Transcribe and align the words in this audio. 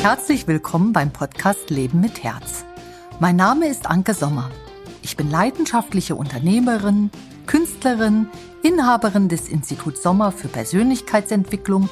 Herzlich 0.00 0.46
willkommen 0.46 0.92
beim 0.92 1.12
Podcast 1.12 1.70
Leben 1.70 2.00
mit 2.00 2.22
Herz. 2.22 2.64
Mein 3.18 3.34
Name 3.34 3.66
ist 3.66 3.90
Anke 3.90 4.14
Sommer. 4.14 4.48
Ich 5.02 5.16
bin 5.16 5.28
leidenschaftliche 5.28 6.14
Unternehmerin, 6.14 7.10
Künstlerin, 7.46 8.28
Inhaberin 8.62 9.28
des 9.28 9.48
Instituts 9.48 10.02
Sommer 10.02 10.30
für 10.30 10.46
Persönlichkeitsentwicklung 10.46 11.90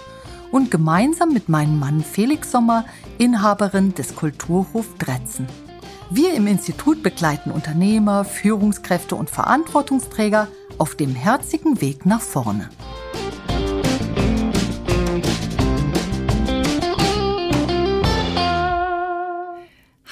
und 0.53 0.71
gemeinsam 0.71 1.33
mit 1.33 1.49
meinem 1.49 1.81
Mann 1.81 2.01
Felix 2.01 2.53
Sommer 2.53 2.85
Inhaberin 3.19 3.93
des 3.95 4.15
Kulturhof 4.15 4.87
Dretzen. 4.99 5.49
Wir 6.09 6.35
im 6.35 6.47
Institut 6.47 7.03
begleiten 7.03 7.51
Unternehmer, 7.51 8.25
Führungskräfte 8.25 9.17
und 9.17 9.31
Verantwortungsträger 9.31 10.47
auf 10.79 10.95
dem 10.95 11.17
herzigen 11.17 11.81
Weg 11.81 12.07
nach 12.07 12.21
vorne. 12.21 12.71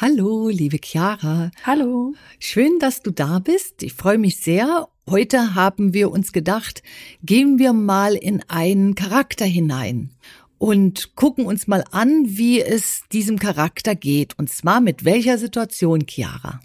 Hallo, 0.06 0.50
liebe 0.50 0.76
Chiara. 0.82 1.50
Hallo. 1.64 2.12
Schön, 2.38 2.78
dass 2.78 3.00
du 3.00 3.10
da 3.10 3.38
bist. 3.38 3.82
Ich 3.82 3.94
freue 3.94 4.18
mich 4.18 4.36
sehr. 4.36 4.86
Heute 5.08 5.54
haben 5.54 5.94
wir 5.94 6.10
uns 6.10 6.34
gedacht, 6.34 6.82
gehen 7.22 7.58
wir 7.58 7.72
mal 7.72 8.14
in 8.14 8.42
einen 8.48 8.96
Charakter 8.96 9.46
hinein 9.46 10.10
und 10.58 11.16
gucken 11.16 11.46
uns 11.46 11.68
mal 11.68 11.84
an, 11.90 12.24
wie 12.26 12.60
es 12.60 13.04
diesem 13.12 13.38
Charakter 13.38 13.94
geht. 13.94 14.38
Und 14.38 14.50
zwar 14.50 14.82
mit 14.82 15.06
welcher 15.06 15.38
Situation, 15.38 16.06
Chiara? 16.06 16.60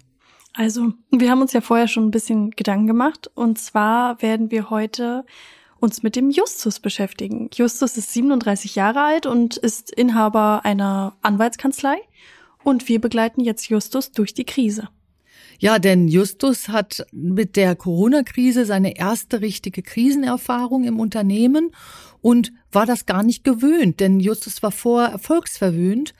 Also, 0.52 0.92
wir 1.10 1.30
haben 1.30 1.40
uns 1.40 1.54
ja 1.54 1.62
vorher 1.62 1.88
schon 1.88 2.08
ein 2.08 2.10
bisschen 2.10 2.50
Gedanken 2.50 2.88
gemacht. 2.88 3.30
Und 3.34 3.58
zwar 3.58 4.20
werden 4.20 4.50
wir 4.50 4.68
heute 4.68 5.24
uns 5.78 6.02
mit 6.02 6.14
dem 6.14 6.28
Justus 6.28 6.78
beschäftigen. 6.78 7.48
Justus 7.54 7.96
ist 7.96 8.12
37 8.12 8.74
Jahre 8.74 9.00
alt 9.00 9.24
und 9.24 9.56
ist 9.56 9.90
Inhaber 9.90 10.60
einer 10.64 11.16
Anwaltskanzlei. 11.22 11.96
Und 12.70 12.88
wir 12.88 13.00
begleiten 13.00 13.40
jetzt 13.40 13.68
Justus 13.68 14.12
durch 14.12 14.32
die 14.32 14.44
Krise. 14.44 14.90
Ja, 15.58 15.80
denn 15.80 16.06
Justus 16.06 16.68
hat 16.68 17.04
mit 17.10 17.56
der 17.56 17.74
Corona-Krise 17.74 18.64
seine 18.64 18.96
erste 18.96 19.40
richtige 19.40 19.82
Krisenerfahrung 19.82 20.84
im 20.84 21.00
Unternehmen 21.00 21.72
und 22.20 22.52
war 22.70 22.86
das 22.86 23.06
gar 23.06 23.24
nicht 23.24 23.42
gewöhnt, 23.42 23.98
denn 23.98 24.20
Justus 24.20 24.62
war 24.62 24.70
vorher 24.70 25.10
erfolgsverwöhnt 25.10 26.14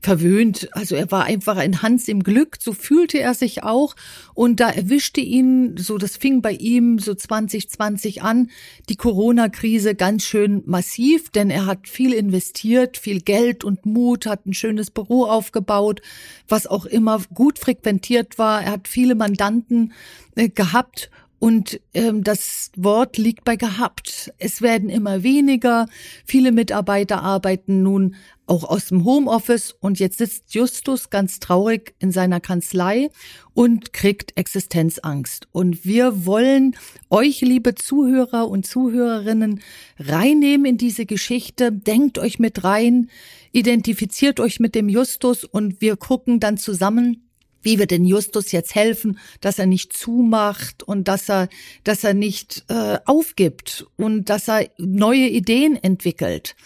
verwöhnt. 0.00 0.68
Also 0.72 0.94
er 0.94 1.10
war 1.10 1.24
einfach 1.24 1.56
ein 1.56 1.82
Hans 1.82 2.08
im 2.08 2.22
Glück, 2.22 2.56
so 2.60 2.72
fühlte 2.72 3.18
er 3.18 3.34
sich 3.34 3.62
auch. 3.62 3.96
Und 4.34 4.60
da 4.60 4.70
erwischte 4.70 5.20
ihn, 5.20 5.76
so 5.76 5.98
das 5.98 6.16
fing 6.16 6.40
bei 6.40 6.52
ihm 6.52 6.98
so 6.98 7.14
2020 7.14 8.22
an, 8.22 8.50
die 8.88 8.96
Corona-Krise 8.96 9.94
ganz 9.94 10.24
schön 10.24 10.62
massiv, 10.66 11.30
denn 11.30 11.50
er 11.50 11.66
hat 11.66 11.88
viel 11.88 12.12
investiert, 12.12 12.96
viel 12.96 13.20
Geld 13.20 13.64
und 13.64 13.86
Mut, 13.86 14.26
hat 14.26 14.46
ein 14.46 14.54
schönes 14.54 14.90
Büro 14.90 15.24
aufgebaut, 15.24 16.00
was 16.48 16.66
auch 16.66 16.86
immer 16.86 17.20
gut 17.34 17.58
frequentiert 17.58 18.38
war. 18.38 18.62
Er 18.62 18.72
hat 18.72 18.88
viele 18.88 19.14
Mandanten 19.14 19.92
äh, 20.36 20.48
gehabt 20.48 21.10
und 21.38 21.80
ähm, 21.94 22.24
das 22.24 22.72
Wort 22.76 23.16
liegt 23.16 23.44
bei 23.44 23.56
gehabt. 23.56 24.32
Es 24.38 24.60
werden 24.60 24.88
immer 24.88 25.22
weniger. 25.22 25.86
Viele 26.24 26.50
Mitarbeiter 26.50 27.22
arbeiten 27.22 27.82
nun 27.82 28.16
auch 28.46 28.64
aus 28.64 28.86
dem 28.86 29.04
Homeoffice 29.04 29.76
und 29.78 30.00
jetzt 30.00 30.18
sitzt 30.18 30.54
Justus 30.54 31.10
ganz 31.10 31.38
traurig 31.38 31.94
in 31.98 32.10
seiner 32.10 32.40
Kanzlei 32.40 33.10
und 33.54 33.92
kriegt 33.92 34.36
Existenzangst. 34.36 35.46
Und 35.52 35.84
wir 35.84 36.24
wollen 36.26 36.74
euch, 37.10 37.42
liebe 37.42 37.74
Zuhörer 37.74 38.48
und 38.48 38.66
Zuhörerinnen, 38.66 39.60
reinnehmen 39.98 40.64
in 40.64 40.78
diese 40.78 41.04
Geschichte. 41.06 41.70
Denkt 41.70 42.18
euch 42.18 42.38
mit 42.38 42.64
rein, 42.64 43.10
identifiziert 43.52 44.40
euch 44.40 44.60
mit 44.60 44.74
dem 44.74 44.88
Justus 44.88 45.44
und 45.44 45.80
wir 45.80 45.96
gucken 45.96 46.40
dann 46.40 46.56
zusammen, 46.56 47.27
wie 47.62 47.78
wir 47.78 47.86
den 47.86 48.04
Justus 48.04 48.52
jetzt 48.52 48.74
helfen, 48.74 49.18
dass 49.40 49.58
er 49.58 49.66
nicht 49.66 49.92
zumacht 49.92 50.82
und 50.82 51.08
dass 51.08 51.28
er, 51.28 51.48
dass 51.84 52.04
er 52.04 52.14
nicht 52.14 52.64
äh, 52.68 52.98
aufgibt 53.04 53.86
und 53.96 54.30
dass 54.30 54.48
er 54.48 54.68
neue 54.78 55.28
Ideen 55.28 55.76
entwickelt. 55.76 56.56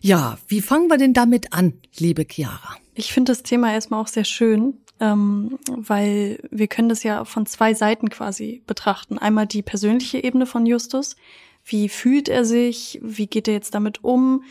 Ja, 0.00 0.38
wie 0.48 0.60
fangen 0.60 0.88
wir 0.88 0.98
denn 0.98 1.14
damit 1.14 1.52
an, 1.52 1.74
liebe 1.96 2.26
Chiara? 2.28 2.76
Ich 2.94 3.12
finde 3.12 3.32
das 3.32 3.42
Thema 3.42 3.72
erstmal 3.72 4.00
auch 4.00 4.08
sehr 4.08 4.24
schön, 4.24 4.74
ähm, 5.00 5.58
weil 5.68 6.40
wir 6.50 6.66
können 6.66 6.88
das 6.88 7.02
ja 7.02 7.24
von 7.24 7.46
zwei 7.46 7.72
Seiten 7.72 8.10
quasi 8.10 8.62
betrachten. 8.66 9.18
Einmal 9.18 9.46
die 9.46 9.62
persönliche 9.62 10.22
Ebene 10.22 10.46
von 10.46 10.66
Justus. 10.66 11.16
Wie 11.64 11.88
fühlt 11.88 12.28
er 12.28 12.44
sich? 12.44 12.98
Wie 13.02 13.26
geht 13.26 13.48
er 13.48 13.54
jetzt 13.54 13.74
damit 13.74 14.02
um? 14.02 14.42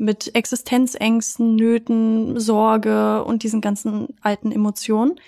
Mit 0.00 0.34
Existenzängsten, 0.34 1.56
Nöten, 1.56 2.40
Sorge 2.40 3.22
und 3.22 3.42
diesen 3.42 3.60
ganzen 3.60 4.08
alten 4.22 4.50
Emotionen. 4.50 5.20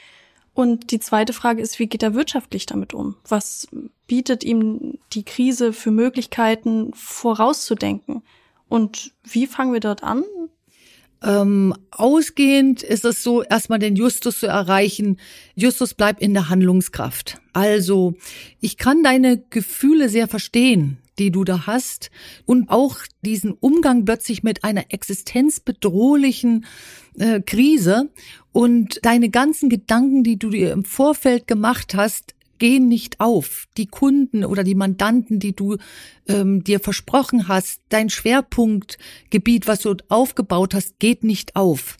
Und 0.54 0.90
die 0.92 0.98
zweite 0.98 1.34
Frage 1.34 1.60
ist, 1.60 1.78
wie 1.78 1.86
geht 1.86 2.02
er 2.02 2.14
wirtschaftlich 2.14 2.64
damit 2.64 2.94
um? 2.94 3.16
Was 3.28 3.68
bietet 4.06 4.44
ihm 4.44 4.98
die 5.12 5.24
Krise 5.24 5.74
für 5.74 5.90
Möglichkeiten 5.90 6.92
vorauszudenken? 6.94 8.22
Und 8.70 9.12
wie 9.24 9.46
fangen 9.46 9.74
wir 9.74 9.80
dort 9.80 10.02
an? 10.02 10.24
Ähm, 11.22 11.74
ausgehend 11.90 12.82
ist 12.82 13.04
es 13.04 13.22
so, 13.22 13.42
erstmal 13.42 13.78
den 13.78 13.94
Justus 13.94 14.40
zu 14.40 14.46
erreichen. 14.46 15.18
Justus 15.54 15.92
bleibt 15.92 16.22
in 16.22 16.32
der 16.32 16.48
Handlungskraft. 16.48 17.42
Also, 17.52 18.14
ich 18.58 18.78
kann 18.78 19.02
deine 19.02 19.36
Gefühle 19.38 20.08
sehr 20.08 20.28
verstehen, 20.28 20.96
die 21.22 21.30
du 21.30 21.44
da 21.44 21.66
hast 21.66 22.10
und 22.46 22.68
auch 22.68 22.98
diesen 23.22 23.52
Umgang 23.52 24.04
plötzlich 24.04 24.42
mit 24.42 24.64
einer 24.64 24.86
existenzbedrohlichen 24.88 26.66
äh, 27.18 27.40
Krise 27.40 28.10
und 28.50 28.98
deine 29.02 29.30
ganzen 29.30 29.68
Gedanken, 29.68 30.24
die 30.24 30.38
du 30.38 30.50
dir 30.50 30.72
im 30.72 30.84
Vorfeld 30.84 31.46
gemacht 31.46 31.94
hast, 31.94 32.34
gehen 32.58 32.88
nicht 32.88 33.20
auf. 33.20 33.66
Die 33.76 33.86
Kunden 33.86 34.44
oder 34.44 34.64
die 34.64 34.74
Mandanten, 34.74 35.38
die 35.38 35.54
du 35.54 35.76
ähm, 36.28 36.62
dir 36.64 36.80
versprochen 36.80 37.48
hast, 37.48 37.80
dein 37.88 38.10
Schwerpunktgebiet, 38.10 39.66
was 39.66 39.80
du 39.80 39.96
aufgebaut 40.08 40.74
hast, 40.74 40.98
geht 40.98 41.24
nicht 41.24 41.56
auf. 41.56 41.96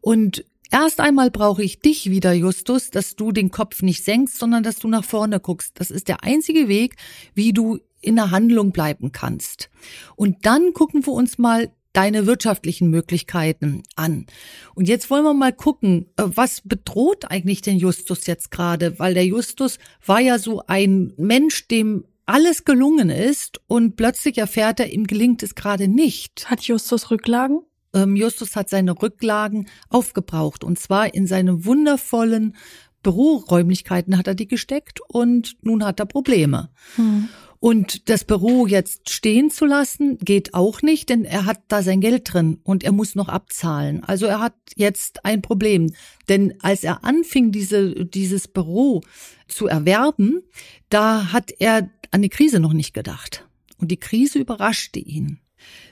Und 0.00 0.44
Erst 0.72 0.98
einmal 0.98 1.30
brauche 1.30 1.62
ich 1.62 1.78
dich 1.78 2.10
wieder, 2.10 2.32
Justus, 2.32 2.90
dass 2.90 3.14
du 3.14 3.30
den 3.30 3.50
Kopf 3.50 3.82
nicht 3.82 4.04
senkst, 4.04 4.38
sondern 4.38 4.64
dass 4.64 4.76
du 4.78 4.88
nach 4.88 5.04
vorne 5.04 5.38
guckst. 5.38 5.78
Das 5.78 5.90
ist 5.90 6.08
der 6.08 6.24
einzige 6.24 6.66
Weg, 6.66 6.96
wie 7.34 7.52
du 7.52 7.78
in 8.06 8.16
der 8.16 8.30
Handlung 8.30 8.72
bleiben 8.72 9.12
kannst. 9.12 9.70
Und 10.14 10.46
dann 10.46 10.72
gucken 10.72 11.04
wir 11.04 11.12
uns 11.12 11.38
mal 11.38 11.70
deine 11.92 12.26
wirtschaftlichen 12.26 12.90
Möglichkeiten 12.90 13.82
an. 13.96 14.26
Und 14.74 14.86
jetzt 14.86 15.08
wollen 15.08 15.24
wir 15.24 15.32
mal 15.32 15.52
gucken, 15.52 16.06
äh, 16.16 16.24
was 16.26 16.60
bedroht 16.62 17.30
eigentlich 17.30 17.62
den 17.62 17.78
Justus 17.78 18.26
jetzt 18.26 18.50
gerade? 18.50 18.98
Weil 18.98 19.14
der 19.14 19.24
Justus 19.24 19.78
war 20.04 20.20
ja 20.20 20.38
so 20.38 20.62
ein 20.66 21.14
Mensch, 21.16 21.68
dem 21.68 22.04
alles 22.26 22.64
gelungen 22.64 23.08
ist 23.08 23.60
und 23.66 23.96
plötzlich 23.96 24.36
erfährt 24.36 24.80
er, 24.80 24.92
ihm 24.92 25.06
gelingt 25.06 25.42
es 25.42 25.54
gerade 25.54 25.88
nicht. 25.88 26.50
Hat 26.50 26.60
Justus 26.62 27.10
Rücklagen? 27.10 27.60
Ähm, 27.94 28.14
Justus 28.16 28.56
hat 28.56 28.68
seine 28.68 29.00
Rücklagen 29.00 29.68
aufgebraucht 29.88 30.64
und 30.64 30.78
zwar 30.78 31.14
in 31.14 31.26
seine 31.26 31.64
wundervollen 31.64 32.56
Büroräumlichkeiten 33.02 34.18
hat 34.18 34.26
er 34.26 34.34
die 34.34 34.48
gesteckt 34.48 35.00
und 35.08 35.56
nun 35.62 35.84
hat 35.84 36.00
er 36.00 36.06
Probleme. 36.06 36.70
Hm. 36.96 37.28
Und 37.60 38.08
das 38.08 38.24
Büro 38.24 38.66
jetzt 38.66 39.10
stehen 39.10 39.50
zu 39.50 39.66
lassen, 39.66 40.18
geht 40.18 40.54
auch 40.54 40.82
nicht, 40.82 41.08
denn 41.08 41.24
er 41.24 41.46
hat 41.46 41.60
da 41.68 41.82
sein 41.82 42.00
Geld 42.00 42.32
drin 42.32 42.58
und 42.62 42.84
er 42.84 42.92
muss 42.92 43.14
noch 43.14 43.28
abzahlen. 43.28 44.04
Also 44.04 44.26
er 44.26 44.40
hat 44.40 44.54
jetzt 44.76 45.24
ein 45.24 45.42
Problem. 45.42 45.92
Denn 46.28 46.54
als 46.60 46.84
er 46.84 47.04
anfing, 47.04 47.52
diese, 47.52 48.04
dieses 48.04 48.48
Büro 48.48 49.02
zu 49.48 49.66
erwerben, 49.66 50.42
da 50.88 51.32
hat 51.32 51.52
er 51.58 51.90
an 52.10 52.22
die 52.22 52.28
Krise 52.28 52.60
noch 52.60 52.72
nicht 52.72 52.94
gedacht. 52.94 53.46
Und 53.78 53.90
die 53.90 54.00
Krise 54.00 54.38
überraschte 54.38 54.98
ihn. 54.98 55.40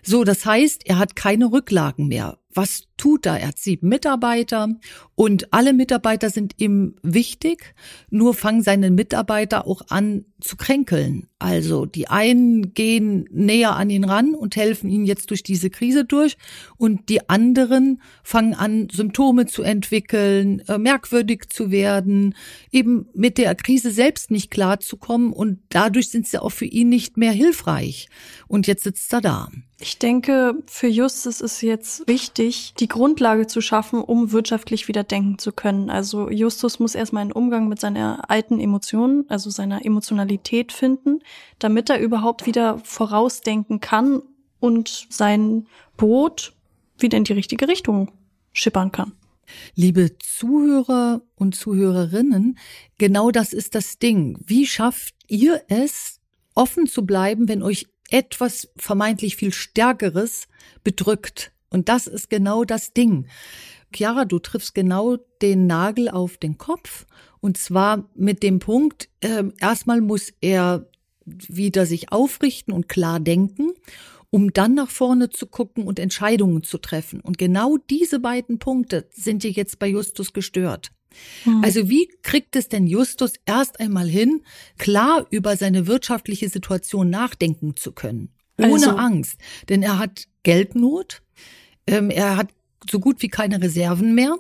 So, 0.03 0.25
das 0.25 0.45
heißt, 0.45 0.87
er 0.87 0.99
hat 0.99 1.17
keine 1.17 1.51
Rücklagen 1.51 2.09
mehr 2.09 2.39
was 2.55 2.85
tut 2.97 3.27
er? 3.27 3.41
Er 3.41 3.49
hat 3.49 3.59
sieben 3.59 3.89
Mitarbeiter 3.89 4.69
und 5.15 5.53
alle 5.53 5.73
Mitarbeiter 5.73 6.31
sind 6.31 6.55
ihm 6.59 6.97
wichtig, 7.03 7.75
nur 8.11 8.35
fangen 8.35 8.63
seine 8.63 8.91
Mitarbeiter 8.91 9.67
auch 9.67 9.83
an 9.89 10.25
zu 10.41 10.57
kränkeln. 10.57 11.29
Also 11.39 11.87
die 11.87 12.09
einen 12.09 12.75
gehen 12.75 13.29
näher 13.31 13.77
an 13.77 13.91
ihn 13.91 14.05
ran 14.05 14.35
und 14.35 14.57
helfen 14.57 14.89
ihm 14.89 15.05
jetzt 15.05 15.31
durch 15.31 15.43
diese 15.43 15.71
Krise 15.71 16.05
durch 16.05 16.37
und 16.77 17.09
die 17.09 17.29
anderen 17.29 18.01
fangen 18.23 18.55
an, 18.55 18.89
Symptome 18.91 19.47
zu 19.47 19.63
entwickeln, 19.63 20.61
äh, 20.69 20.79
merkwürdig 20.79 21.49
zu 21.49 21.71
werden, 21.71 22.35
eben 22.71 23.09
mit 23.15 23.39
der 23.39 23.55
Krise 23.55 23.91
selbst 23.91 24.31
nicht 24.31 24.51
klarzukommen 24.51 25.33
und 25.33 25.61
dadurch 25.69 26.11
sind 26.11 26.29
sie 26.29 26.41
auch 26.41 26.53
für 26.53 26.67
ihn 26.67 26.89
nicht 26.89 27.17
mehr 27.17 27.33
hilfreich. 27.33 28.09
Und 28.47 28.67
jetzt 28.67 28.85
sitzt 28.85 29.13
er 29.13 29.21
da. 29.21 29.49
Ich 29.85 29.99
denke, 29.99 30.63
für 30.65 30.87
Justus 30.87 31.43
ist 31.43 31.61
jetzt 31.61 32.09
wichtig, 32.09 32.73
die 32.81 32.89
Grundlage 32.89 33.47
zu 33.47 33.61
schaffen, 33.61 34.01
um 34.01 34.33
wirtschaftlich 34.33 34.89
wieder 34.89 35.05
denken 35.05 35.39
zu 35.39 35.53
können. 35.53 35.91
Also 35.91 36.31
Justus 36.31 36.79
muss 36.79 36.95
erstmal 36.95 37.21
einen 37.21 37.33
Umgang 37.33 37.69
mit 37.69 37.81
seiner 37.81 38.31
alten 38.31 38.61
Emotionen, 38.61 39.27
also 39.29 39.51
seiner 39.51 39.85
Emotionalität 39.85 40.73
finden, 40.73 41.21
damit 41.59 41.91
er 41.91 42.01
überhaupt 42.01 42.47
wieder 42.47 42.79
vorausdenken 42.79 43.81
kann 43.81 44.23
und 44.59 45.07
sein 45.11 45.67
Boot 45.99 46.55
wieder 46.97 47.19
in 47.19 47.25
die 47.25 47.35
richtige 47.35 47.69
Richtung 47.69 48.11
schippern 48.55 48.91
kann. 48.91 49.13
Liebe 49.75 50.17
Zuhörer 50.17 51.21
und 51.35 51.57
Zuhörerinnen, 51.57 52.57
genau 52.97 53.31
das 53.31 53.53
ist 53.53 53.75
das 53.75 53.99
Ding. 53.99 54.39
Wie 54.47 54.67
schafft 54.67 55.15
ihr 55.29 55.61
es, 55.69 56.21
offen 56.55 56.87
zu 56.87 57.05
bleiben, 57.05 57.49
wenn 57.49 57.63
euch 57.63 57.87
etwas 58.15 58.69
vermeintlich 58.77 59.37
viel 59.37 59.53
Stärkeres 59.53 60.47
bedrückt? 60.85 61.53
Und 61.69 61.89
das 61.89 62.07
ist 62.07 62.31
genau 62.31 62.65
das 62.65 62.93
Ding. 62.93 63.27
Chiara, 63.93 64.25
du 64.25 64.39
triffst 64.39 64.75
genau 64.75 65.17
den 65.43 65.67
Nagel 65.67 66.09
auf 66.09 66.37
den 66.37 66.57
Kopf. 66.57 67.07
Und 67.41 67.59
zwar 67.59 68.09
mit 68.15 68.43
dem 68.43 68.61
Punkt, 68.61 69.09
äh, 69.21 69.45
erstmal 69.61 70.01
muss 70.01 70.33
er 70.41 70.87
wieder 71.27 71.87
sich 71.87 72.13
aufrichten 72.13 72.73
und 72.73 72.89
klar 72.89 73.19
denken 73.19 73.73
um 74.35 74.53
dann 74.53 74.75
nach 74.75 74.91
vorne 74.91 75.31
zu 75.31 75.47
gucken 75.47 75.85
und 75.85 76.01
Entscheidungen 76.01 76.65
zu 76.65 76.79
treffen. 76.79 77.21
Und 77.21 77.39
genau 77.39 77.77
diese 77.89 78.19
beiden 78.19 78.59
Punkte 78.59 79.07
sind 79.13 79.45
ja 79.45 79.51
jetzt 79.51 79.79
bei 79.79 79.87
Justus 79.87 80.33
gestört. 80.33 80.91
Hm. 81.45 81.63
Also 81.65 81.89
wie 81.89 82.09
kriegt 82.23 82.57
es 82.57 82.69
denn 82.69 82.87
Justus 82.87 83.35
erst 83.47 83.81
einmal 83.81 84.09
hin, 84.09 84.43
klar 84.79 85.27
über 85.31 85.57
seine 85.57 85.87
wirtschaftliche 85.87 86.49
Situation 86.49 87.11
nachdenken 87.11 87.77
zu 87.77 87.93
können? 87.93 88.31
Ohne 88.59 88.73
also. 88.73 88.91
Angst. 88.91 89.39
Denn 89.69 89.83
er 89.83 89.99
hat 89.99 90.27
Geldnot, 90.43 91.23
ähm, 91.87 92.11
er 92.11 92.37
hat 92.37 92.49
so 92.91 93.01
gut 93.01 93.23
wie 93.23 93.29
keine 93.29 93.61
Reserven 93.61 94.15
mehr 94.15 94.37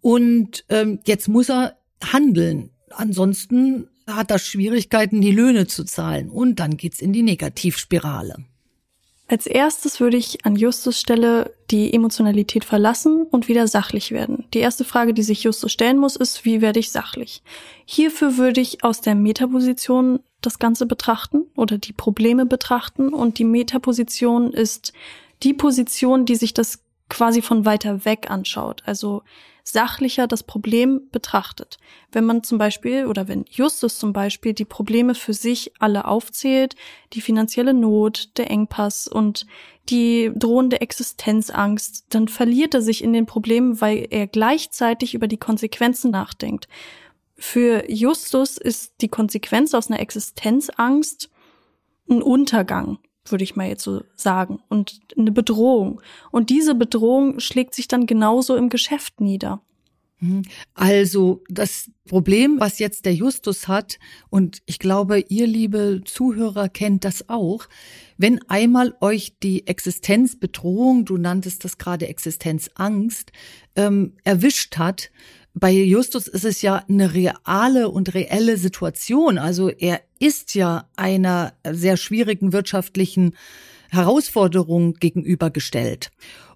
und 0.00 0.64
ähm, 0.68 1.00
jetzt 1.06 1.28
muss 1.28 1.48
er 1.48 1.78
handeln. 2.02 2.70
Ansonsten 2.90 3.88
hat 4.06 4.30
er 4.30 4.38
Schwierigkeiten, 4.38 5.20
die 5.20 5.32
Löhne 5.32 5.66
zu 5.66 5.84
zahlen 5.84 6.28
und 6.28 6.60
dann 6.60 6.76
geht's 6.76 7.00
in 7.00 7.12
die 7.12 7.22
Negativspirale. 7.22 8.44
Als 9.28 9.46
erstes 9.46 9.98
würde 9.98 10.16
ich 10.16 10.44
an 10.44 10.54
Justus 10.54 11.00
Stelle 11.00 11.52
die 11.72 11.92
Emotionalität 11.92 12.64
verlassen 12.64 13.26
und 13.28 13.48
wieder 13.48 13.66
sachlich 13.66 14.12
werden. 14.12 14.44
Die 14.54 14.60
erste 14.60 14.84
Frage, 14.84 15.14
die 15.14 15.24
sich 15.24 15.42
Justus 15.42 15.72
stellen 15.72 15.98
muss, 15.98 16.14
ist, 16.14 16.44
wie 16.44 16.60
werde 16.60 16.78
ich 16.78 16.92
sachlich? 16.92 17.42
Hierfür 17.84 18.36
würde 18.36 18.60
ich 18.60 18.84
aus 18.84 19.00
der 19.00 19.16
Metaposition 19.16 20.20
das 20.42 20.60
Ganze 20.60 20.86
betrachten 20.86 21.42
oder 21.56 21.76
die 21.76 21.92
Probleme 21.92 22.46
betrachten 22.46 23.12
und 23.12 23.38
die 23.38 23.44
Metaposition 23.44 24.52
ist 24.52 24.92
die 25.42 25.54
Position, 25.54 26.24
die 26.24 26.36
sich 26.36 26.54
das 26.54 26.84
quasi 27.08 27.42
von 27.42 27.64
weiter 27.64 28.04
weg 28.04 28.30
anschaut. 28.30 28.82
Also 28.86 29.22
sachlicher 29.68 30.26
das 30.26 30.44
Problem 30.44 31.08
betrachtet. 31.10 31.78
Wenn 32.12 32.24
man 32.24 32.44
zum 32.44 32.56
Beispiel 32.56 33.06
oder 33.06 33.26
wenn 33.26 33.44
Justus 33.50 33.98
zum 33.98 34.12
Beispiel 34.12 34.52
die 34.52 34.64
Probleme 34.64 35.14
für 35.14 35.34
sich 35.34 35.72
alle 35.80 36.04
aufzählt, 36.04 36.76
die 37.12 37.20
finanzielle 37.20 37.74
Not, 37.74 38.38
der 38.38 38.50
Engpass 38.50 39.08
und 39.08 39.46
die 39.88 40.30
drohende 40.34 40.80
Existenzangst, 40.80 42.06
dann 42.10 42.28
verliert 42.28 42.74
er 42.74 42.82
sich 42.82 43.02
in 43.02 43.12
den 43.12 43.26
Problemen, 43.26 43.80
weil 43.80 44.06
er 44.10 44.26
gleichzeitig 44.26 45.14
über 45.14 45.26
die 45.26 45.36
Konsequenzen 45.36 46.10
nachdenkt. 46.10 46.68
Für 47.36 47.90
Justus 47.90 48.58
ist 48.58 48.94
die 49.00 49.08
Konsequenz 49.08 49.74
aus 49.74 49.90
einer 49.90 50.00
Existenzangst 50.00 51.28
ein 52.08 52.22
Untergang 52.22 52.98
würde 53.30 53.44
ich 53.44 53.56
mal 53.56 53.68
jetzt 53.68 53.84
so 53.84 54.02
sagen, 54.14 54.60
und 54.68 55.00
eine 55.16 55.32
Bedrohung. 55.32 56.00
Und 56.30 56.50
diese 56.50 56.74
Bedrohung 56.74 57.40
schlägt 57.40 57.74
sich 57.74 57.88
dann 57.88 58.06
genauso 58.06 58.56
im 58.56 58.68
Geschäft 58.68 59.20
nieder. 59.20 59.60
Mhm. 60.20 60.42
Also 60.74 61.42
das 61.48 61.90
Problem, 62.08 62.58
was 62.58 62.78
jetzt 62.78 63.04
der 63.04 63.14
Justus 63.14 63.68
hat, 63.68 63.98
und 64.30 64.62
ich 64.66 64.78
glaube, 64.78 65.20
ihr 65.20 65.46
liebe 65.46 66.00
Zuhörer 66.04 66.68
kennt 66.68 67.04
das 67.04 67.28
auch, 67.28 67.66
wenn 68.16 68.40
einmal 68.48 68.94
euch 69.00 69.36
die 69.42 69.66
Existenzbedrohung, 69.66 71.04
du 71.04 71.18
nanntest 71.18 71.64
das 71.64 71.78
gerade 71.78 72.08
Existenzangst, 72.08 73.32
ähm, 73.74 74.14
erwischt 74.24 74.78
hat, 74.78 75.10
bei 75.58 75.70
Justus 75.70 76.28
ist 76.28 76.44
es 76.44 76.60
ja 76.60 76.84
eine 76.86 77.14
reale 77.14 77.88
und 77.88 78.12
reelle 78.12 78.58
Situation. 78.58 79.38
Also 79.38 79.70
er 79.70 80.02
ist 80.18 80.54
ja 80.54 80.88
einer 80.96 81.52
sehr 81.68 81.96
schwierigen 81.96 82.52
wirtschaftlichen 82.52 83.34
Herausforderung 83.90 84.94
gegenübergestellt. 84.94 86.10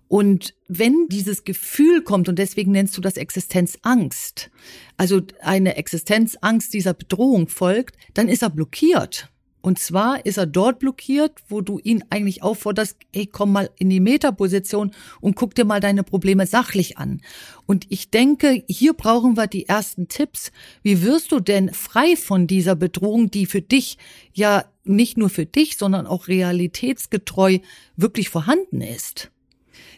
Und 0.08 0.54
wenn 0.66 1.06
dieses 1.08 1.44
Gefühl 1.44 2.02
kommt, 2.02 2.28
und 2.28 2.38
deswegen 2.38 2.72
nennst 2.72 2.96
du 2.96 3.00
das 3.00 3.16
Existenzangst, 3.16 4.50
also 4.96 5.20
eine 5.40 5.76
Existenzangst 5.76 6.74
dieser 6.74 6.94
Bedrohung 6.94 7.46
folgt, 7.46 7.96
dann 8.14 8.28
ist 8.28 8.42
er 8.42 8.50
blockiert. 8.50 9.29
Und 9.62 9.78
zwar 9.78 10.24
ist 10.24 10.38
er 10.38 10.46
dort 10.46 10.78
blockiert, 10.78 11.32
wo 11.48 11.60
du 11.60 11.78
ihn 11.82 12.04
eigentlich 12.10 12.42
aufforderst, 12.42 12.96
ey, 13.12 13.26
komm 13.26 13.52
mal 13.52 13.70
in 13.78 13.90
die 13.90 14.00
Metaposition 14.00 14.92
und 15.20 15.36
guck 15.36 15.54
dir 15.54 15.64
mal 15.64 15.80
deine 15.80 16.02
Probleme 16.02 16.46
sachlich 16.46 16.98
an. 16.98 17.20
Und 17.66 17.86
ich 17.88 18.10
denke, 18.10 18.64
hier 18.68 18.94
brauchen 18.94 19.36
wir 19.36 19.46
die 19.46 19.68
ersten 19.68 20.08
Tipps. 20.08 20.52
Wie 20.82 21.02
wirst 21.02 21.32
du 21.32 21.40
denn 21.40 21.72
frei 21.72 22.16
von 22.16 22.46
dieser 22.46 22.74
Bedrohung, 22.74 23.30
die 23.30 23.46
für 23.46 23.62
dich 23.62 23.98
ja 24.32 24.64
nicht 24.84 25.18
nur 25.18 25.28
für 25.28 25.46
dich, 25.46 25.76
sondern 25.76 26.06
auch 26.06 26.28
realitätsgetreu 26.28 27.58
wirklich 27.96 28.30
vorhanden 28.30 28.80
ist? 28.80 29.30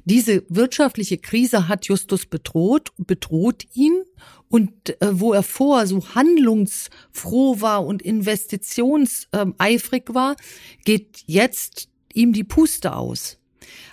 Diese 0.04 0.44
wirtschaftliche 0.48 1.18
Krise 1.18 1.68
hat 1.68 1.86
Justus 1.86 2.26
bedroht, 2.26 2.92
bedroht 2.96 3.66
ihn 3.74 4.02
und 4.48 5.00
äh, 5.00 5.20
wo 5.20 5.32
er 5.32 5.42
vorher 5.42 5.86
so 5.86 6.14
handlungsfroh 6.14 7.60
war 7.60 7.86
und 7.86 8.02
investitionseifrig 8.02 10.04
war, 10.08 10.36
geht 10.84 11.22
jetzt 11.26 11.88
ihm 12.12 12.32
die 12.32 12.44
Puste 12.44 12.96
aus. 12.96 13.38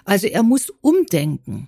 Also 0.04 0.28
er 0.28 0.44
muss 0.44 0.72
umdenken. 0.82 1.68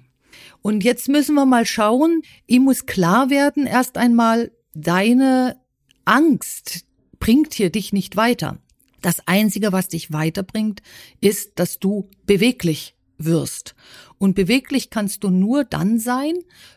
Und 0.63 0.83
jetzt 0.83 1.07
müssen 1.07 1.35
wir 1.35 1.45
mal 1.45 1.65
schauen, 1.65 2.23
ihm 2.47 2.63
muss 2.63 2.85
klar 2.85 3.29
werden, 3.29 3.67
erst 3.67 3.97
einmal, 3.97 4.51
deine 4.73 5.61
Angst 6.05 6.85
bringt 7.19 7.53
hier 7.53 7.69
dich 7.69 7.93
nicht 7.93 8.15
weiter. 8.15 8.59
Das 9.01 9.27
Einzige, 9.27 9.71
was 9.71 9.87
dich 9.87 10.11
weiterbringt, 10.11 10.81
ist, 11.19 11.53
dass 11.55 11.79
du 11.79 12.09
beweglich 12.25 12.95
wirst. 13.25 13.75
Und 14.17 14.35
beweglich 14.35 14.89
kannst 14.89 15.23
du 15.23 15.29
nur 15.29 15.63
dann 15.63 15.99
sein, 15.99 16.33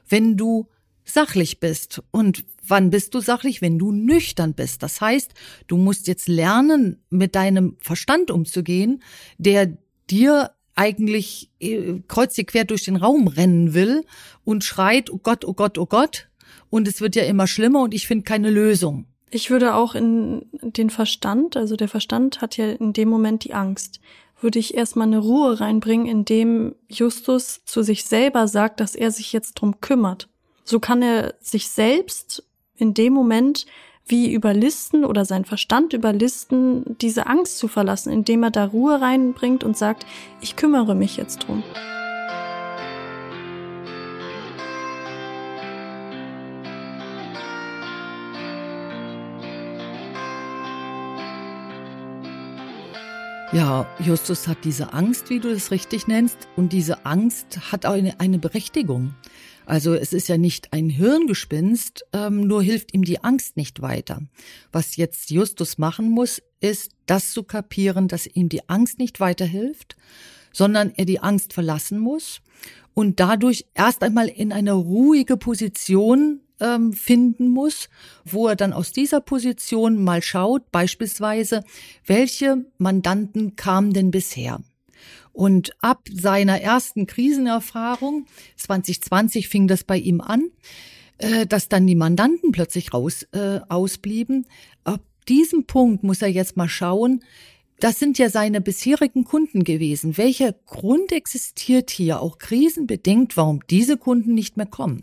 wenn 0.08 0.37
du 0.37 0.69
sachlich 1.05 1.61
bist. 1.61 2.02
Und 2.11 2.44
wann 2.67 2.91
bist 2.91 3.14
du 3.14 3.20
sachlich? 3.20 3.61
Wenn 3.62 3.79
du 3.79 3.93
nüchtern 3.93 4.55
bist. 4.55 4.82
Das 4.82 5.00
heißt, 5.00 5.32
du 5.67 5.76
musst 5.76 6.08
jetzt 6.08 6.29
lernen, 6.29 7.02
mit 7.11 7.35
deinem 7.35 7.76
Verstand 7.81 8.31
umzugehen, 8.31 9.02
der 9.38 9.76
dir 10.11 10.50
eigentlich 10.75 11.51
äh, 11.60 12.01
kreuzig 12.08 12.48
quer 12.48 12.65
durch 12.65 12.84
den 12.84 12.96
Raum 12.96 13.29
rennen 13.29 13.74
will 13.74 14.05
und 14.44 14.65
schreit, 14.65 15.10
oh 15.10 15.20
Gott, 15.22 15.44
oh 15.44 15.55
Gott, 15.55 15.79
oh 15.79 15.86
Gott. 15.86 16.29
Und 16.70 16.89
es 16.89 17.01
wird 17.01 17.15
ja 17.15 17.24
immer 17.24 17.46
schlimmer 17.46 17.82
und 17.82 17.94
ich 17.94 18.06
finde 18.06 18.24
keine 18.24 18.51
Lösung. 18.51 19.06
Ich 19.31 19.51
würde 19.51 19.74
auch 19.74 19.94
in 19.94 20.46
den 20.63 20.91
Verstand, 20.91 21.56
also 21.56 21.77
der 21.77 21.89
Verstand 21.89 22.41
hat 22.41 22.56
ja 22.56 22.70
in 22.70 22.93
dem 22.93 23.08
Moment 23.08 23.44
die 23.44 23.55
Angst 23.55 24.01
würde 24.44 24.60
ich 24.60 24.74
erstmal 24.74 25.08
eine 25.08 25.19
Ruhe 25.19 25.58
reinbringen, 25.58 26.06
indem 26.06 26.77
Justus 26.89 27.63
zu 27.65 27.82
sich 27.82 28.05
selber 28.05 28.46
sagt, 28.46 28.79
dass 28.79 28.94
er 28.94 29.10
sich 29.10 29.32
jetzt 29.32 29.55
drum 29.55 29.81
kümmert. 29.81 30.29
So 30.63 30.79
kann 30.79 31.03
er 31.03 31.34
sich 31.41 31.69
selbst 31.69 32.44
in 32.77 32.94
dem 32.94 33.13
Moment 33.13 33.67
wie 34.06 34.32
überlisten 34.32 35.05
oder 35.05 35.24
sein 35.24 35.44
Verstand 35.44 35.94
überlisten, 35.94 36.96
diese 37.01 37.27
Angst 37.27 37.58
zu 37.58 37.69
verlassen, 37.69 38.13
indem 38.13 38.43
er 38.43 38.51
da 38.51 38.67
Ruhe 38.67 39.01
reinbringt 39.01 39.65
und 39.65 39.77
sagt, 39.77 40.06
ich 40.41 40.56
kümmere 40.56 40.94
mich 40.94 41.17
jetzt 41.17 41.48
drum. 41.48 41.63
Ja, 53.53 53.86
Justus 54.01 54.48
hat 54.48 54.65
diese 54.65 54.93
Angst, 54.93 55.31
wie 55.31 55.39
du 55.39 55.48
es 55.48 55.70
richtig 55.70 56.06
nennst, 56.08 56.48
und 56.56 56.72
diese 56.72 57.06
Angst 57.06 57.70
hat 57.70 57.86
auch 57.86 57.93
eine, 57.93 58.19
eine 58.19 58.39
Berechtigung. 58.39 59.15
Also 59.67 59.94
es 59.94 60.13
ist 60.13 60.29
ja 60.29 60.36
nicht 60.36 60.72
ein 60.72 60.89
Hirngespinst, 60.89 62.05
ähm, 62.13 62.46
nur 62.46 62.63
hilft 62.63 62.93
ihm 62.94 63.05
die 63.05 63.22
Angst 63.22 63.56
nicht 63.56 63.81
weiter. 63.81 64.22
Was 64.72 64.96
jetzt 64.96 65.31
Justus 65.31 65.79
machen 65.79 66.10
muss, 66.10 66.43
ist 66.60 66.93
das 67.06 67.32
zu 67.32 67.44
kapieren, 67.44 68.08
dass 68.08 68.27
ihm 68.27 68.48
die 68.48 68.69
Angst 68.69 68.98
nicht 68.98 69.20
weiterhilft, 69.20 69.96
sondern 70.53 70.93
er 70.96 71.05
die 71.05 71.20
Angst 71.20 71.53
verlassen 71.53 71.98
muss 71.98 72.41
und 72.94 73.20
dadurch 73.20 73.67
erst 73.74 74.03
einmal 74.03 74.29
in 74.29 74.53
eine 74.53 74.72
ruhige 74.72 75.36
Position 75.36 76.41
ähm, 76.61 76.93
finden 76.93 77.49
muss, 77.49 77.89
wo 78.25 78.49
er 78.49 78.56
dann 78.56 78.73
aus 78.73 78.93
dieser 78.93 79.20
Position 79.20 80.03
mal 80.03 80.23
schaut, 80.23 80.70
beispielsweise, 80.70 81.65
welche 82.06 82.65
Mandanten 82.79 83.56
kamen 83.56 83.93
denn 83.93 84.11
bisher? 84.11 84.61
Und 85.32 85.73
ab 85.81 86.08
seiner 86.13 86.61
ersten 86.61 87.06
Krisenerfahrung, 87.06 88.27
2020 88.56 89.49
fing 89.49 89.67
das 89.67 89.82
bei 89.82 89.99
ihm 89.99 90.20
an, 90.20 90.51
äh, 91.19 91.46
dass 91.46 91.69
dann 91.69 91.87
die 91.87 91.96
Mandanten 91.96 92.53
plötzlich 92.53 92.94
raus 92.94 93.25
äh, 93.32 93.61
ausblieben. 93.69 94.46
Ab 94.84 95.03
diesem 95.29 95.65
Punkt 95.67 96.05
muss 96.05 96.23
er 96.23 96.29
jetzt 96.29 96.56
mal 96.56 96.69
schauen, 96.69 97.25
das 97.81 97.99
sind 97.99 98.19
ja 98.19 98.31
seine 98.31 98.61
bisherigen 98.61 99.25
Kunden 99.25 99.65
gewesen. 99.65 100.17
Welcher 100.17 100.53
Grund 100.53 101.11
existiert 101.11 101.91
hier, 101.91 102.20
auch 102.20 102.39
krisenbedingt, 102.39 103.37
warum 103.37 103.61
diese 103.69 103.96
Kunden 103.96 104.34
nicht 104.34 104.56
mehr 104.56 104.67
kommen? 104.67 105.03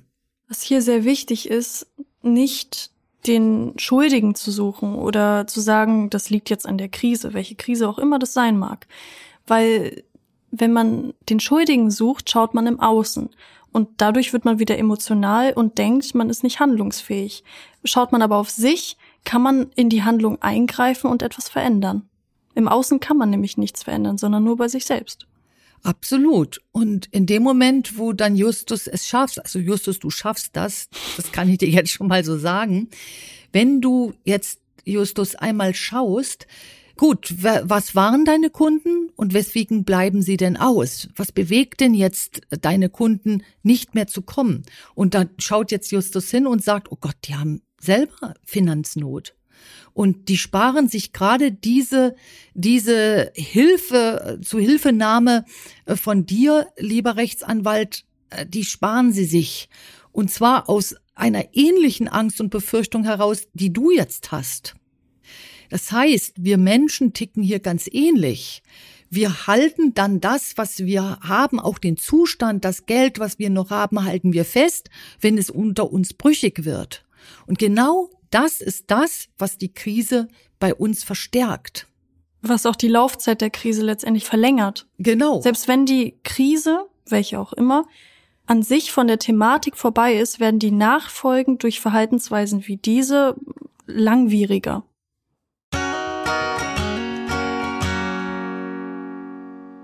Was 0.51 0.63
hier 0.63 0.81
sehr 0.81 1.05
wichtig 1.05 1.49
ist, 1.49 1.87
nicht 2.21 2.91
den 3.25 3.71
Schuldigen 3.77 4.35
zu 4.35 4.51
suchen 4.51 4.95
oder 4.95 5.47
zu 5.47 5.61
sagen, 5.61 6.09
das 6.09 6.29
liegt 6.29 6.49
jetzt 6.49 6.67
an 6.67 6.77
der 6.77 6.89
Krise, 6.89 7.33
welche 7.33 7.55
Krise 7.55 7.87
auch 7.87 7.97
immer 7.97 8.19
das 8.19 8.33
sein 8.33 8.59
mag. 8.59 8.85
Weil 9.47 10.03
wenn 10.51 10.73
man 10.73 11.13
den 11.29 11.39
Schuldigen 11.39 11.89
sucht, 11.89 12.29
schaut 12.29 12.53
man 12.53 12.67
im 12.67 12.81
Außen. 12.81 13.29
Und 13.71 13.87
dadurch 13.95 14.33
wird 14.33 14.43
man 14.43 14.59
wieder 14.59 14.77
emotional 14.77 15.53
und 15.53 15.77
denkt, 15.77 16.13
man 16.15 16.29
ist 16.29 16.43
nicht 16.43 16.59
handlungsfähig. 16.59 17.45
Schaut 17.85 18.11
man 18.11 18.21
aber 18.21 18.35
auf 18.35 18.49
sich, 18.49 18.97
kann 19.23 19.41
man 19.41 19.71
in 19.75 19.87
die 19.87 20.03
Handlung 20.03 20.41
eingreifen 20.41 21.09
und 21.09 21.21
etwas 21.23 21.47
verändern. 21.47 22.09
Im 22.55 22.67
Außen 22.67 22.99
kann 22.99 23.15
man 23.15 23.29
nämlich 23.29 23.57
nichts 23.57 23.83
verändern, 23.83 24.17
sondern 24.17 24.43
nur 24.43 24.57
bei 24.57 24.67
sich 24.67 24.83
selbst. 24.83 25.27
Absolut. 25.83 26.61
Und 26.71 27.07
in 27.07 27.25
dem 27.25 27.43
Moment, 27.43 27.97
wo 27.97 28.13
dann 28.13 28.35
Justus 28.35 28.87
es 28.87 29.07
schafft, 29.07 29.39
also 29.43 29.59
Justus, 29.59 29.99
du 29.99 30.09
schaffst 30.09 30.55
das, 30.55 30.89
das 31.17 31.31
kann 31.31 31.49
ich 31.49 31.57
dir 31.57 31.69
jetzt 31.69 31.91
schon 31.91 32.07
mal 32.07 32.23
so 32.23 32.37
sagen, 32.37 32.89
wenn 33.51 33.81
du 33.81 34.13
jetzt 34.23 34.59
Justus 34.85 35.35
einmal 35.35 35.73
schaust, 35.73 36.45
gut, 36.97 37.33
was 37.41 37.95
waren 37.95 38.25
deine 38.25 38.51
Kunden 38.51 39.09
und 39.15 39.33
weswegen 39.33 39.83
bleiben 39.83 40.21
sie 40.21 40.37
denn 40.37 40.55
aus? 40.55 41.09
Was 41.15 41.31
bewegt 41.31 41.79
denn 41.79 41.95
jetzt 41.95 42.41
deine 42.49 42.89
Kunden 42.89 43.43
nicht 43.63 43.95
mehr 43.95 44.07
zu 44.07 44.21
kommen? 44.21 44.63
Und 44.93 45.15
dann 45.15 45.31
schaut 45.39 45.71
jetzt 45.71 45.91
Justus 45.91 46.29
hin 46.29 46.45
und 46.45 46.63
sagt, 46.63 46.91
oh 46.91 46.97
Gott, 46.99 47.15
die 47.25 47.35
haben 47.35 47.61
selber 47.79 48.35
Finanznot. 48.43 49.33
Und 49.93 50.29
die 50.29 50.37
sparen 50.37 50.87
sich 50.87 51.13
gerade 51.13 51.51
diese, 51.51 52.15
diese 52.53 53.31
Hilfe, 53.35 54.39
zu 54.41 54.59
Hilfenahme 54.59 55.45
äh, 55.85 55.95
von 55.95 56.25
dir, 56.25 56.67
lieber 56.77 57.17
Rechtsanwalt, 57.17 58.05
äh, 58.29 58.45
die 58.45 58.63
sparen 58.63 59.11
sie 59.11 59.25
sich. 59.25 59.69
Und 60.11 60.31
zwar 60.31 60.69
aus 60.69 60.95
einer 61.15 61.45
ähnlichen 61.53 62.07
Angst 62.07 62.41
und 62.41 62.49
Befürchtung 62.49 63.03
heraus, 63.03 63.47
die 63.53 63.71
du 63.71 63.91
jetzt 63.91 64.31
hast. 64.31 64.75
Das 65.69 65.91
heißt, 65.91 66.33
wir 66.37 66.57
Menschen 66.57 67.13
ticken 67.13 67.43
hier 67.43 67.59
ganz 67.59 67.87
ähnlich. 67.91 68.61
Wir 69.09 69.47
halten 69.47 69.93
dann 69.93 70.21
das, 70.21 70.57
was 70.57 70.79
wir 70.79 71.19
haben, 71.21 71.59
auch 71.59 71.77
den 71.77 71.97
Zustand, 71.97 72.63
das 72.65 72.85
Geld, 72.85 73.19
was 73.19 73.39
wir 73.39 73.49
noch 73.49 73.69
haben, 73.69 74.03
halten 74.03 74.33
wir 74.33 74.45
fest, 74.45 74.89
wenn 75.19 75.37
es 75.37 75.49
unter 75.49 75.91
uns 75.91 76.13
brüchig 76.13 76.65
wird. 76.65 77.05
Und 77.45 77.59
genau 77.59 78.09
das 78.31 78.61
ist 78.61 78.89
das, 78.89 79.27
was 79.37 79.57
die 79.57 79.73
Krise 79.73 80.27
bei 80.59 80.73
uns 80.73 81.03
verstärkt. 81.03 81.87
Was 82.41 82.65
auch 82.65 82.75
die 82.75 82.87
Laufzeit 82.87 83.41
der 83.41 83.51
Krise 83.51 83.83
letztendlich 83.83 84.25
verlängert. 84.25 84.87
Genau. 84.97 85.41
Selbst 85.41 85.67
wenn 85.67 85.85
die 85.85 86.17
Krise, 86.23 86.87
welche 87.07 87.39
auch 87.39 87.53
immer, 87.53 87.85
an 88.47 88.63
sich 88.63 88.91
von 88.91 89.07
der 89.07 89.19
Thematik 89.19 89.77
vorbei 89.77 90.15
ist, 90.15 90.39
werden 90.39 90.59
die 90.59 90.71
Nachfolgen 90.71 91.59
durch 91.59 91.79
Verhaltensweisen 91.79 92.67
wie 92.67 92.77
diese 92.77 93.35
langwieriger. 93.85 94.83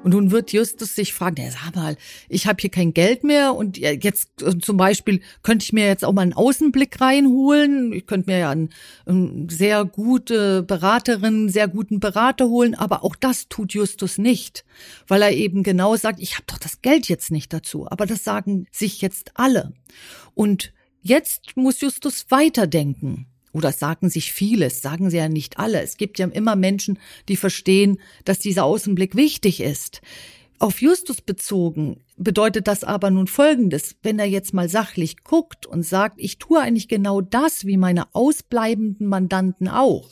Und 0.07 0.13
nun 0.13 0.31
wird 0.31 0.53
Justus 0.53 0.95
sich 0.95 1.13
fragen, 1.13 1.35
ja, 1.35 1.51
sag 1.51 1.75
mal, 1.75 1.97
ich 2.29 2.47
habe 2.47 2.61
hier 2.61 2.69
kein 2.69 2.93
Geld 2.93 3.25
mehr 3.25 3.53
und 3.53 3.77
jetzt 3.77 4.41
äh, 4.41 4.57
zum 4.57 4.77
Beispiel 4.77 5.19
könnte 5.43 5.65
ich 5.65 5.73
mir 5.73 5.85
jetzt 5.85 6.05
auch 6.05 6.13
mal 6.13 6.21
einen 6.21 6.31
Außenblick 6.31 7.01
reinholen. 7.01 7.91
Ich 7.91 8.07
könnte 8.07 8.31
mir 8.31 8.39
ja 8.39 8.49
einen, 8.49 8.69
einen 9.05 9.49
sehr 9.49 9.83
gute 9.83 10.63
Beraterin, 10.63 11.49
sehr 11.49 11.67
guten 11.67 11.99
Berater 11.99 12.47
holen, 12.47 12.73
aber 12.73 13.03
auch 13.03 13.17
das 13.17 13.49
tut 13.49 13.73
Justus 13.73 14.17
nicht, 14.17 14.63
weil 15.09 15.21
er 15.21 15.33
eben 15.33 15.61
genau 15.61 15.97
sagt, 15.97 16.21
ich 16.21 16.35
habe 16.35 16.45
doch 16.47 16.57
das 16.57 16.81
Geld 16.81 17.09
jetzt 17.09 17.29
nicht 17.29 17.51
dazu. 17.51 17.85
Aber 17.91 18.05
das 18.05 18.23
sagen 18.23 18.65
sich 18.71 19.01
jetzt 19.01 19.31
alle. 19.33 19.73
Und 20.35 20.71
jetzt 21.01 21.57
muss 21.57 21.81
Justus 21.81 22.27
weiterdenken. 22.29 23.27
Oder 23.57 23.71
sagen 23.71 24.11
sich 24.11 24.33
vieles, 24.33 24.83
sagen 24.83 25.09
sie 25.09 25.17
ja 25.17 25.29
nicht 25.29 25.57
alle. 25.57 25.81
Es 25.81 25.97
gibt 25.97 26.19
ja 26.19 26.27
immer 26.27 26.55
Menschen, 26.55 26.99
die 27.27 27.35
verstehen, 27.35 27.97
dass 28.23 28.37
dieser 28.37 28.65
Außenblick 28.65 29.15
wichtig 29.15 29.61
ist. 29.61 30.01
Auf 30.59 30.79
Justus 30.79 31.21
bezogen 31.21 32.01
bedeutet 32.17 32.67
das 32.67 32.83
aber 32.83 33.09
nun 33.09 33.25
Folgendes. 33.25 33.95
Wenn 34.03 34.19
er 34.19 34.27
jetzt 34.27 34.53
mal 34.53 34.69
sachlich 34.69 35.23
guckt 35.23 35.65
und 35.65 35.81
sagt, 35.81 36.21
ich 36.21 36.37
tue 36.37 36.59
eigentlich 36.59 36.87
genau 36.87 37.19
das 37.19 37.65
wie 37.65 37.77
meine 37.77 38.13
ausbleibenden 38.13 39.07
Mandanten 39.07 39.67
auch, 39.69 40.07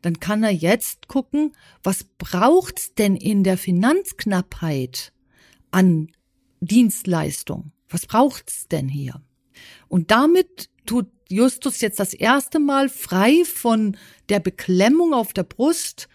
dann 0.00 0.20
kann 0.20 0.44
er 0.44 0.52
jetzt 0.52 1.08
gucken, 1.08 1.50
was 1.82 2.04
braucht's 2.18 2.94
denn 2.94 3.16
in 3.16 3.42
der 3.42 3.58
Finanzknappheit 3.58 5.12
an 5.72 6.12
Dienstleistung? 6.60 7.72
Was 7.88 8.06
braucht's 8.06 8.68
denn 8.68 8.88
hier? 8.88 9.20
Und 9.88 10.12
damit 10.12 10.69
tut 10.86 11.08
Justus 11.28 11.80
jetzt 11.80 12.00
das 12.00 12.12
erste 12.12 12.58
Mal 12.58 12.88
frei 12.88 13.44
von 13.44 13.96
der 14.28 14.40
Beklemmung 14.40 15.14
auf 15.14 15.32
der 15.32 15.44
Brust 15.44 16.08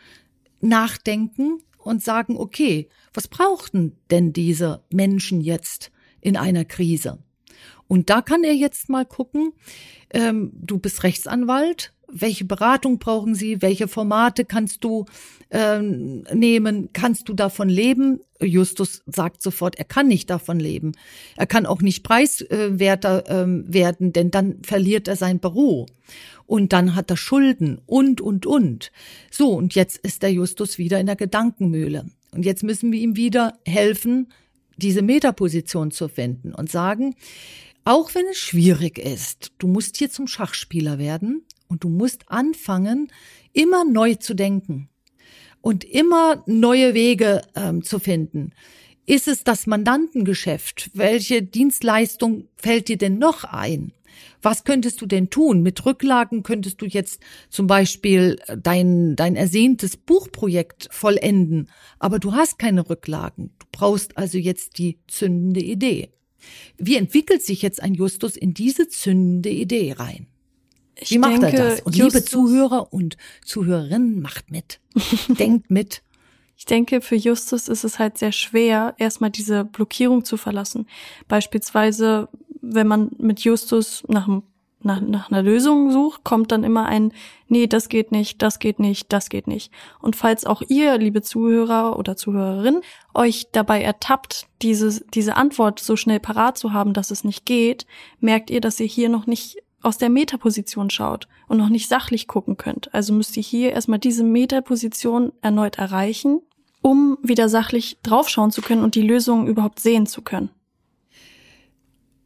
nachdenken 0.62 1.60
und 1.78 2.04
sagen, 2.04 2.38
okay, 2.38 2.90
was 3.14 3.28
brauchten 3.28 3.98
denn 4.12 4.34
diese 4.34 4.84
Menschen 4.92 5.40
jetzt 5.40 5.92
in 6.20 6.36
einer 6.36 6.66
Krise? 6.66 7.20
Und 7.88 8.10
da 8.10 8.22
kann 8.22 8.44
er 8.44 8.54
jetzt 8.54 8.90
mal 8.90 9.06
gucken, 9.06 9.54
ähm, 10.12 10.52
du 10.54 10.80
bist 10.80 11.04
Rechtsanwalt, 11.04 11.94
welche 12.12 12.46
Beratung 12.46 13.00
brauchen 13.00 13.36
sie, 13.36 13.62
welche 13.62 13.88
Formate 13.88 14.46
kannst 14.46 14.84
du 14.84 15.06
ähm, 15.52 16.24
nehmen, 16.34 16.90
kannst 16.94 17.30
du 17.30 17.34
davon 17.34 17.70
leben? 17.70 18.20
Justus 18.42 19.02
sagt 19.06 19.42
sofort, 19.42 19.76
er 19.78 19.86
kann 19.86 20.08
nicht 20.08 20.30
davon 20.30 20.60
leben. 20.60 20.94
Er 21.38 21.48
kann 21.48 21.66
auch 21.66 21.82
nicht 21.82 22.04
preiswerter 22.04 23.24
ähm, 23.28 23.66
werden, 23.68 24.14
denn 24.14 24.32
dann 24.32 24.62
verliert 24.64 25.08
er 25.08 25.16
sein 25.16 25.40
Büro. 25.40 25.86
Und 26.46 26.74
dann 26.74 26.96
hat 26.96 27.10
er 27.10 27.18
Schulden 27.18 27.82
und, 27.86 28.22
und, 28.22 28.46
und. 28.46 28.92
So, 29.32 29.54
und 29.54 29.74
jetzt 29.76 29.98
ist 29.98 30.22
der 30.22 30.32
Justus 30.32 30.78
wieder 30.78 31.00
in 31.00 31.08
der 31.08 31.16
Gedankenmühle. 31.16 32.06
Und 32.32 32.46
jetzt 32.46 32.64
müssen 32.64 32.92
wir 32.92 33.00
ihm 33.00 33.16
wieder 33.16 33.58
helfen, 33.66 34.28
diese 34.78 35.02
Metaposition 35.02 35.92
zu 35.92 36.08
finden 36.08 36.54
und 36.54 36.70
sagen, 36.70 37.16
auch 37.86 38.14
wenn 38.14 38.26
es 38.32 38.38
schwierig 38.38 38.98
ist, 38.98 39.52
du 39.60 39.68
musst 39.68 39.98
hier 39.98 40.10
zum 40.10 40.28
Schachspieler 40.28 40.98
werden, 40.98 41.44
und 41.68 41.84
du 41.84 41.90
musst 41.90 42.30
anfangen, 42.32 43.12
immer 43.54 43.86
neu 43.86 44.16
zu 44.16 44.34
denken 44.34 44.90
und 45.62 45.84
immer 45.84 46.44
neue 46.46 46.94
Wege 46.94 47.42
ähm, 47.56 47.84
zu 47.84 48.00
finden. 48.00 48.52
Ist 49.08 49.28
es 49.28 49.44
das 49.44 49.68
Mandantengeschäft? 49.68 50.92
Welche 50.94 51.44
Dienstleistung 51.44 52.48
fällt 52.56 52.88
dir 52.88 52.98
denn 52.98 53.20
noch 53.20 53.44
ein? 53.44 53.94
Was 54.42 54.64
könntest 54.64 55.02
du 55.02 55.06
denn 55.06 55.30
tun? 55.30 55.62
Mit 55.62 55.86
Rücklagen 55.86 56.44
könntest 56.44 56.82
du 56.82 56.86
jetzt 56.86 57.20
zum 57.50 57.68
Beispiel 57.68 58.38
äh, 58.48 58.58
dein, 58.58 59.16
dein 59.16 59.36
ersehntes 59.36 59.98
Buchprojekt 59.98 60.88
vollenden, 60.92 61.70
aber 62.00 62.20
du 62.20 62.34
hast 62.34 62.60
keine 62.60 62.90
Rücklagen. 62.90 63.52
Du 63.60 63.66
brauchst 63.72 64.18
also 64.18 64.38
jetzt 64.38 64.78
die 64.78 65.00
zündende 65.08 65.62
Idee. 65.62 66.10
Wie 66.78 66.96
entwickelt 66.96 67.42
sich 67.44 67.62
jetzt 67.62 67.82
ein 67.82 67.96
Justus 67.96 68.38
in 68.38 68.54
diese 68.54 68.88
zündende 68.88 69.50
Idee 69.50 69.94
rein? 69.94 70.28
Ich 70.98 71.12
Wie 71.12 71.18
macht 71.18 71.34
denke, 71.34 71.58
er 71.58 71.70
das? 71.72 71.82
Und 71.82 71.96
liebe 71.96 72.24
Zuhörer 72.24 72.94
und 72.94 73.18
Zuhörerinnen, 73.44 74.22
macht 74.22 74.52
mit. 74.52 74.80
Denkt 75.28 75.70
mit. 75.70 76.02
Ich 76.58 76.66
denke, 76.66 77.02
für 77.02 77.16
Justus 77.16 77.68
ist 77.68 77.84
es 77.84 78.00
halt 78.00 78.18
sehr 78.18 78.32
schwer, 78.32 78.96
erstmal 78.98 79.30
diese 79.30 79.66
Blockierung 79.66 80.24
zu 80.24 80.38
verlassen. 80.38 80.88
Beispielsweise, 81.28 82.30
wenn 82.62 82.88
man 82.88 83.12
mit 83.18 83.42
Justus 83.42 84.04
nach, 84.08 84.30
nach, 84.82 85.02
nach 85.02 85.30
einer 85.30 85.44
Lösung 85.44 85.92
sucht, 85.92 86.24
kommt 86.24 86.54
dann 86.54 86.64
immer 86.64 86.86
ein, 86.86 87.12
nee, 87.50 87.68
das 87.68 87.90
geht 87.90 88.14
nicht, 88.14 88.42
das 88.42 88.60
geht 88.60 88.80
nicht, 88.80 89.12
das 89.12 89.28
geht 89.28 89.48
nicht. 89.48 89.72
Und 90.00 90.16
falls 90.16 90.46
auch 90.46 90.62
ihr, 90.70 90.98
liebe 90.98 91.22
Zuhörer 91.22 92.00
oder 92.00 92.16
Zuhörerin, 92.16 92.80
euch 93.14 93.48
dabei 93.52 93.82
ertappt, 93.82 94.48
diese, 94.62 95.04
diese 95.14 95.36
Antwort 95.36 95.80
so 95.80 95.98
schnell 95.98 96.22
parat 96.22 96.58
zu 96.58 96.72
haben, 96.72 96.94
dass 96.94 97.12
es 97.12 97.26
nicht 97.26 97.46
geht, 97.46 97.86
merkt 98.22 98.50
ihr, 98.50 98.62
dass 98.62 98.80
ihr 98.80 98.88
hier 98.88 99.10
noch 99.10 99.28
nicht 99.28 99.58
aus 99.86 99.98
der 99.98 100.10
Metaposition 100.10 100.90
schaut 100.90 101.28
und 101.48 101.58
noch 101.58 101.70
nicht 101.70 101.88
sachlich 101.88 102.28
gucken 102.28 102.58
könnt. 102.58 102.94
Also 102.94 103.14
müsst 103.14 103.38
ihr 103.38 103.44
hier 103.44 103.72
erstmal 103.72 104.00
diese 104.00 104.24
Metaposition 104.24 105.32
erneut 105.42 105.78
erreichen, 105.78 106.42
um 106.82 107.18
wieder 107.22 107.50
sachlich 107.50 107.98
draufschauen 108.04 108.52
zu 108.52 108.62
können 108.62 108.84
und 108.84 108.96
die 108.96 109.02
Lösung 109.02 109.48
überhaupt 109.48 109.80
sehen 109.80 110.06
zu 110.06 110.22
können. 110.22 110.50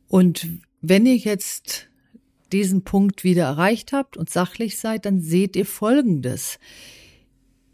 Und 0.08 0.48
wenn 0.82 1.06
ihr 1.06 1.18
jetzt 1.18 1.88
diesen 2.52 2.84
Punkt 2.84 3.24
wieder 3.24 3.44
erreicht 3.44 3.94
habt 3.94 4.18
und 4.18 4.30
sachlich 4.30 4.80
seid, 4.80 5.06
dann 5.06 5.22
seht 5.22 5.56
ihr 5.56 5.66
Folgendes. 5.66 6.60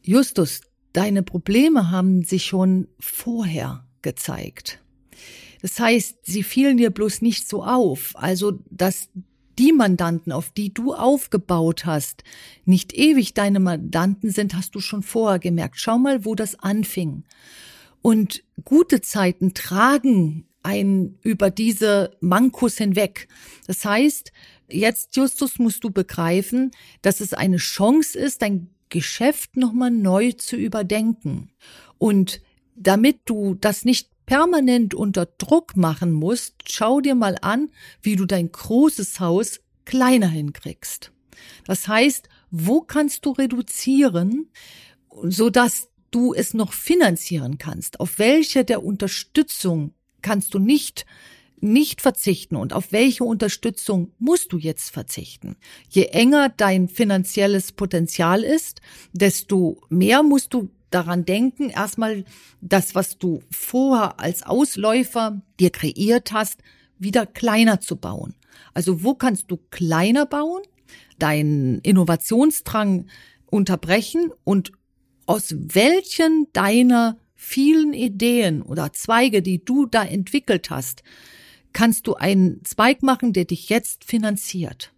Justus, 0.01 0.61
deine 0.93 1.23
Probleme 1.23 1.91
haben 1.91 2.23
sich 2.23 2.45
schon 2.45 2.87
vorher 2.99 3.85
gezeigt. 4.01 4.79
Das 5.61 5.79
heißt, 5.79 6.17
sie 6.23 6.43
fielen 6.43 6.77
dir 6.77 6.91
bloß 6.91 7.21
nicht 7.21 7.47
so 7.47 7.63
auf. 7.63 8.11
Also, 8.15 8.59
dass 8.69 9.09
die 9.59 9.71
Mandanten, 9.71 10.31
auf 10.31 10.51
die 10.51 10.73
du 10.73 10.93
aufgebaut 10.93 11.85
hast, 11.85 12.23
nicht 12.65 12.93
ewig 12.93 13.33
deine 13.33 13.59
Mandanten 13.59 14.29
sind, 14.31 14.55
hast 14.55 14.75
du 14.75 14.79
schon 14.79 15.03
vorher 15.03 15.39
gemerkt. 15.39 15.79
Schau 15.79 15.97
mal, 15.97 16.25
wo 16.25 16.35
das 16.35 16.59
anfing. 16.59 17.23
Und 18.01 18.43
gute 18.63 19.01
Zeiten 19.01 19.53
tragen 19.53 20.47
ein 20.61 21.17
über 21.21 21.51
diese 21.51 22.11
Mankos 22.19 22.77
hinweg. 22.77 23.27
Das 23.67 23.85
heißt, 23.85 24.31
jetzt, 24.69 25.15
Justus, 25.15 25.59
musst 25.59 25.83
du 25.83 25.91
begreifen, 25.91 26.71
dass 27.01 27.21
es 27.21 27.33
eine 27.33 27.57
Chance 27.57 28.17
ist, 28.17 28.41
dein 28.41 28.69
Geschäft 28.89 29.57
nochmal 29.57 29.91
neu 29.91 30.31
zu 30.31 30.55
überdenken. 30.55 31.51
Und 31.97 32.41
damit 32.75 33.19
du 33.25 33.55
das 33.55 33.85
nicht 33.85 34.09
permanent 34.25 34.93
unter 34.93 35.25
Druck 35.25 35.77
machen 35.77 36.11
musst, 36.11 36.55
schau 36.67 37.01
dir 37.01 37.15
mal 37.15 37.37
an, 37.41 37.69
wie 38.01 38.15
du 38.15 38.25
dein 38.25 38.51
großes 38.51 39.19
Haus 39.19 39.59
kleiner 39.85 40.27
hinkriegst. 40.27 41.11
Das 41.65 41.87
heißt, 41.87 42.29
wo 42.51 42.81
kannst 42.81 43.25
du 43.25 43.31
reduzieren, 43.31 44.49
so 45.23 45.49
dass 45.49 45.89
du 46.11 46.33
es 46.33 46.53
noch 46.53 46.73
finanzieren 46.73 47.57
kannst? 47.57 47.99
Auf 47.99 48.19
welche 48.19 48.63
der 48.63 48.83
Unterstützung 48.83 49.93
kannst 50.21 50.53
du 50.53 50.59
nicht 50.59 51.05
nicht 51.61 52.01
verzichten 52.01 52.55
und 52.55 52.73
auf 52.73 52.91
welche 52.91 53.23
Unterstützung 53.23 54.11
musst 54.19 54.51
du 54.53 54.57
jetzt 54.57 54.91
verzichten? 54.91 55.55
Je 55.89 56.05
enger 56.05 56.49
dein 56.49 56.87
finanzielles 56.89 57.71
Potenzial 57.71 58.43
ist, 58.43 58.81
desto 59.13 59.81
mehr 59.89 60.21
musst 60.21 60.53
du 60.53 60.69
daran 60.95 61.25
denken, 61.25 61.69
erstmal 61.69 62.23
das, 62.61 62.95
was 62.95 63.17
du 63.17 63.43
vorher 63.51 64.19
als 64.19 64.43
Ausläufer 64.43 65.41
dir 65.59 65.69
kreiert 65.69 66.31
hast, 66.31 66.61
wieder 66.97 67.25
kleiner 67.25 67.81
zu 67.81 67.97
bauen. 67.97 68.33
Also 68.73 69.03
wo 69.03 69.13
kannst 69.13 69.51
du 69.51 69.57
kleiner 69.69 70.25
bauen, 70.25 70.63
deinen 71.19 71.79
Innovationsdrang 71.79 73.07
unterbrechen 73.45 74.31
und 74.43 74.71
aus 75.25 75.53
welchen 75.57 76.47
deiner 76.53 77.17
vielen 77.35 77.93
Ideen 77.93 78.61
oder 78.61 78.93
Zweige, 78.93 79.41
die 79.41 79.63
du 79.63 79.85
da 79.85 80.03
entwickelt 80.03 80.69
hast, 80.69 81.03
kannst 81.73 82.07
du 82.07 82.15
einen 82.15 82.63
Zweig 82.63 83.03
machen, 83.03 83.33
der 83.33 83.45
dich 83.45 83.67
jetzt 83.67 84.05
finanziert. 84.05 84.94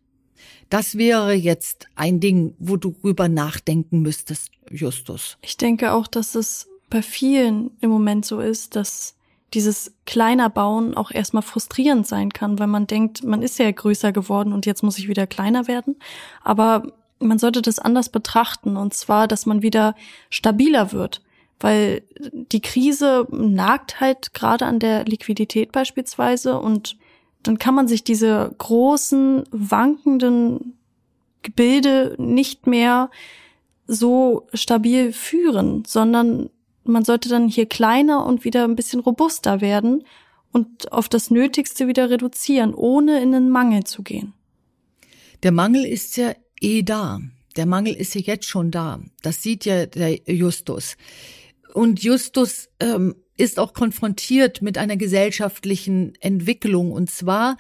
Das 0.70 0.98
wäre 0.98 1.34
jetzt 1.34 1.88
ein 1.96 2.20
Ding, 2.20 2.56
wo 2.60 2.78
du 2.78 2.96
rüber 3.04 3.30
nachdenken 3.30 4.02
müsstest, 4.02 4.52
Justus. 4.70 5.38
Ich 5.42 5.58
denke 5.58 5.94
auch, 5.94 6.08
dass 6.08 6.36
es 6.36 6.68
bei 6.90 7.02
vielen 7.02 7.72
im 7.80 7.90
Moment 7.90 8.26
so 8.26 8.40
ist, 8.40 8.76
dass 8.76 9.16
dieses 9.54 9.94
kleiner 10.06 10.50
Bauen 10.50 10.96
auch 10.96 11.12
erstmal 11.12 11.44
frustrierend 11.44 12.06
sein 12.06 12.34
kann, 12.34 12.60
weil 12.60 12.68
man 12.68 12.86
denkt, 12.86 13.24
man 13.24 13.42
ist 13.42 13.60
ja 13.60 13.72
größer 13.72 14.12
geworden 14.12 14.52
und 14.52 14.66
jetzt 14.66 14.84
muss 14.84 14.98
ich 14.98 15.08
wieder 15.08 15.26
kleiner 15.26 15.68
werden. 15.68 15.96
Aber 16.44 16.92
man 17.20 17.40
sollte 17.40 17.62
das 17.62 17.80
anders 17.80 18.10
betrachten 18.10 18.76
und 18.78 18.94
zwar, 18.94 19.28
dass 19.28 19.46
man 19.46 19.62
wieder 19.62 19.96
stabiler 20.30 20.92
wird, 20.92 21.22
weil 21.60 22.04
die 22.32 22.62
Krise 22.62 23.26
nagt 23.32 24.00
halt 24.00 24.34
gerade 24.34 24.66
an 24.66 24.80
der 24.80 25.06
Liquidität 25.06 25.72
beispielsweise 25.72 26.60
und 26.60 26.98
dann 27.44 27.58
kann 27.58 27.76
man 27.76 27.88
sich 27.88 28.04
diese 28.04 28.54
großen, 28.58 29.44
wankenden 29.52 30.78
Gebilde 31.42 32.16
nicht 32.18 32.68
mehr 32.68 33.10
so 33.88 34.48
stabil 34.54 35.14
führen, 35.14 35.84
sondern 35.86 36.50
man 36.84 37.06
sollte 37.06 37.30
dann 37.30 37.48
hier 37.48 37.66
kleiner 37.66 38.26
und 38.26 38.44
wieder 38.44 38.64
ein 38.64 38.76
bisschen 38.76 39.00
robuster 39.00 39.62
werden 39.62 40.04
und 40.52 40.92
auf 40.92 41.10
das 41.10 41.30
Nötigste 41.32 41.88
wieder 41.88 42.10
reduzieren, 42.10 42.74
ohne 42.74 43.22
in 43.22 43.32
den 43.32 43.50
Mangel 43.50 43.84
zu 43.84 44.04
gehen. 44.04 44.34
Der 45.44 45.52
Mangel 45.52 45.86
ist 45.86 46.18
ja 46.18 46.34
eh 46.62 46.84
da. 46.84 47.20
Der 47.56 47.66
Mangel 47.66 47.94
ist 47.94 48.16
ja 48.16 48.22
jetzt 48.22 48.46
schon 48.46 48.72
da. 48.72 49.00
Das 49.22 49.42
sieht 49.42 49.66
ja 49.66 49.86
der 49.86 50.20
Justus. 50.32 50.98
Und 51.74 52.02
Justus 52.02 52.70
ähm, 52.80 53.16
ist 53.38 53.60
auch 53.60 53.74
konfrontiert 53.74 54.62
mit 54.62 54.78
einer 54.78 54.98
gesellschaftlichen 54.98 56.14
Entwicklung. 56.20 56.92
Und 56.92 57.10
zwar, 57.10 57.58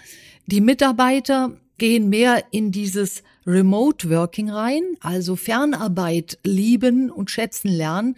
die 0.47 0.62
Mitarbeiter 0.62 1.58
gehen 1.78 2.10
mehr 2.10 2.43
in 2.52 2.71
dieses 2.71 3.23
Remote 3.45 4.10
Working 4.10 4.49
rein, 4.49 4.84
also 4.99 5.36
Fernarbeit 5.36 6.39
lieben 6.43 7.10
und 7.10 7.32
schätzen 7.32 7.69
lernen. 7.69 8.17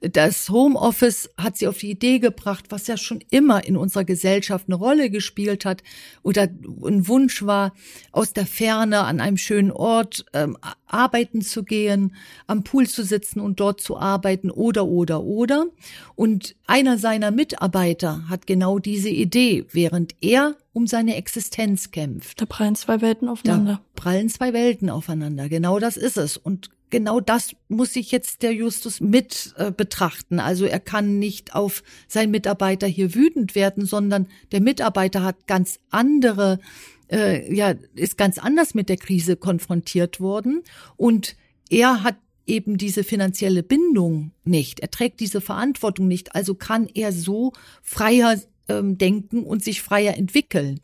Das 0.00 0.48
Homeoffice 0.48 1.28
hat 1.36 1.56
sie 1.56 1.66
auf 1.66 1.78
die 1.78 1.90
Idee 1.90 2.20
gebracht, 2.20 2.66
was 2.68 2.86
ja 2.86 2.96
schon 2.96 3.20
immer 3.30 3.64
in 3.64 3.76
unserer 3.76 4.04
Gesellschaft 4.04 4.66
eine 4.68 4.76
Rolle 4.76 5.10
gespielt 5.10 5.64
hat 5.64 5.82
oder 6.22 6.42
ein 6.42 7.08
Wunsch 7.08 7.44
war, 7.44 7.74
aus 8.12 8.32
der 8.32 8.46
Ferne 8.46 9.00
an 9.00 9.20
einem 9.20 9.36
schönen 9.36 9.72
Ort 9.72 10.24
ähm, 10.34 10.56
arbeiten 10.86 11.42
zu 11.42 11.64
gehen, 11.64 12.14
am 12.46 12.62
Pool 12.62 12.86
zu 12.86 13.02
sitzen 13.02 13.40
und 13.40 13.58
dort 13.58 13.80
zu 13.80 13.98
arbeiten 13.98 14.50
oder 14.50 14.86
oder 14.86 15.22
oder. 15.22 15.66
Und 16.14 16.54
einer 16.66 16.98
seiner 16.98 17.32
Mitarbeiter 17.32 18.28
hat 18.28 18.46
genau 18.46 18.78
diese 18.78 19.10
Idee, 19.10 19.66
während 19.72 20.14
er 20.20 20.56
um 20.72 20.86
seine 20.86 21.16
Existenz 21.16 21.90
kämpft. 21.90 22.40
Da 22.40 22.46
prallen 22.46 22.76
zwei 22.76 23.00
Welten 23.00 23.28
aufeinander. 23.28 23.80
Da 23.94 24.00
prallen 24.00 24.28
zwei 24.28 24.52
Welten 24.52 24.90
aufeinander. 24.90 25.48
Genau 25.48 25.80
das 25.80 25.96
ist 25.96 26.16
es. 26.16 26.36
Und 26.36 26.70
genau 26.90 27.20
das 27.20 27.52
muss 27.68 27.92
sich 27.92 28.10
jetzt 28.10 28.42
der 28.42 28.52
Justus 28.52 29.00
mit 29.00 29.54
äh, 29.56 29.70
betrachten. 29.70 30.40
Also 30.40 30.64
er 30.64 30.80
kann 30.80 31.18
nicht 31.18 31.54
auf 31.54 31.82
seinen 32.06 32.30
Mitarbeiter 32.30 32.86
hier 32.86 33.14
wütend 33.14 33.54
werden, 33.54 33.86
sondern 33.86 34.28
der 34.52 34.60
Mitarbeiter 34.60 35.22
hat 35.22 35.46
ganz 35.46 35.78
andere, 35.90 36.60
äh, 37.10 37.54
ja, 37.54 37.74
ist 37.94 38.18
ganz 38.18 38.38
anders 38.38 38.74
mit 38.74 38.88
der 38.88 38.96
Krise 38.96 39.36
konfrontiert 39.36 40.20
worden 40.20 40.62
und 40.96 41.36
er 41.70 42.02
hat 42.02 42.16
eben 42.46 42.78
diese 42.78 43.04
finanzielle 43.04 43.62
Bindung 43.62 44.32
nicht. 44.44 44.80
Er 44.80 44.90
trägt 44.90 45.20
diese 45.20 45.40
Verantwortung 45.40 46.08
nicht. 46.08 46.34
Also 46.34 46.54
kann 46.54 46.88
er 46.94 47.12
so 47.12 47.52
freier 47.82 48.40
ähm, 48.68 48.98
denken 48.98 49.42
und 49.44 49.62
sich 49.62 49.82
freier 49.82 50.16
entwickeln. 50.16 50.80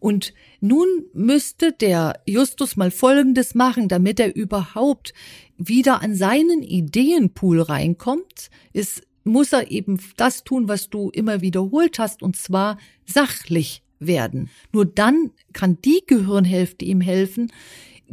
Und 0.00 0.34
nun 0.60 0.86
müsste 1.12 1.72
der 1.72 2.20
Justus 2.26 2.76
mal 2.76 2.90
Folgendes 2.90 3.54
machen, 3.54 3.88
damit 3.88 4.20
er 4.20 4.34
überhaupt 4.34 5.14
wieder 5.56 6.02
an 6.02 6.14
seinen 6.14 6.62
Ideenpool 6.62 7.60
reinkommt, 7.60 8.50
ist, 8.72 9.02
muss 9.24 9.52
er 9.52 9.70
eben 9.70 9.98
das 10.16 10.44
tun, 10.44 10.68
was 10.68 10.90
du 10.90 11.10
immer 11.10 11.40
wiederholt 11.40 11.98
hast, 11.98 12.22
und 12.22 12.36
zwar 12.36 12.78
sachlich 13.06 13.82
werden. 13.98 14.50
Nur 14.72 14.84
dann 14.84 15.30
kann 15.52 15.78
die 15.82 16.02
Gehirnhälfte 16.06 16.84
ihm 16.84 17.00
helfen, 17.00 17.50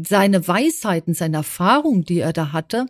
seine 0.01 0.47
Weisheiten, 0.47 1.13
seine 1.13 1.37
Erfahrung, 1.37 2.05
die 2.05 2.19
er 2.19 2.33
da 2.33 2.53
hatte, 2.53 2.85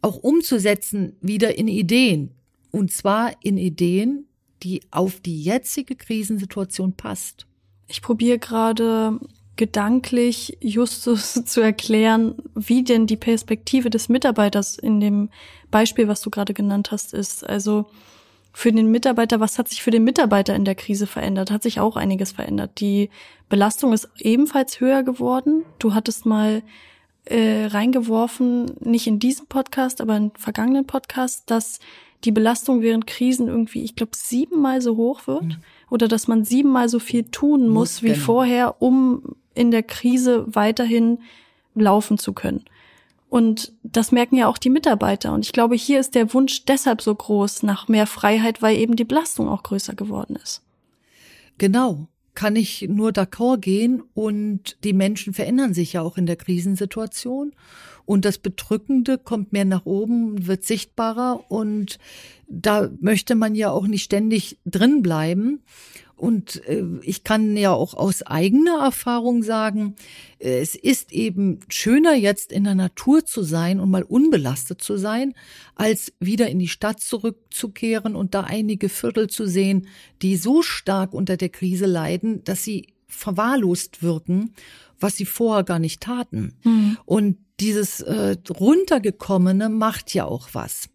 auch 0.00 0.16
umzusetzen 0.16 1.16
wieder 1.20 1.58
in 1.58 1.68
Ideen. 1.68 2.30
Und 2.70 2.92
zwar 2.92 3.32
in 3.42 3.58
Ideen, 3.58 4.25
die 4.62 4.82
auf 4.90 5.20
die 5.20 5.42
jetzige 5.42 5.96
Krisensituation 5.96 6.92
passt. 6.92 7.46
Ich 7.88 8.02
probiere 8.02 8.38
gerade 8.38 9.20
gedanklich 9.56 10.58
Justus 10.60 11.34
zu 11.44 11.60
erklären, 11.60 12.36
wie 12.54 12.84
denn 12.84 13.06
die 13.06 13.16
Perspektive 13.16 13.90
des 13.90 14.08
Mitarbeiters 14.08 14.78
in 14.78 15.00
dem 15.00 15.30
Beispiel, 15.70 16.08
was 16.08 16.20
du 16.20 16.30
gerade 16.30 16.54
genannt 16.54 16.90
hast, 16.92 17.14
ist. 17.14 17.46
Also 17.46 17.86
für 18.52 18.72
den 18.72 18.90
Mitarbeiter, 18.90 19.40
was 19.40 19.58
hat 19.58 19.68
sich 19.68 19.82
für 19.82 19.90
den 19.90 20.04
Mitarbeiter 20.04 20.54
in 20.54 20.64
der 20.64 20.74
Krise 20.74 21.06
verändert? 21.06 21.50
Hat 21.50 21.62
sich 21.62 21.80
auch 21.80 21.96
einiges 21.96 22.32
verändert. 22.32 22.80
Die 22.80 23.10
Belastung 23.48 23.92
ist 23.92 24.08
ebenfalls 24.18 24.80
höher 24.80 25.02
geworden. 25.02 25.64
Du 25.78 25.94
hattest 25.94 26.24
mal 26.26 26.62
äh, 27.26 27.66
reingeworfen, 27.66 28.72
nicht 28.80 29.06
in 29.06 29.18
diesem 29.18 29.46
Podcast, 29.46 30.00
aber 30.00 30.16
in 30.16 30.30
vergangenen 30.36 30.86
Podcast, 30.86 31.50
dass 31.50 31.80
die 32.24 32.32
Belastung 32.32 32.82
während 32.82 33.06
Krisen 33.06 33.48
irgendwie, 33.48 33.82
ich 33.82 33.96
glaube, 33.96 34.12
siebenmal 34.16 34.80
so 34.80 34.96
hoch 34.96 35.26
wird. 35.26 35.44
Mhm. 35.44 35.56
Oder 35.90 36.08
dass 36.08 36.28
man 36.28 36.44
siebenmal 36.44 36.88
so 36.88 36.98
viel 36.98 37.24
tun 37.24 37.68
muss, 37.68 38.00
muss 38.00 38.02
wie 38.02 38.12
genau. 38.12 38.24
vorher, 38.24 38.82
um 38.82 39.36
in 39.54 39.70
der 39.70 39.82
Krise 39.82 40.44
weiterhin 40.48 41.18
laufen 41.74 42.18
zu 42.18 42.32
können. 42.32 42.64
Und 43.28 43.72
das 43.82 44.12
merken 44.12 44.36
ja 44.36 44.46
auch 44.46 44.58
die 44.58 44.70
Mitarbeiter. 44.70 45.32
Und 45.32 45.44
ich 45.44 45.52
glaube, 45.52 45.74
hier 45.74 46.00
ist 46.00 46.14
der 46.14 46.32
Wunsch 46.32 46.64
deshalb 46.64 47.02
so 47.02 47.14
groß 47.14 47.64
nach 47.64 47.88
mehr 47.88 48.06
Freiheit, 48.06 48.62
weil 48.62 48.76
eben 48.76 48.96
die 48.96 49.04
Belastung 49.04 49.48
auch 49.48 49.62
größer 49.62 49.94
geworden 49.94 50.36
ist. 50.36 50.62
Genau. 51.58 52.06
Kann 52.34 52.54
ich 52.54 52.86
nur 52.88 53.10
d'accord 53.10 53.58
gehen. 53.58 54.02
Und 54.14 54.76
die 54.84 54.92
Menschen 54.92 55.34
verändern 55.34 55.74
sich 55.74 55.94
ja 55.94 56.02
auch 56.02 56.16
in 56.16 56.26
der 56.26 56.36
Krisensituation. 56.36 57.52
Und 58.06 58.24
das 58.24 58.38
Bedrückende 58.38 59.18
kommt 59.18 59.52
mehr 59.52 59.64
nach 59.64 59.84
oben, 59.84 60.46
wird 60.46 60.64
sichtbarer. 60.64 61.44
Und 61.48 61.98
da 62.48 62.90
möchte 63.00 63.34
man 63.34 63.54
ja 63.54 63.70
auch 63.70 63.86
nicht 63.86 64.04
ständig 64.04 64.58
drin 64.64 65.02
bleiben. 65.02 65.60
Und 66.16 66.66
äh, 66.66 66.82
ich 67.02 67.24
kann 67.24 67.58
ja 67.58 67.72
auch 67.72 67.92
aus 67.92 68.22
eigener 68.22 68.82
Erfahrung 68.82 69.42
sagen, 69.42 69.96
äh, 70.38 70.60
es 70.60 70.74
ist 70.74 71.12
eben 71.12 71.60
schöner 71.68 72.14
jetzt 72.14 72.52
in 72.52 72.64
der 72.64 72.74
Natur 72.74 73.26
zu 73.26 73.42
sein 73.42 73.78
und 73.80 73.90
mal 73.90 74.02
unbelastet 74.02 74.80
zu 74.80 74.96
sein, 74.96 75.34
als 75.74 76.14
wieder 76.18 76.48
in 76.48 76.58
die 76.58 76.68
Stadt 76.68 77.00
zurückzukehren 77.00 78.16
und 78.16 78.34
da 78.34 78.42
einige 78.42 78.88
Viertel 78.88 79.28
zu 79.28 79.46
sehen, 79.46 79.88
die 80.22 80.36
so 80.36 80.62
stark 80.62 81.12
unter 81.12 81.36
der 81.36 81.50
Krise 81.50 81.86
leiden, 81.86 82.42
dass 82.44 82.64
sie 82.64 82.94
verwahrlost 83.08 84.02
wirken, 84.02 84.54
was 84.98 85.16
sie 85.16 85.26
vorher 85.26 85.64
gar 85.64 85.78
nicht 85.78 86.00
taten. 86.00 86.54
Mhm. 86.64 86.96
Und 87.04 87.36
dieses 87.60 88.00
äh, 88.00 88.36
runtergekommene 88.58 89.68
macht 89.68 90.14
ja 90.14 90.24
auch 90.26 90.48
was. 90.52 90.88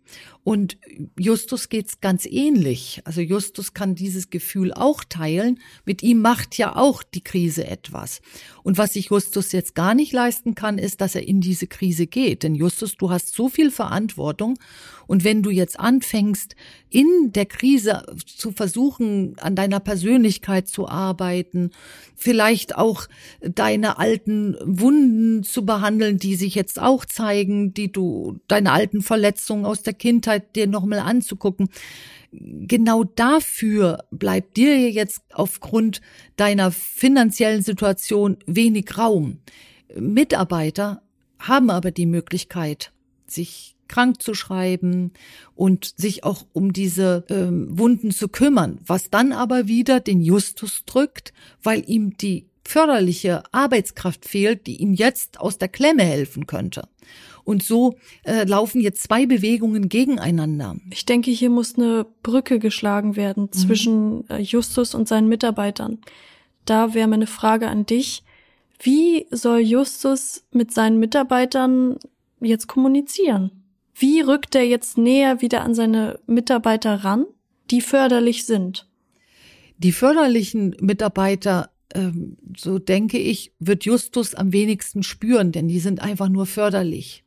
Und 0.43 0.78
Justus 1.19 1.69
geht's 1.69 2.02
ganz 2.02 2.26
ähnlich. 2.26 3.02
Also 3.06 3.21
Justus 3.21 3.74
kann 3.74 3.93
dieses 3.93 4.32
Gefühl 4.32 4.74
auch 4.74 5.04
teilen. 5.04 5.60
Mit 5.86 6.02
ihm 6.02 6.21
macht 6.21 6.58
ja 6.58 6.76
auch 6.76 7.04
die 7.04 7.24
Krise 7.24 7.67
etwas. 7.67 8.21
Und 8.63 8.78
was 8.78 8.93
sich 8.93 9.10
Justus 9.10 9.52
jetzt 9.52 9.76
gar 9.76 9.93
nicht 9.93 10.13
leisten 10.13 10.56
kann, 10.56 10.80
ist, 10.80 11.02
dass 11.02 11.13
er 11.13 11.28
in 11.28 11.41
diese 11.41 11.67
Krise 11.67 12.08
geht. 12.08 12.41
Denn 12.41 12.56
Justus, 12.56 12.95
du 12.95 13.12
hast 13.12 13.36
so 13.36 13.50
viel 13.50 13.69
Verantwortung. 13.69 14.58
Und 15.06 15.24
wenn 15.24 15.43
du 15.43 15.50
jetzt 15.50 15.80
anfängst, 15.80 16.56
in 16.89 17.32
der 17.34 17.45
Krise 17.45 18.04
zu 18.26 18.52
versuchen, 18.52 19.36
an 19.39 19.56
deiner 19.56 19.80
Persönlichkeit 19.80 20.67
zu 20.67 20.88
arbeiten, 20.88 21.71
vielleicht 22.15 22.78
auch 22.78 23.08
deine 23.41 23.97
alten 23.97 24.56
Wunden 24.63 25.43
zu 25.43 25.65
behandeln, 25.65 26.17
die 26.17 26.36
sich 26.36 26.56
jetzt 26.56 26.80
auch 26.80 27.06
zeigen, 27.06 27.74
die 27.74 27.91
du, 27.91 28.39
deine 28.47 28.71
alten 28.71 29.02
Verletzungen 29.02 29.65
aus 29.65 29.84
der 29.84 29.93
Kindheit 30.01 30.55
dir 30.55 30.65
nochmal 30.65 30.99
anzugucken. 30.99 31.69
Genau 32.31 33.03
dafür 33.03 34.05
bleibt 34.09 34.57
dir 34.57 34.89
jetzt 34.89 35.21
aufgrund 35.31 36.01
deiner 36.37 36.71
finanziellen 36.71 37.61
Situation 37.61 38.37
wenig 38.47 38.97
Raum. 38.97 39.37
Mitarbeiter 39.95 41.03
haben 41.39 41.69
aber 41.69 41.91
die 41.91 42.07
Möglichkeit, 42.07 42.91
sich 43.27 43.75
krank 43.87 44.21
zu 44.23 44.33
schreiben 44.33 45.11
und 45.53 45.93
sich 45.97 46.23
auch 46.23 46.45
um 46.53 46.73
diese 46.73 47.25
ähm, 47.29 47.67
Wunden 47.77 48.11
zu 48.11 48.27
kümmern, 48.27 48.79
was 48.85 49.09
dann 49.09 49.33
aber 49.33 49.67
wieder 49.67 49.99
den 49.99 50.21
Justus 50.21 50.83
drückt, 50.85 51.33
weil 51.61 51.83
ihm 51.87 52.17
die 52.17 52.47
förderliche 52.63 53.43
Arbeitskraft 53.51 54.25
fehlt, 54.25 54.65
die 54.65 54.77
ihm 54.77 54.93
jetzt 54.93 55.39
aus 55.39 55.57
der 55.57 55.67
Klemme 55.67 56.03
helfen 56.03 56.47
könnte. 56.47 56.87
Und 57.43 57.63
so 57.63 57.95
äh, 58.23 58.43
laufen 58.43 58.82
jetzt 58.82 59.04
zwei 59.04 59.25
Bewegungen 59.25 59.89
gegeneinander. 59.89 60.75
Ich 60.91 61.06
denke, 61.06 61.32
hier 61.32 61.49
muss 61.49 61.77
eine 61.77 62.06
Brücke 62.23 62.60
geschlagen 62.60 63.15
werden 63.15 63.43
mhm. 63.43 63.51
zwischen 63.51 64.30
äh, 64.30 64.39
Justus 64.39 64.95
und 64.95 65.08
seinen 65.08 65.27
Mitarbeitern. 65.27 65.99
Da 66.65 66.93
wäre 66.93 67.08
meine 67.08 67.27
Frage 67.27 67.67
an 67.67 67.86
dich. 67.86 68.23
Wie 68.80 69.27
soll 69.32 69.60
Justus 69.60 70.43
mit 70.51 70.73
seinen 70.73 70.99
Mitarbeitern 70.99 71.97
jetzt 72.39 72.67
kommunizieren? 72.67 73.51
Wie 73.93 74.21
rückt 74.21 74.56
er 74.56 74.63
jetzt 74.63 74.97
näher 74.97 75.41
wieder 75.41 75.62
an 75.62 75.75
seine 75.75 76.19
Mitarbeiter 76.25 77.04
ran, 77.04 77.25
die 77.69 77.82
förderlich 77.82 78.45
sind? 78.45 78.88
Die 79.77 79.91
förderlichen 79.91 80.75
Mitarbeiter 80.80 81.71
ähm, 81.95 82.38
so 82.58 82.80
denke 82.80 83.17
ich, 83.17 83.54
wird 83.60 83.86
Justus 83.86 84.36
am 84.36 84.54
wenigsten 84.54 85.04
spüren, 85.04 85.51
denn 85.51 85.67
die 85.67 85.80
sind 85.80 86.01
einfach 86.01 86.30
nur 86.30 86.45
förderlich. 86.45 87.23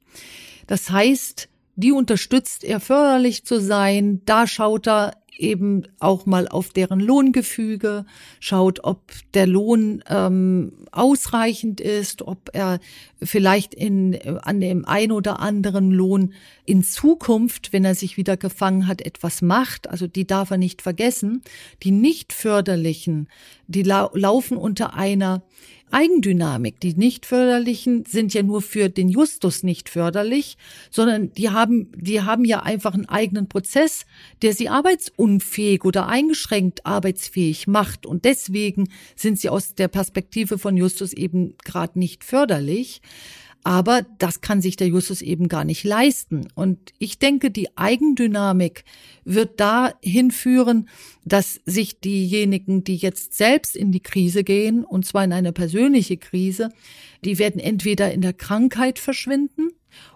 Das 0.66 0.90
heißt, 0.90 1.48
die 1.76 1.92
unterstützt 1.92 2.64
er 2.64 2.80
förderlich 2.80 3.44
zu 3.44 3.60
sein, 3.60 4.22
da 4.24 4.46
schaut 4.46 4.86
er 4.86 5.12
eben 5.38 5.84
auch 5.98 6.26
mal 6.26 6.48
auf 6.48 6.70
deren 6.70 7.00
Lohngefüge, 7.00 8.04
schaut, 8.40 8.84
ob 8.84 9.12
der 9.34 9.46
Lohn 9.46 10.02
ähm, 10.08 10.72
ausreichend 10.92 11.80
ist, 11.80 12.22
ob 12.22 12.50
er 12.52 12.78
vielleicht 13.22 13.74
in, 13.74 14.18
an 14.42 14.60
dem 14.60 14.84
ein 14.84 15.12
oder 15.12 15.40
anderen 15.40 15.90
Lohn 15.90 16.34
in 16.64 16.82
Zukunft, 16.82 17.72
wenn 17.72 17.84
er 17.84 17.94
sich 17.94 18.16
wieder 18.16 18.36
gefangen 18.36 18.86
hat, 18.86 19.02
etwas 19.02 19.42
macht. 19.42 19.88
Also 19.90 20.06
die 20.06 20.26
darf 20.26 20.50
er 20.50 20.58
nicht 20.58 20.82
vergessen. 20.82 21.42
Die 21.82 21.90
nicht 21.90 22.32
förderlichen, 22.32 23.28
die 23.66 23.82
lau 23.82 24.10
laufen 24.14 24.56
unter 24.56 24.94
einer 24.94 25.42
Eigendynamik. 25.94 26.80
Die 26.80 26.94
nicht 26.94 27.24
förderlichen 27.24 28.04
sind 28.04 28.34
ja 28.34 28.42
nur 28.42 28.62
für 28.62 28.88
den 28.88 29.08
Justus 29.08 29.62
nicht 29.62 29.88
förderlich, 29.88 30.58
sondern 30.90 31.32
die 31.34 31.50
haben, 31.50 31.92
die 31.96 32.20
haben 32.20 32.44
ja 32.44 32.64
einfach 32.64 32.94
einen 32.94 33.08
eigenen 33.08 33.48
Prozess, 33.48 34.04
der 34.42 34.54
sie 34.54 34.68
arbeitsunfähig 34.68 35.84
oder 35.84 36.08
eingeschränkt 36.08 36.84
arbeitsfähig 36.84 37.68
macht. 37.68 38.06
Und 38.06 38.24
deswegen 38.24 38.88
sind 39.14 39.38
sie 39.38 39.48
aus 39.48 39.76
der 39.76 39.86
Perspektive 39.88 40.58
von 40.58 40.76
Justus 40.76 41.12
eben 41.12 41.54
gerade 41.64 41.96
nicht 41.98 42.24
förderlich. 42.24 43.00
Aber 43.64 44.02
das 44.18 44.42
kann 44.42 44.60
sich 44.60 44.76
der 44.76 44.88
Justus 44.88 45.22
eben 45.22 45.48
gar 45.48 45.64
nicht 45.64 45.84
leisten. 45.84 46.48
Und 46.54 46.92
ich 46.98 47.18
denke, 47.18 47.50
die 47.50 47.74
Eigendynamik 47.78 48.84
wird 49.24 49.58
dahin 49.58 50.30
führen, 50.30 50.90
dass 51.24 51.60
sich 51.64 51.98
diejenigen, 51.98 52.84
die 52.84 52.96
jetzt 52.96 53.32
selbst 53.32 53.74
in 53.74 53.90
die 53.90 54.02
Krise 54.02 54.44
gehen, 54.44 54.84
und 54.84 55.06
zwar 55.06 55.24
in 55.24 55.32
eine 55.32 55.52
persönliche 55.52 56.18
Krise, 56.18 56.68
die 57.24 57.38
werden 57.38 57.58
entweder 57.58 58.12
in 58.12 58.20
der 58.20 58.34
Krankheit 58.34 58.98
verschwinden 58.98 59.70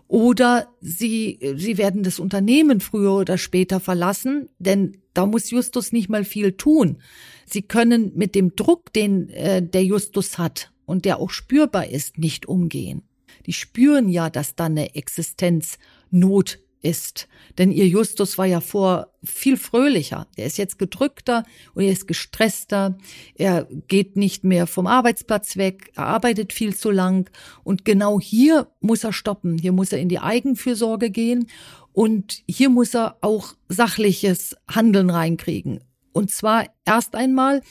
oder 0.08 0.68
sie, 0.82 1.38
sie 1.56 1.78
werden 1.78 2.02
das 2.02 2.18
Unternehmen 2.18 2.80
früher 2.80 3.14
oder 3.14 3.38
später 3.38 3.80
verlassen, 3.80 4.50
denn 4.58 4.98
da 5.14 5.24
muss 5.24 5.50
Justus 5.50 5.92
nicht 5.92 6.10
mal 6.10 6.24
viel 6.24 6.52
tun. 6.52 6.98
Sie 7.46 7.62
können 7.62 8.12
mit 8.14 8.34
dem 8.34 8.54
Druck, 8.56 8.92
den 8.92 9.30
äh, 9.30 9.62
der 9.62 9.84
Justus 9.84 10.36
hat 10.36 10.70
und 10.84 11.06
der 11.06 11.18
auch 11.18 11.30
spürbar 11.30 11.88
ist, 11.88 12.18
nicht 12.18 12.44
umgehen 12.44 13.07
die 13.48 13.54
spüren 13.54 14.10
ja, 14.10 14.28
dass 14.28 14.56
da 14.56 14.66
eine 14.66 14.94
Existenznot 14.94 16.58
ist. 16.82 17.28
Denn 17.56 17.72
ihr 17.72 17.88
Justus 17.88 18.36
war 18.36 18.44
ja 18.44 18.60
vor 18.60 19.14
viel 19.24 19.56
fröhlicher. 19.56 20.28
Er 20.36 20.46
ist 20.46 20.58
jetzt 20.58 20.78
gedrückter 20.78 21.44
und 21.72 21.82
er 21.82 21.90
ist 21.90 22.06
gestresster. 22.06 22.98
Er 23.36 23.66
geht 23.88 24.16
nicht 24.16 24.44
mehr 24.44 24.66
vom 24.66 24.86
Arbeitsplatz 24.86 25.56
weg. 25.56 25.90
Er 25.96 26.04
arbeitet 26.04 26.52
viel 26.52 26.76
zu 26.76 26.90
lang. 26.90 27.30
Und 27.64 27.86
genau 27.86 28.20
hier 28.20 28.70
muss 28.80 29.02
er 29.02 29.14
stoppen. 29.14 29.56
Hier 29.56 29.72
muss 29.72 29.92
er 29.92 29.98
in 29.98 30.10
die 30.10 30.20
Eigenfürsorge 30.20 31.10
gehen. 31.10 31.48
Und 31.92 32.42
hier 32.46 32.68
muss 32.68 32.94
er 32.94 33.16
auch 33.22 33.54
sachliches 33.70 34.56
Handeln 34.70 35.08
reinkriegen. 35.08 35.82
Und 36.12 36.30
zwar 36.30 36.66
erst 36.84 37.14
einmal 37.14 37.62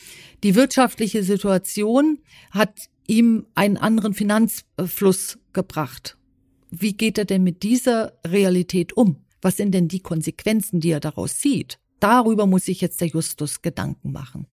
die 0.44 0.56
wirtschaftliche 0.56 1.22
Situation 1.22 2.18
hat 2.50 2.90
ihm 3.08 3.48
einen 3.56 3.78
anderen 3.78 4.14
Finanzfluss 4.14 5.40
gebracht. 5.54 6.18
Wie 6.70 6.94
geht 6.94 7.18
er 7.18 7.26
denn 7.26 7.44
mit 7.44 7.64
dieser 7.64 8.14
Realität 8.26 8.96
um? 8.96 9.24
Was 9.42 9.58
sind 9.58 9.72
denn 9.72 9.88
die 9.88 10.02
Konsequenzen, 10.02 10.80
die 10.80 10.92
er 10.92 11.00
daraus 11.00 11.40
sieht? 11.40 11.80
Darüber 12.00 12.46
muss 12.46 12.66
sich 12.66 12.82
jetzt 12.82 13.02
der 13.02 13.08
Justus 13.08 13.62
Gedanken 13.62 14.12
machen. 14.12 14.48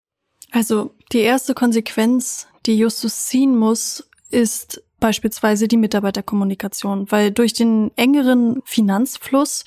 Also 0.52 0.96
die 1.12 1.20
erste 1.20 1.54
Konsequenz, 1.54 2.48
die 2.66 2.78
Justus 2.78 3.26
ziehen 3.26 3.58
muss, 3.58 4.08
ist 4.30 4.84
beispielsweise 5.00 5.68
die 5.68 5.78
Mitarbeiterkommunikation, 5.78 7.12
weil 7.12 7.32
durch 7.32 7.54
den 7.54 7.92
engeren 7.98 8.62
Finanzfluss 8.64 9.66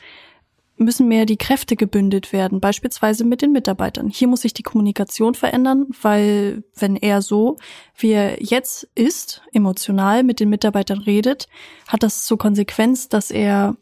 müssen 0.76 1.08
mehr 1.08 1.26
die 1.26 1.36
Kräfte 1.36 1.76
gebündelt 1.76 2.32
werden, 2.32 2.60
beispielsweise 2.60 3.24
mit 3.24 3.42
den 3.42 3.52
Mitarbeitern. 3.52 4.08
Hier 4.08 4.28
muss 4.28 4.42
sich 4.42 4.54
die 4.54 4.62
Kommunikation 4.62 5.34
verändern, 5.34 5.86
weil 6.02 6.64
wenn 6.74 6.96
er 6.96 7.22
so, 7.22 7.56
wie 7.96 8.12
er 8.12 8.42
jetzt 8.42 8.88
ist, 8.94 9.42
emotional 9.52 10.22
mit 10.22 10.40
den 10.40 10.50
Mitarbeitern 10.50 10.98
redet, 10.98 11.48
hat 11.88 12.02
das 12.02 12.26
zur 12.26 12.38
Konsequenz, 12.38 13.08
dass 13.08 13.30
er 13.30 13.76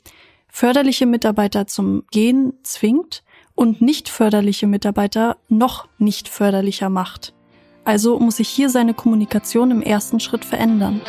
förderliche 0.49 1.07
Mitarbeiter 1.07 1.67
zum 1.67 2.05
Gehen 2.13 2.53
zwingt 2.63 3.25
und 3.55 3.81
nicht 3.81 4.09
förderliche 4.09 4.67
Mitarbeiter 4.67 5.37
noch 5.49 5.89
nicht 5.99 6.29
förderlicher 6.29 6.91
macht. 6.91 7.35
Also 7.85 8.19
muss 8.19 8.37
sich 8.37 8.49
hier 8.49 8.71
seine 8.71 8.95
Kommunikation 8.95 9.71
im 9.71 9.83
ersten 9.83 10.21
Schritt 10.21 10.45
verändern. 10.45 11.03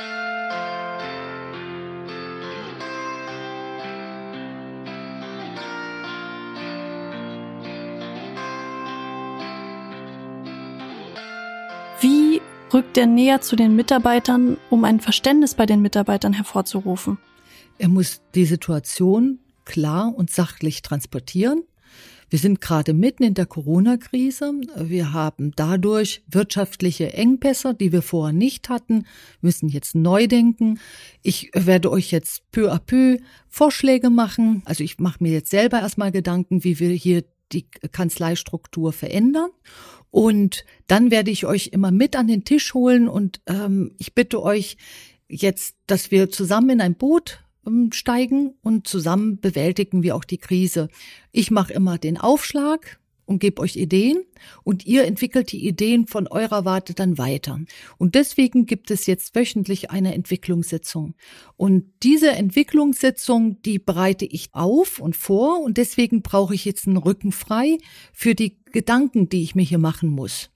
Rückt 12.76 12.98
er 12.98 13.06
näher 13.06 13.40
zu 13.40 13.56
den 13.56 13.74
Mitarbeitern, 13.78 14.58
um 14.70 14.84
ein 14.84 15.00
Verständnis 15.00 15.56
bei 15.56 15.66
den 15.66 15.82
Mitarbeitern 15.82 16.34
hervorzurufen. 16.34 17.18
Er 17.78 17.88
muss 17.88 18.22
die 18.36 18.44
Situation 18.44 19.40
klar 19.64 20.14
und 20.14 20.30
sachlich 20.30 20.82
transportieren. 20.82 21.64
Wir 22.30 22.38
sind 22.38 22.60
gerade 22.60 22.94
mitten 22.94 23.24
in 23.24 23.34
der 23.34 23.46
Corona-Krise. 23.46 24.52
Wir 24.76 25.14
haben 25.14 25.54
dadurch 25.56 26.22
wirtschaftliche 26.28 27.14
Engpässe, 27.14 27.76
die 27.76 27.94
wir 27.94 28.02
vorher 28.02 28.34
nicht 28.34 28.68
hatten, 28.68 29.06
müssen 29.40 29.70
jetzt 29.70 29.96
neu 29.96 30.28
denken. 30.28 30.80
Ich 31.22 31.52
werde 31.54 31.90
euch 31.90 32.12
jetzt 32.12 32.52
peu 32.52 32.74
à 32.74 32.80
peu 32.80 33.20
Vorschläge 33.48 34.10
machen. 34.10 34.64
Also 34.66 34.84
ich 34.84 35.00
mache 35.00 35.24
mir 35.24 35.32
jetzt 35.32 35.52
selber 35.52 35.80
erstmal 35.80 36.12
Gedanken, 36.12 36.66
wie 36.66 36.78
wir 36.80 36.90
hier 36.90 37.24
die 37.52 37.68
Kanzleistruktur 37.92 38.94
verändern. 38.94 39.50
Und 40.12 40.66
dann 40.88 41.12
werde 41.12 41.32
ich 41.32 41.46
euch 41.46 41.68
immer 41.68 41.92
mit 41.92 42.16
an 42.16 42.28
den 42.28 42.46
Tisch 42.46 42.74
holen 42.74 43.08
und 43.10 43.42
ähm, 43.48 43.94
ich 43.98 44.16
bitte 44.16 44.42
euch 44.42 44.78
jetzt, 45.28 45.76
dass 45.88 46.12
wir 46.12 46.30
zusammen 46.30 46.70
in 46.70 46.82
ein 46.82 46.96
Boot 46.96 47.44
ähm, 47.68 47.92
steigen 47.92 48.54
und 48.62 48.88
zusammen 48.88 49.40
bewältigen 49.40 50.04
wir 50.04 50.16
auch 50.16 50.24
die 50.24 50.38
Krise. 50.38 50.88
Ich 51.32 51.52
mache 51.52 51.74
immer 51.74 51.98
den 51.98 52.18
Aufschlag 52.18 53.00
und 53.26 53.40
gebe 53.40 53.62
euch 53.62 53.76
Ideen 53.76 54.24
und 54.64 54.86
ihr 54.86 55.06
entwickelt 55.06 55.52
die 55.52 55.68
Ideen 55.68 56.08
von 56.08 56.28
eurer 56.28 56.66
Warte 56.66 56.94
dann 56.94 57.18
weiter. 57.18 57.60
Und 57.98 58.16
deswegen 58.16 58.66
gibt 58.66 58.92
es 58.92 59.06
jetzt 59.06 59.36
wöchentlich 59.36 59.92
eine 59.92 60.14
Entwicklungssitzung. 60.14 61.16
Und 61.58 61.86
diese 62.04 62.32
Entwicklungssitzung, 62.32 63.62
die 63.62 63.80
bereite 63.80 64.26
ich 64.26 64.50
auf 64.54 65.00
und 65.00 65.16
vor 65.16 65.62
und 65.62 65.78
deswegen 65.78 66.22
brauche 66.22 66.56
ich 66.56 66.66
jetzt 66.66 66.88
einen 66.88 66.98
Rücken 66.98 67.32
frei 67.32 67.78
für 68.14 68.36
die 68.36 68.58
Gedanken, 68.72 69.30
die 69.30 69.44
ich 69.44 69.56
mir 69.56 69.64
hier 69.64 69.80
machen 69.80 70.10
muss. 70.10 70.50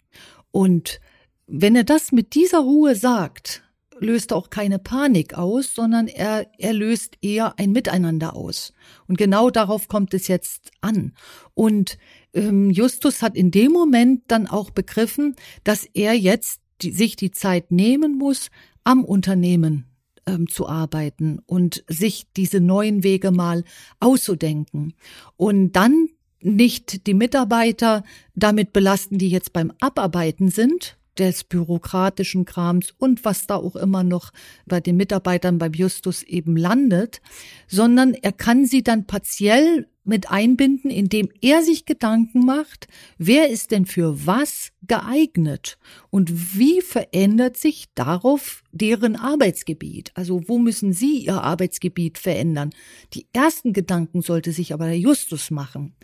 Und 0.51 0.99
wenn 1.47 1.75
er 1.75 1.83
das 1.83 2.11
mit 2.11 2.35
dieser 2.35 2.59
Ruhe 2.59 2.95
sagt, 2.95 3.63
löst 4.01 4.33
auch 4.33 4.49
keine 4.49 4.79
Panik 4.79 5.33
aus, 5.33 5.75
sondern 5.75 6.07
er, 6.07 6.47
er 6.57 6.73
löst 6.73 7.17
eher 7.21 7.57
ein 7.59 7.71
Miteinander 7.71 8.35
aus. 8.35 8.73
Und 9.07 9.17
genau 9.17 9.49
darauf 9.49 9.87
kommt 9.87 10.13
es 10.13 10.27
jetzt 10.27 10.71
an. 10.81 11.13
Und 11.53 11.97
ähm, 12.33 12.69
Justus 12.69 13.21
hat 13.21 13.35
in 13.35 13.51
dem 13.51 13.71
Moment 13.71 14.23
dann 14.27 14.47
auch 14.47 14.69
begriffen, 14.69 15.35
dass 15.63 15.85
er 15.93 16.13
jetzt 16.13 16.61
die, 16.81 16.91
sich 16.91 17.15
die 17.15 17.31
Zeit 17.31 17.71
nehmen 17.71 18.17
muss, 18.17 18.49
am 18.83 19.03
Unternehmen 19.03 19.85
ähm, 20.25 20.47
zu 20.47 20.67
arbeiten 20.67 21.39
und 21.45 21.83
sich 21.87 22.27
diese 22.35 22.59
neuen 22.59 23.03
Wege 23.03 23.31
mal 23.31 23.63
auszudenken. 23.99 24.93
Und 25.35 25.73
dann 25.73 26.07
nicht 26.41 27.05
die 27.07 27.13
Mitarbeiter 27.13 28.03
damit 28.35 28.71
belasten, 28.71 29.17
die 29.17 29.29
jetzt 29.29 29.51
beim 29.51 29.73
Abarbeiten 29.79 30.49
sind, 30.49 30.97
des 31.17 31.43
bürokratischen 31.43 32.45
Krams 32.45 32.93
und 32.97 33.25
was 33.25 33.45
da 33.45 33.57
auch 33.57 33.75
immer 33.75 34.03
noch 34.03 34.31
bei 34.65 34.79
den 34.79 34.95
Mitarbeitern 34.95 35.57
beim 35.57 35.73
Justus 35.73 36.23
eben 36.23 36.55
landet, 36.55 37.21
sondern 37.67 38.13
er 38.13 38.31
kann 38.31 38.65
sie 38.65 38.83
dann 38.83 39.05
partiell 39.05 39.87
mit 40.09 40.29
einbinden, 40.29 40.91
indem 40.91 41.29
er 41.41 41.63
sich 41.63 41.85
Gedanken 41.85 42.45
macht, 42.45 42.87
wer 43.17 43.49
ist 43.49 43.71
denn 43.71 43.85
für 43.85 44.25
was 44.25 44.71
geeignet 44.85 45.77
und 46.09 46.57
wie 46.57 46.81
verändert 46.81 47.55
sich 47.55 47.85
darauf 47.95 48.63
deren 48.71 49.15
Arbeitsgebiet? 49.15 50.11
Also 50.15 50.41
wo 50.47 50.59
müssen 50.59 50.91
sie 50.91 51.19
ihr 51.19 51.41
Arbeitsgebiet 51.41 52.17
verändern? 52.17 52.71
Die 53.13 53.27
ersten 53.31 53.71
Gedanken 53.71 54.21
sollte 54.21 54.51
sich 54.51 54.73
aber 54.73 54.87
der 54.87 54.99
Justus 54.99 55.51
machen. 55.51 55.95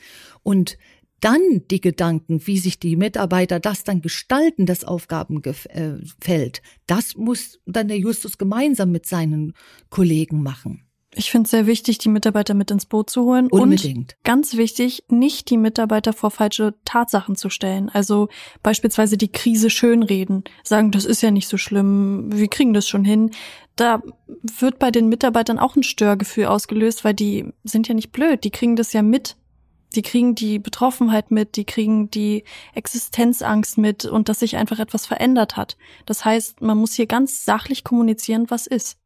Und 0.43 0.77
dann 1.21 1.63
die 1.71 1.81
Gedanken, 1.81 2.45
wie 2.45 2.59
sich 2.59 2.79
die 2.79 2.95
Mitarbeiter 2.95 3.59
das 3.59 3.83
dann 3.83 4.01
gestalten, 4.01 4.65
das 4.65 4.83
Aufgabenfeld, 4.83 6.61
das 6.85 7.15
muss 7.15 7.59
dann 7.65 7.87
der 7.87 7.97
Justus 7.97 8.37
gemeinsam 8.37 8.91
mit 8.91 9.07
seinen 9.07 9.53
Kollegen 9.89 10.43
machen. 10.43 10.84
Ich 11.17 11.31
finde 11.31 11.45
es 11.45 11.51
sehr 11.51 11.65
wichtig, 11.65 11.97
die 11.97 12.09
Mitarbeiter 12.09 12.53
mit 12.53 12.71
ins 12.71 12.85
Boot 12.85 13.09
zu 13.09 13.23
holen. 13.23 13.47
Unbedingt. 13.49 14.13
Und 14.13 14.23
ganz 14.23 14.57
wichtig, 14.57 15.05
nicht 15.07 15.49
die 15.49 15.57
Mitarbeiter 15.57 16.11
vor 16.11 16.29
falsche 16.29 16.75
Tatsachen 16.83 17.35
zu 17.35 17.49
stellen. 17.49 17.89
Also 17.89 18.27
beispielsweise 18.61 19.17
die 19.17 19.31
Krise 19.31 19.69
schönreden. 19.69 20.43
Sagen, 20.63 20.91
das 20.91 21.05
ist 21.05 21.21
ja 21.21 21.31
nicht 21.31 21.47
so 21.47 21.57
schlimm, 21.57 22.29
wir 22.31 22.49
kriegen 22.49 22.73
das 22.73 22.87
schon 22.87 23.05
hin. 23.05 23.31
Da 23.77 24.01
wird 24.59 24.77
bei 24.77 24.91
den 24.91 25.07
Mitarbeitern 25.07 25.57
auch 25.57 25.75
ein 25.75 25.83
Störgefühl 25.83 26.45
ausgelöst, 26.45 27.05
weil 27.05 27.13
die 27.13 27.45
sind 27.63 27.87
ja 27.87 27.93
nicht 27.93 28.11
blöd, 28.11 28.43
die 28.43 28.51
kriegen 28.51 28.75
das 28.75 28.91
ja 28.93 29.01
mit. 29.01 29.37
Die 29.95 30.01
kriegen 30.01 30.35
die 30.35 30.59
Betroffenheit 30.59 31.31
mit, 31.31 31.55
die 31.55 31.63
kriegen 31.63 32.11
die 32.11 32.43
Existenzangst 32.73 33.77
mit 33.77 34.03
und 34.03 34.27
dass 34.27 34.39
sich 34.39 34.57
einfach 34.57 34.79
etwas 34.79 35.05
verändert 35.05 35.55
hat. 35.55 35.77
Das 36.05 36.25
heißt, 36.25 36.61
man 36.61 36.77
muss 36.77 36.95
hier 36.95 37.05
ganz 37.05 37.45
sachlich 37.45 37.85
kommunizieren, 37.85 38.49
was 38.49 38.67
ist. 38.67 38.97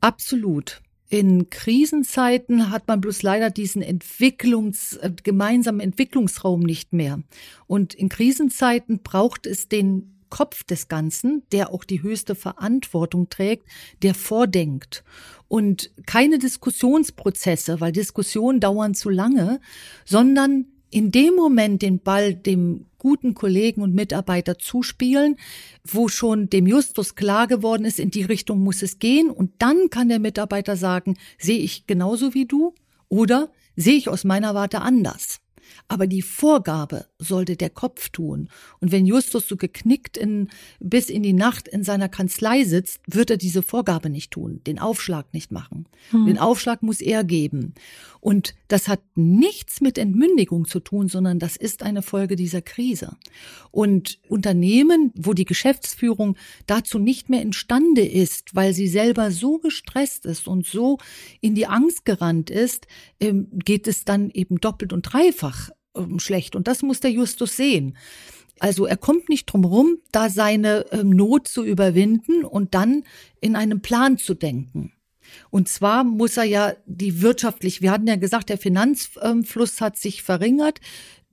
Absolut. 0.00 0.80
In 1.08 1.48
Krisenzeiten 1.48 2.70
hat 2.70 2.86
man 2.86 3.00
bloß 3.00 3.22
leider 3.22 3.50
diesen 3.50 3.80
Entwicklungs, 3.80 4.94
äh, 4.96 5.10
gemeinsamen 5.22 5.80
Entwicklungsraum 5.80 6.60
nicht 6.60 6.92
mehr. 6.92 7.22
Und 7.66 7.94
in 7.94 8.10
Krisenzeiten 8.10 9.00
braucht 9.02 9.46
es 9.46 9.68
den 9.68 10.14
Kopf 10.28 10.64
des 10.64 10.88
Ganzen, 10.88 11.42
der 11.52 11.72
auch 11.72 11.84
die 11.84 12.02
höchste 12.02 12.34
Verantwortung 12.34 13.30
trägt, 13.30 13.66
der 14.02 14.14
vordenkt. 14.14 15.02
Und 15.48 15.90
keine 16.06 16.38
Diskussionsprozesse, 16.38 17.80
weil 17.80 17.92
Diskussionen 17.92 18.60
dauern 18.60 18.94
zu 18.94 19.08
lange, 19.08 19.60
sondern 20.04 20.66
in 20.90 21.10
dem 21.10 21.34
Moment 21.34 21.82
den 21.82 22.00
Ball 22.00 22.34
dem 22.34 22.86
guten 22.98 23.34
Kollegen 23.34 23.82
und 23.82 23.94
Mitarbeiter 23.94 24.58
zuspielen, 24.58 25.36
wo 25.84 26.08
schon 26.08 26.50
dem 26.50 26.66
Justus 26.66 27.14
klar 27.14 27.46
geworden 27.46 27.84
ist, 27.84 28.00
in 28.00 28.10
die 28.10 28.24
Richtung 28.24 28.60
muss 28.60 28.82
es 28.82 28.98
gehen. 28.98 29.30
Und 29.30 29.52
dann 29.58 29.90
kann 29.90 30.08
der 30.08 30.18
Mitarbeiter 30.18 30.76
sagen, 30.76 31.16
sehe 31.38 31.58
ich 31.58 31.86
genauso 31.86 32.34
wie 32.34 32.46
du 32.46 32.74
oder 33.08 33.50
sehe 33.76 33.96
ich 33.96 34.08
aus 34.08 34.24
meiner 34.24 34.54
Warte 34.54 34.80
anders. 34.80 35.40
Aber 35.86 36.06
die 36.06 36.22
Vorgabe 36.22 37.06
sollte 37.18 37.56
der 37.56 37.70
Kopf 37.70 38.10
tun. 38.10 38.48
Und 38.80 38.92
wenn 38.92 39.04
Justus 39.04 39.48
so 39.48 39.56
geknickt 39.56 40.16
in, 40.16 40.48
bis 40.78 41.10
in 41.10 41.22
die 41.22 41.32
Nacht 41.32 41.66
in 41.66 41.82
seiner 41.82 42.08
Kanzlei 42.08 42.64
sitzt, 42.64 43.00
wird 43.06 43.30
er 43.30 43.36
diese 43.36 43.62
Vorgabe 43.62 44.08
nicht 44.08 44.30
tun, 44.30 44.60
den 44.66 44.78
Aufschlag 44.78 45.34
nicht 45.34 45.50
machen. 45.50 45.86
Hm. 46.10 46.26
Den 46.26 46.38
Aufschlag 46.38 46.82
muss 46.82 47.00
er 47.00 47.24
geben. 47.24 47.74
Und 48.20 48.54
das 48.68 48.86
hat 48.88 49.00
nichts 49.16 49.80
mit 49.80 49.98
Entmündigung 49.98 50.66
zu 50.66 50.80
tun, 50.80 51.08
sondern 51.08 51.38
das 51.38 51.56
ist 51.56 51.82
eine 51.82 52.02
Folge 52.02 52.36
dieser 52.36 52.62
Krise. 52.62 53.16
Und 53.70 54.20
Unternehmen, 54.28 55.12
wo 55.16 55.34
die 55.34 55.44
Geschäftsführung 55.44 56.36
dazu 56.66 56.98
nicht 56.98 57.30
mehr 57.30 57.42
imstande 57.42 58.06
ist, 58.06 58.54
weil 58.54 58.74
sie 58.74 58.88
selber 58.88 59.30
so 59.32 59.58
gestresst 59.58 60.24
ist 60.24 60.46
und 60.46 60.66
so 60.66 60.98
in 61.40 61.54
die 61.54 61.66
Angst 61.66 62.04
gerannt 62.04 62.50
ist, 62.50 62.86
ähm, 63.18 63.48
geht 63.52 63.88
es 63.88 64.04
dann 64.04 64.30
eben 64.30 64.60
doppelt 64.60 64.92
und 64.92 65.02
dreifach 65.02 65.70
ähm, 65.98 66.18
schlecht. 66.18 66.56
Und 66.56 66.68
das 66.68 66.82
muss 66.82 67.00
der 67.00 67.10
Justus 67.10 67.56
sehen. 67.56 67.96
Also 68.60 68.86
er 68.86 68.96
kommt 68.96 69.28
nicht 69.28 69.46
drum 69.46 69.64
rum, 69.64 69.98
da 70.10 70.30
seine 70.30 70.86
ähm, 70.90 71.10
Not 71.10 71.48
zu 71.48 71.64
überwinden 71.64 72.44
und 72.44 72.74
dann 72.74 73.04
in 73.40 73.56
einem 73.56 73.80
Plan 73.80 74.18
zu 74.18 74.34
denken. 74.34 74.92
Und 75.50 75.68
zwar 75.68 76.04
muss 76.04 76.36
er 76.36 76.44
ja 76.44 76.72
die 76.86 77.20
wirtschaftlich, 77.20 77.82
wir 77.82 77.90
hatten 77.90 78.06
ja 78.06 78.16
gesagt, 78.16 78.48
der 78.48 78.58
Finanzfluss 78.58 79.80
hat 79.80 79.98
sich 79.98 80.22
verringert. 80.22 80.80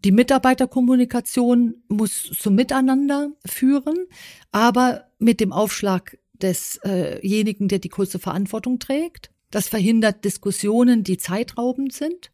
Die 0.04 0.12
Mitarbeiterkommunikation 0.12 1.76
muss 1.88 2.24
zum 2.38 2.56
Miteinander 2.56 3.32
führen, 3.46 4.06
aber 4.52 5.06
mit 5.18 5.40
dem 5.40 5.52
Aufschlag 5.52 6.18
desjenigen, 6.34 7.70
der 7.70 7.80
die 7.80 7.90
kurze 7.90 8.20
Verantwortung 8.20 8.80
trägt. 8.80 9.32
Das 9.50 9.70
verhindert 9.70 10.26
Diskussionen, 10.26 11.04
die 11.04 11.18
zeitraubend 11.18 11.94
sind. 11.94 12.32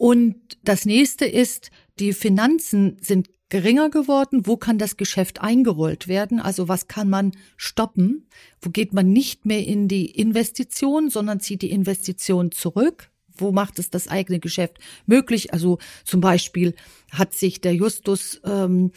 Und 0.00 0.56
das 0.64 0.86
nächste 0.86 1.26
ist, 1.26 1.70
die 1.98 2.14
Finanzen 2.14 2.96
sind 3.02 3.28
geringer 3.50 3.90
geworden? 3.90 4.46
Wo 4.46 4.56
kann 4.56 4.78
das 4.78 4.96
Geschäft 4.96 5.42
eingerollt 5.42 6.08
werden? 6.08 6.40
Also 6.40 6.68
was 6.68 6.88
kann 6.88 7.10
man 7.10 7.32
stoppen? 7.58 8.26
Wo 8.62 8.70
geht 8.70 8.94
man 8.94 9.12
nicht 9.12 9.44
mehr 9.44 9.62
in 9.62 9.88
die 9.88 10.06
Investition, 10.06 11.10
sondern 11.10 11.40
zieht 11.40 11.60
die 11.60 11.70
Investition 11.70 12.50
zurück? 12.50 13.10
Wo 13.28 13.52
macht 13.52 13.78
es 13.78 13.90
das 13.90 14.08
eigene 14.08 14.40
Geschäft 14.40 14.78
möglich? 15.04 15.52
Also 15.52 15.76
zum 16.04 16.22
Beispiel 16.22 16.74
hat 17.10 17.34
sich 17.34 17.60
der 17.60 17.74
Justus 17.74 18.40
ähm, 18.42 18.92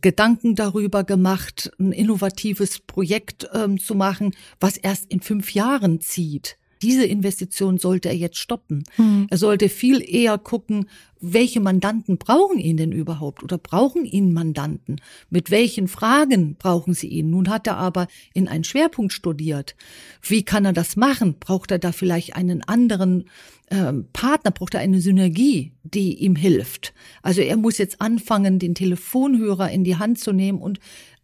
Gedanken 0.00 0.54
darüber 0.54 1.04
gemacht, 1.04 1.70
ein 1.78 1.92
innovatives 1.92 2.78
Projekt 2.78 3.46
ähm, 3.52 3.78
zu 3.78 3.94
machen, 3.94 4.34
was 4.60 4.78
erst 4.78 5.12
in 5.12 5.20
fünf 5.20 5.52
Jahren 5.52 6.00
zieht. 6.00 6.57
Diese 6.82 7.04
Investition 7.04 7.78
sollte 7.78 8.08
er 8.08 8.16
jetzt 8.16 8.38
stoppen. 8.38 8.84
Mhm. 8.96 9.26
Er 9.30 9.38
sollte 9.38 9.68
viel 9.68 10.02
eher 10.02 10.38
gucken, 10.38 10.86
welche 11.20 11.60
Mandanten 11.60 12.18
brauchen 12.18 12.58
ihn 12.58 12.76
denn 12.76 12.92
überhaupt 12.92 13.42
oder 13.42 13.58
brauchen 13.58 14.04
ihn 14.04 14.32
Mandanten? 14.32 15.00
Mit 15.30 15.50
welchen 15.50 15.88
Fragen 15.88 16.56
brauchen 16.56 16.94
sie 16.94 17.08
ihn? 17.08 17.30
Nun 17.30 17.48
hat 17.48 17.66
er 17.66 17.76
aber 17.76 18.06
in 18.34 18.48
einen 18.48 18.64
Schwerpunkt 18.64 19.12
studiert. 19.12 19.74
Wie 20.22 20.44
kann 20.44 20.64
er 20.64 20.72
das 20.72 20.96
machen? 20.96 21.36
Braucht 21.40 21.70
er 21.70 21.78
da 21.78 21.92
vielleicht 21.92 22.36
einen 22.36 22.62
anderen 22.62 23.24
äh, 23.66 23.92
Partner? 24.12 24.52
Braucht 24.52 24.74
er 24.74 24.80
eine 24.80 25.00
Synergie, 25.00 25.72
die 25.82 26.14
ihm 26.14 26.36
hilft? 26.36 26.94
Also 27.22 27.40
er 27.40 27.56
muss 27.56 27.78
jetzt 27.78 28.00
anfangen, 28.00 28.58
den 28.58 28.74
Telefonhörer 28.74 29.70
in 29.70 29.82
die 29.82 29.96
Hand 29.96 30.20
zu 30.20 30.32
nehmen 30.32 30.60
und 30.60 30.78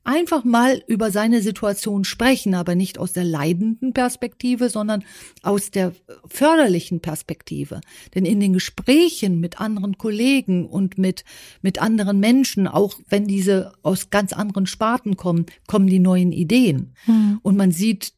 einfach 0.04 0.44
mal 0.44 0.82
über 0.86 1.10
seine 1.10 1.42
Situation 1.42 2.04
sprechen, 2.04 2.54
aber 2.54 2.74
nicht 2.74 2.98
aus 2.98 3.12
der 3.12 3.24
leidenden 3.24 3.92
Perspektive, 3.92 4.68
sondern 4.68 5.02
aus 5.42 5.70
der 5.70 5.92
förderlichen 6.26 7.00
Perspektive. 7.00 7.80
Denn 8.14 8.24
in 8.24 8.38
den 8.40 8.52
Gesprächen 8.52 9.40
mit 9.40 9.60
anderen 9.60 9.98
Kollegen 9.98 10.66
und 10.66 10.98
mit, 10.98 11.24
mit 11.62 11.80
anderen 11.80 12.20
Menschen, 12.20 12.68
auch 12.68 12.98
wenn 13.08 13.26
diese 13.26 13.72
aus 13.82 14.10
ganz 14.10 14.32
anderen 14.32 14.66
Sparten 14.66 15.16
kommen, 15.16 15.46
kommen 15.66 15.86
die 15.86 15.98
neuen 15.98 16.32
Ideen. 16.32 16.94
Mhm. 17.06 17.40
Und 17.42 17.56
man 17.56 17.72
sieht 17.72 18.12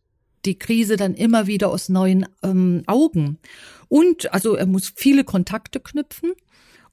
die 0.44 0.58
Krise 0.58 0.96
dann 0.96 1.14
immer 1.14 1.46
wieder 1.46 1.70
aus 1.70 1.88
neuen 1.88 2.26
ähm, 2.42 2.82
Augen. 2.86 3.38
Und 3.88 4.32
also 4.32 4.54
er 4.54 4.66
muss 4.66 4.92
viele 4.94 5.24
Kontakte 5.24 5.80
knüpfen. 5.80 6.32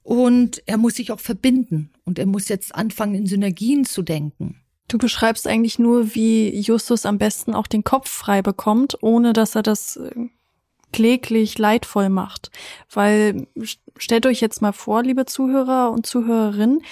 Und 0.04 0.62
er 0.66 0.76
muss 0.76 0.96
sich 0.96 1.12
auch 1.12 1.20
verbinden 1.20 1.88
und 2.04 2.18
er 2.18 2.26
muss 2.26 2.48
jetzt 2.48 2.74
anfangen, 2.74 3.14
in 3.14 3.26
Synergien 3.26 3.86
zu 3.86 4.02
denken. 4.02 4.60
Du 4.88 4.98
beschreibst 4.98 5.46
eigentlich 5.46 5.78
nur, 5.78 6.14
wie 6.14 6.54
Justus 6.58 7.06
am 7.06 7.18
besten 7.18 7.54
auch 7.54 7.66
den 7.66 7.84
Kopf 7.84 8.10
frei 8.10 8.42
bekommt, 8.42 8.98
ohne 9.02 9.32
dass 9.32 9.54
er 9.54 9.62
das 9.62 9.96
äh, 9.96 10.28
kläglich 10.92 11.58
leidvoll 11.58 12.08
macht. 12.08 12.50
Weil 12.92 13.46
stellt 13.96 14.26
euch 14.26 14.40
jetzt 14.40 14.62
mal 14.62 14.72
vor, 14.72 15.02
liebe 15.02 15.26
Zuhörer 15.26 15.90
und 15.90 16.06
Zuhörerinnen, 16.06 16.82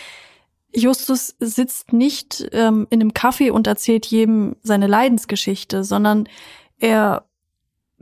Justus 0.75 1.37
sitzt 1.39 1.93
nicht 1.93 2.49
ähm, 2.53 2.87
in 2.89 3.01
einem 3.01 3.11
Café 3.11 3.51
und 3.51 3.67
erzählt 3.67 4.07
jedem 4.07 4.57
seine 4.63 4.87
Leidensgeschichte, 4.87 5.85
sondern 5.85 6.29
er 6.79 7.27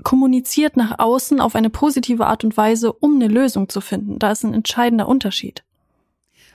kommuniziert 0.05 0.77
nach 0.77 0.99
außen 0.99 1.41
auf 1.41 1.55
eine 1.55 1.69
positive 1.69 2.27
Art 2.27 2.45
und 2.45 2.57
Weise, 2.57 2.93
um 2.93 3.17
eine 3.17 3.29
Lösung 3.29 3.69
zu 3.69 3.81
finden. 3.81 4.19
Da 4.19 4.31
ist 4.31 4.45
ein 4.45 4.55
entscheidender 4.55 5.09
Unterschied. 5.09 5.65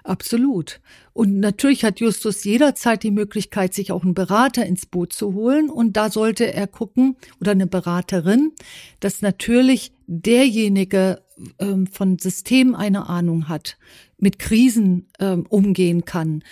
Absolut. 0.05 0.81
Und 1.13 1.39
natürlich 1.39 1.83
hat 1.83 1.99
Justus 1.99 2.43
jederzeit 2.43 3.01
die 3.01 3.09
Möglichkeit, 3.09 3.73
sich 3.73 3.91
auch 3.91 4.03
einen 4.03 4.13
Berater 4.13 4.63
ins 4.63 4.85
Boot 4.85 5.13
zu 5.13 5.33
holen. 5.33 5.71
Und 5.71 5.97
da 5.97 6.11
sollte 6.11 6.53
er 6.53 6.67
gucken, 6.67 7.17
oder 7.41 7.51
eine 7.51 7.65
Beraterin, 7.65 8.51
dass 8.99 9.23
natürlich 9.23 9.93
derjenige 10.05 11.23
ähm, 11.57 11.87
von 11.87 12.19
System 12.19 12.75
eine 12.75 13.09
Ahnung 13.09 13.49
hat, 13.49 13.77
mit 14.19 14.37
Krisen 14.37 15.07
ähm, 15.19 15.47
umgehen 15.49 16.05
kann 16.05 16.43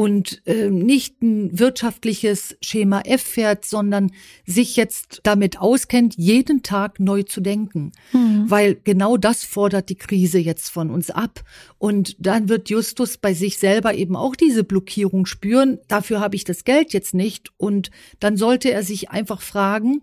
und 0.00 0.40
äh, 0.46 0.70
nicht 0.70 1.20
ein 1.20 1.58
wirtschaftliches 1.58 2.56
Schema 2.62 3.02
F 3.02 3.20
fährt, 3.20 3.66
sondern 3.66 4.12
sich 4.46 4.76
jetzt 4.76 5.20
damit 5.24 5.60
auskennt, 5.60 6.14
jeden 6.16 6.62
Tag 6.62 7.00
neu 7.00 7.22
zu 7.22 7.42
denken. 7.42 7.92
Mhm. 8.14 8.46
Weil 8.48 8.76
genau 8.82 9.18
das 9.18 9.44
fordert 9.44 9.90
die 9.90 9.96
Krise 9.96 10.38
jetzt 10.38 10.70
von 10.70 10.88
uns 10.88 11.10
ab. 11.10 11.42
Und 11.76 12.16
dann 12.18 12.48
wird 12.48 12.70
Justus 12.70 13.18
bei 13.18 13.34
sich 13.34 13.58
selber 13.58 13.92
eben 13.92 14.16
auch 14.16 14.36
diese 14.36 14.64
Blockierung 14.64 15.26
spüren. 15.26 15.80
Dafür 15.86 16.20
habe 16.20 16.34
ich 16.34 16.44
das 16.44 16.64
Geld 16.64 16.94
jetzt 16.94 17.12
nicht. 17.12 17.50
Und 17.58 17.90
dann 18.20 18.38
sollte 18.38 18.70
er 18.70 18.84
sich 18.84 19.10
einfach 19.10 19.42
fragen, 19.42 20.00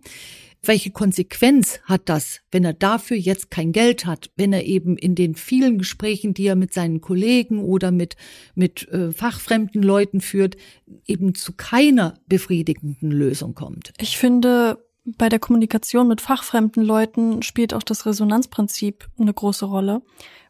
welche 0.67 0.91
Konsequenz 0.91 1.80
hat 1.86 2.10
das, 2.10 2.41
wenn 2.51 2.63
er 2.63 2.73
dafür 2.73 3.17
jetzt 3.17 3.51
kein 3.51 3.71
Geld 3.71 4.06
hat, 4.06 4.30
wenn 4.36 4.53
er 4.53 4.65
eben 4.65 4.97
in 4.97 5.15
den 5.15 5.36
vielen 5.36 5.77
Gesprächen, 5.77 6.34
die 6.34 6.45
er 6.45 6.56
mit 6.56 6.73
seinen 6.73 7.01
Kollegen 7.01 7.63
oder 7.63 7.91
mit, 7.91 8.15
mit 8.56 8.88
äh, 8.89 9.12
fachfremden 9.12 9.82
Leuten 9.82 10.21
führt, 10.21 10.58
eben 11.06 11.36
zu 11.36 11.53
keiner 11.53 12.15
befriedigenden 12.27 13.12
Lösung 13.12 13.56
kommt? 13.56 13.93
Ich 13.99 14.17
finde, 14.17 14.84
bei 15.06 15.30
der 15.30 15.39
Kommunikation 15.39 16.08
mit 16.08 16.21
fachfremden 16.21 16.84
Leuten 16.84 17.41
spielt 17.41 17.73
auch 17.73 17.84
das 17.84 18.06
Resonanzprinzip 18.06 19.08
eine 19.17 19.34
große 19.34 19.65
Rolle, 19.65 20.01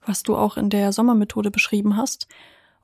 was 0.05 0.23
du 0.23 0.35
auch 0.35 0.57
in 0.57 0.69
der 0.69 0.91
Sommermethode 0.93 1.51
beschrieben 1.51 1.95
hast. 1.95 2.27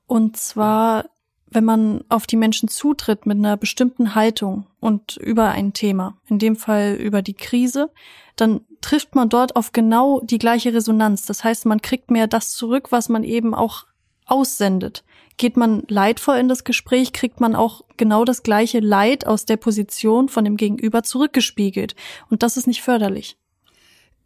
Und 0.05 0.37
zwar 0.37 1.05
wenn 1.53 1.65
man 1.65 2.03
auf 2.09 2.27
die 2.27 2.35
Menschen 2.35 2.69
zutritt 2.69 3.25
mit 3.25 3.37
einer 3.37 3.57
bestimmten 3.57 4.15
Haltung 4.15 4.65
und 4.79 5.17
über 5.17 5.49
ein 5.49 5.73
Thema, 5.73 6.17
in 6.27 6.39
dem 6.39 6.55
Fall 6.55 6.95
über 6.95 7.21
die 7.21 7.33
Krise, 7.33 7.89
dann 8.35 8.61
trifft 8.81 9.15
man 9.15 9.29
dort 9.29 9.55
auf 9.55 9.71
genau 9.71 10.21
die 10.21 10.39
gleiche 10.39 10.73
Resonanz. 10.73 11.25
Das 11.25 11.43
heißt, 11.43 11.65
man 11.65 11.81
kriegt 11.81 12.11
mehr 12.11 12.27
das 12.27 12.51
zurück, 12.51 12.91
was 12.91 13.09
man 13.09 13.23
eben 13.23 13.53
auch 13.53 13.85
aussendet. 14.25 15.03
Geht 15.37 15.57
man 15.57 15.83
leidvoll 15.87 16.37
in 16.37 16.47
das 16.47 16.63
Gespräch, 16.63 17.13
kriegt 17.13 17.39
man 17.39 17.55
auch 17.55 17.81
genau 17.97 18.25
das 18.25 18.43
gleiche 18.43 18.79
Leid 18.79 19.25
aus 19.25 19.45
der 19.45 19.57
Position 19.57 20.29
von 20.29 20.45
dem 20.45 20.57
Gegenüber 20.57 21.03
zurückgespiegelt. 21.03 21.95
Und 22.29 22.43
das 22.43 22.57
ist 22.57 22.67
nicht 22.67 22.81
förderlich. 22.81 23.37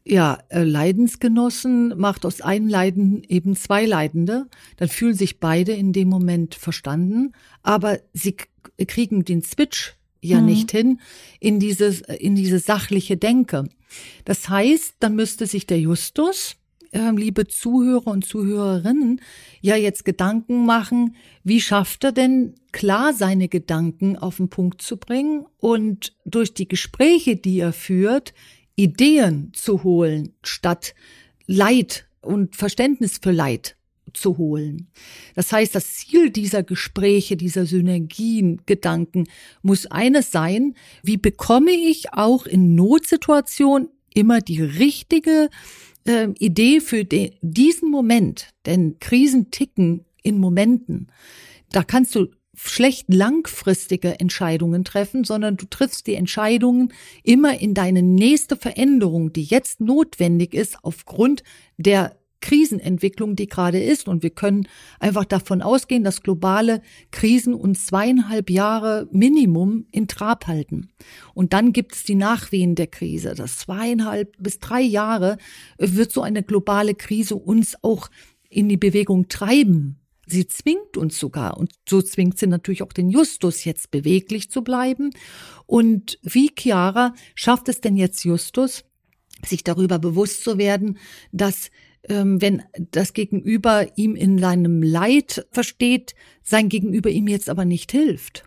Ja, 0.10 0.40
äh, 0.48 0.64
Leidensgenossen 0.64 1.98
macht 1.98 2.26
aus 2.26 2.40
einem 2.40 2.70
Leiden 2.70 3.24
eben 3.28 3.58
zwei 3.58 3.86
Leidende. 3.86 4.48
Dann 4.78 4.88
fühlen 4.88 5.16
sich 5.16 5.42
beide 5.42 5.74
in 5.74 5.92
dem 5.92 6.08
Moment 6.08 6.56
verstanden, 6.56 7.34
aber 7.62 8.00
sie 8.14 8.38
kriegen 8.88 9.26
den 9.26 9.42
Switch 9.42 9.98
ja 10.22 10.40
mhm. 10.40 10.46
nicht 10.46 10.72
hin 10.72 11.02
in 11.42 11.60
dieses, 11.60 12.02
in 12.02 12.36
diese 12.36 12.60
sachliche 12.60 13.18
Denke. 13.18 13.68
Das 14.24 14.48
heißt, 14.48 14.96
dann 15.00 15.16
müsste 15.16 15.46
sich 15.46 15.66
der 15.68 15.80
Justus, 15.80 16.56
äh, 16.92 17.12
liebe 17.12 17.48
Zuhörer 17.48 18.08
und 18.08 18.26
Zuhörerinnen, 18.26 19.20
ja 19.60 19.76
jetzt 19.76 20.06
Gedanken 20.06 20.66
machen, 20.66 21.18
wie 21.44 21.60
schafft 21.60 22.06
er 22.06 22.14
denn 22.14 22.56
klar 22.72 23.14
seine 23.14 23.50
Gedanken 23.50 24.18
auf 24.18 24.38
den 24.38 24.50
Punkt 24.50 24.82
zu 24.82 24.96
bringen 24.98 25.46
und 25.58 26.16
durch 26.26 26.54
die 26.54 26.68
Gespräche, 26.68 27.36
die 27.36 27.60
er 27.60 27.74
führt, 27.74 28.34
Ideen 28.78 29.52
zu 29.54 29.84
holen, 29.84 30.34
statt 30.44 30.96
Leid 31.48 32.08
und 32.22 32.56
Verständnis 32.56 33.20
für 33.22 33.32
Leid 33.32 33.76
zu 34.14 34.38
holen. 34.38 34.88
Das 35.36 35.52
heißt, 35.52 35.76
das 35.76 35.96
Ziel 35.96 36.30
dieser 36.30 36.64
Gespräche, 36.64 37.36
dieser 37.36 37.66
Synergien, 37.66 38.62
Gedanken 38.66 39.28
muss 39.62 39.88
eines 39.88 40.32
sein, 40.32 40.76
wie 41.04 41.18
bekomme 41.18 41.72
ich 41.72 42.14
auch 42.14 42.46
in 42.46 42.76
Notsituationen 42.76 43.90
immer 44.14 44.40
die 44.40 44.62
richtige 44.62 45.50
äh, 46.06 46.30
Idee 46.40 46.80
für 46.80 47.04
den, 47.04 47.32
diesen 47.42 47.92
Moment, 47.92 48.50
denn 48.66 49.00
Krisen 49.00 49.52
ticken 49.52 50.06
in 50.24 50.40
Momenten. 50.40 51.08
Da 51.72 51.84
kannst 51.84 52.16
du 52.16 52.28
schlecht 52.60 53.14
langfristige 53.14 54.20
Entscheidungen 54.20 54.84
treffen, 54.84 55.24
sondern 55.24 55.58
du 55.58 55.68
triffst 55.68 56.08
die 56.08 56.16
Entscheidungen 56.16 56.92
immer 57.24 57.60
in 57.60 57.74
deine 57.74 58.02
nächste 58.02 58.58
Veränderung, 58.58 59.32
die 59.32 59.44
jetzt 59.44 59.80
notwendig 59.80 60.54
ist 60.54 60.78
aufgrund 60.82 61.44
der 61.78 62.18
Krisenentwicklung, 62.42 63.36
die 63.36 63.48
gerade 63.48 63.82
ist. 63.82 64.08
Und 64.08 64.24
wir 64.24 64.32
können 64.32 64.68
einfach 65.00 65.26
davon 65.26 65.62
ausgehen, 65.62 66.04
dass 66.04 66.24
globale 66.24 66.82
Krisen 67.12 67.54
uns 67.54 67.86
zweieinhalb 67.86 68.50
Jahre 68.50 69.08
Minimum 69.12 69.86
in 69.92 70.08
Trab 70.08 70.48
halten. 70.48 70.90
Und 71.34 71.54
dann 71.54 71.74
gibt 71.74 71.96
es 71.96 72.04
die 72.04 72.16
Nachwehen 72.16 72.76
der 72.76 72.88
Krise. 72.88 73.36
Das 73.36 73.58
zweieinhalb 73.60 74.36
bis 74.40 74.60
drei 74.60 74.82
Jahre 74.82 75.38
wird 75.78 76.12
so 76.12 76.22
eine 76.22 76.44
globale 76.44 76.96
Krise 76.96 77.36
uns 77.36 77.76
auch 77.84 78.10
in 78.50 78.70
die 78.70 78.78
Bewegung 78.78 79.28
treiben. 79.28 80.00
Sie 80.30 80.46
zwingt 80.48 80.98
uns 80.98 81.18
sogar 81.18 81.58
und 81.58 81.72
so 81.88 82.02
zwingt 82.02 82.38
sie 82.38 82.48
natürlich 82.48 82.84
auch 82.84 82.92
den 82.92 83.10
Justus 83.10 83.64
jetzt 83.64 83.92
beweglich 83.92 84.52
zu 84.52 84.62
bleiben. 84.62 85.12
Und 85.66 86.20
wie 86.22 86.52
Chiara 86.58 87.14
schafft 87.34 87.70
es 87.70 87.80
denn 87.80 87.96
jetzt 87.96 88.26
Justus, 88.26 88.84
sich 89.46 89.64
darüber 89.64 90.00
bewusst 90.00 90.44
zu 90.44 90.58
werden, 90.58 90.98
dass 91.32 91.72
ähm, 92.10 92.42
wenn 92.42 92.64
das 92.92 93.14
Gegenüber 93.14 93.88
ihm 93.98 94.16
in 94.16 94.38
seinem 94.38 94.84
Leid 94.84 95.48
versteht, 95.52 96.14
sein 96.44 96.68
Gegenüber 96.68 97.10
ihm 97.10 97.28
jetzt 97.28 97.50
aber 97.50 97.64
nicht 97.64 97.92
hilft, 97.92 98.44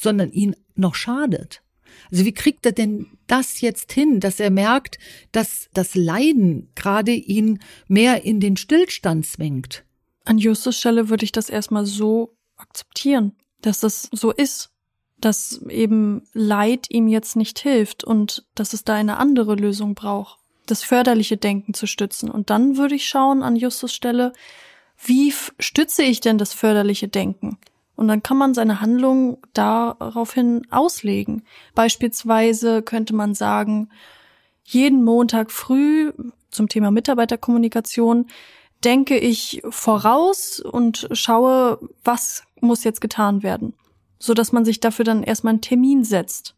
sondern 0.00 0.32
ihn 0.32 0.56
noch 0.74 0.94
schadet. 0.94 1.62
Also 2.10 2.24
wie 2.24 2.34
kriegt 2.34 2.64
er 2.64 2.72
denn 2.72 3.06
das 3.26 3.60
jetzt 3.60 3.92
hin, 3.92 4.20
dass 4.20 4.40
er 4.40 4.50
merkt, 4.50 4.98
dass 5.32 5.68
das 5.74 5.94
Leiden 5.94 6.70
gerade 6.74 7.12
ihn 7.12 7.58
mehr 7.88 8.24
in 8.24 8.40
den 8.40 8.56
Stillstand 8.56 9.26
zwingt? 9.26 9.84
An 10.28 10.36
Justus 10.36 10.76
Stelle 10.76 11.08
würde 11.08 11.24
ich 11.24 11.32
das 11.32 11.48
erstmal 11.48 11.86
so 11.86 12.36
akzeptieren, 12.58 13.34
dass 13.62 13.80
das 13.80 14.10
so 14.12 14.30
ist, 14.30 14.68
dass 15.18 15.62
eben 15.70 16.28
Leid 16.34 16.84
ihm 16.90 17.08
jetzt 17.08 17.34
nicht 17.34 17.58
hilft 17.60 18.04
und 18.04 18.44
dass 18.54 18.74
es 18.74 18.84
da 18.84 18.94
eine 18.94 19.16
andere 19.16 19.54
Lösung 19.54 19.94
braucht, 19.94 20.38
das 20.66 20.82
förderliche 20.84 21.38
Denken 21.38 21.72
zu 21.72 21.86
stützen. 21.86 22.30
Und 22.30 22.50
dann 22.50 22.76
würde 22.76 22.94
ich 22.94 23.08
schauen 23.08 23.42
an 23.42 23.56
Justus 23.56 23.94
Stelle, 23.94 24.34
wie 25.02 25.32
stütze 25.58 26.02
ich 26.02 26.20
denn 26.20 26.36
das 26.36 26.52
förderliche 26.52 27.08
Denken? 27.08 27.56
Und 27.96 28.08
dann 28.08 28.22
kann 28.22 28.36
man 28.36 28.52
seine 28.52 28.82
Handlung 28.82 29.38
daraufhin 29.54 30.66
auslegen. 30.70 31.42
Beispielsweise 31.74 32.82
könnte 32.82 33.14
man 33.14 33.34
sagen, 33.34 33.88
jeden 34.62 35.04
Montag 35.04 35.50
früh 35.50 36.12
zum 36.50 36.68
Thema 36.68 36.90
Mitarbeiterkommunikation 36.90 38.26
denke 38.84 39.18
ich 39.18 39.62
voraus 39.68 40.60
und 40.60 41.08
schaue, 41.12 41.78
was 42.04 42.42
muss 42.60 42.84
jetzt 42.84 43.00
getan 43.00 43.42
werden, 43.42 43.74
so 44.18 44.34
dass 44.34 44.52
man 44.52 44.64
sich 44.64 44.80
dafür 44.80 45.04
dann 45.04 45.22
erstmal 45.22 45.52
einen 45.52 45.60
Termin 45.60 46.04
setzt. 46.04 46.54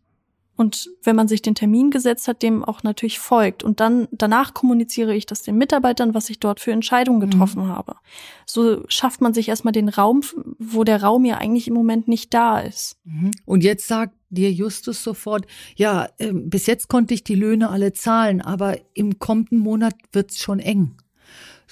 Und 0.60 0.90
wenn 1.02 1.16
man 1.16 1.26
sich 1.26 1.40
den 1.40 1.54
Termin 1.54 1.90
gesetzt 1.90 2.28
hat, 2.28 2.42
dem 2.42 2.62
auch 2.62 2.82
natürlich 2.82 3.18
folgt. 3.18 3.62
Und 3.64 3.80
dann 3.80 4.08
danach 4.10 4.52
kommuniziere 4.52 5.14
ich 5.14 5.24
das 5.24 5.40
den 5.40 5.56
Mitarbeitern, 5.56 6.12
was 6.12 6.28
ich 6.28 6.38
dort 6.38 6.60
für 6.60 6.70
Entscheidungen 6.70 7.18
mhm. 7.18 7.30
getroffen 7.30 7.62
mhm. 7.62 7.68
habe. 7.68 7.96
So 8.44 8.84
schafft 8.86 9.22
man 9.22 9.32
sich 9.32 9.48
erstmal 9.48 9.72
den 9.72 9.88
Raum, 9.88 10.20
wo 10.58 10.84
der 10.84 11.02
Raum 11.02 11.24
ja 11.24 11.38
eigentlich 11.38 11.66
im 11.66 11.72
Moment 11.72 12.08
nicht 12.08 12.34
da 12.34 12.60
ist. 12.60 12.98
Mhm. 13.04 13.30
Und 13.46 13.64
jetzt 13.64 13.88
sagt 13.88 14.12
dir 14.28 14.52
Justus 14.52 15.02
sofort, 15.02 15.46
ja, 15.76 16.10
äh, 16.18 16.30
bis 16.30 16.66
jetzt 16.66 16.88
konnte 16.88 17.14
ich 17.14 17.24
die 17.24 17.36
Löhne 17.36 17.70
alle 17.70 17.94
zahlen, 17.94 18.42
aber 18.42 18.76
im 18.92 19.18
kommenden 19.18 19.60
Monat 19.60 19.94
wird's 20.12 20.38
schon 20.40 20.58
eng. 20.58 20.94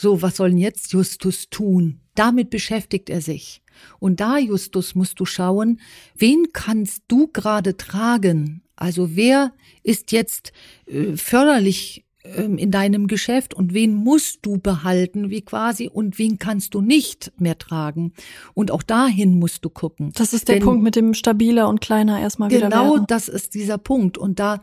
So, 0.00 0.22
was 0.22 0.36
soll 0.36 0.50
denn 0.50 0.58
jetzt 0.58 0.92
Justus 0.92 1.50
tun? 1.50 1.98
Damit 2.14 2.50
beschäftigt 2.50 3.10
er 3.10 3.20
sich. 3.20 3.62
Und 3.98 4.20
da, 4.20 4.38
Justus, 4.38 4.94
musst 4.94 5.18
du 5.18 5.24
schauen, 5.24 5.80
wen 6.14 6.52
kannst 6.52 7.02
du 7.08 7.26
gerade 7.26 7.76
tragen? 7.76 8.62
Also 8.76 9.16
wer 9.16 9.52
ist 9.82 10.12
jetzt 10.12 10.52
äh, 10.86 11.16
förderlich 11.16 12.04
ähm, 12.36 12.58
in 12.58 12.70
deinem 12.70 13.06
Geschäft 13.06 13.54
und 13.54 13.74
wen 13.74 13.94
musst 13.94 14.40
du 14.42 14.58
behalten, 14.58 15.30
wie 15.30 15.42
quasi, 15.42 15.88
und 15.88 16.18
wen 16.18 16.38
kannst 16.38 16.74
du 16.74 16.80
nicht 16.80 17.32
mehr 17.38 17.58
tragen. 17.58 18.12
Und 18.54 18.70
auch 18.70 18.82
dahin 18.82 19.38
musst 19.38 19.64
du 19.64 19.70
gucken. 19.70 20.12
Das 20.14 20.32
ist 20.32 20.48
der 20.48 20.56
Denn 20.56 20.64
Punkt 20.64 20.82
mit 20.82 20.96
dem 20.96 21.14
stabiler 21.14 21.68
und 21.68 21.80
kleiner 21.80 22.20
erstmal 22.20 22.50
wieder 22.50 22.68
Genau, 22.68 22.98
das 22.98 23.28
ist 23.28 23.54
dieser 23.54 23.78
Punkt. 23.78 24.18
Und 24.18 24.38
da 24.38 24.60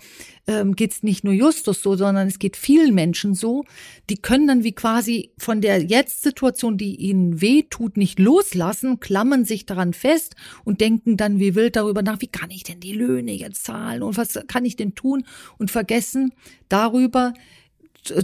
ähm, 0.47 0.75
geht 0.75 0.91
es 0.91 1.03
nicht 1.03 1.23
nur 1.23 1.33
Justus 1.33 1.81
so, 1.81 1.95
sondern 1.95 2.27
es 2.27 2.39
geht 2.39 2.55
vielen 2.55 2.93
Menschen 2.93 3.33
so. 3.33 3.63
Die 4.09 4.17
können 4.17 4.47
dann 4.47 4.63
wie 4.63 4.73
quasi 4.73 5.31
von 5.37 5.61
der 5.61 5.81
Jetzt-Situation, 5.83 6.77
die 6.77 6.95
ihnen 6.95 7.41
weh 7.41 7.63
tut, 7.63 7.97
nicht 7.97 8.19
loslassen, 8.19 8.99
klammern 8.99 9.45
sich 9.45 9.65
daran 9.65 9.93
fest 9.93 10.35
und 10.63 10.81
denken 10.81 11.17
dann 11.17 11.39
wie 11.39 11.55
wild 11.55 11.75
darüber 11.75 12.01
nach, 12.01 12.21
wie 12.21 12.27
kann 12.27 12.51
ich 12.51 12.63
denn 12.63 12.79
die 12.79 12.93
Löhne 12.93 13.31
jetzt 13.31 13.65
zahlen 13.65 14.03
und 14.03 14.17
was 14.17 14.39
kann 14.47 14.65
ich 14.65 14.75
denn 14.75 14.95
tun 14.95 15.25
und 15.57 15.71
vergessen 15.71 16.33
darüber, 16.69 17.33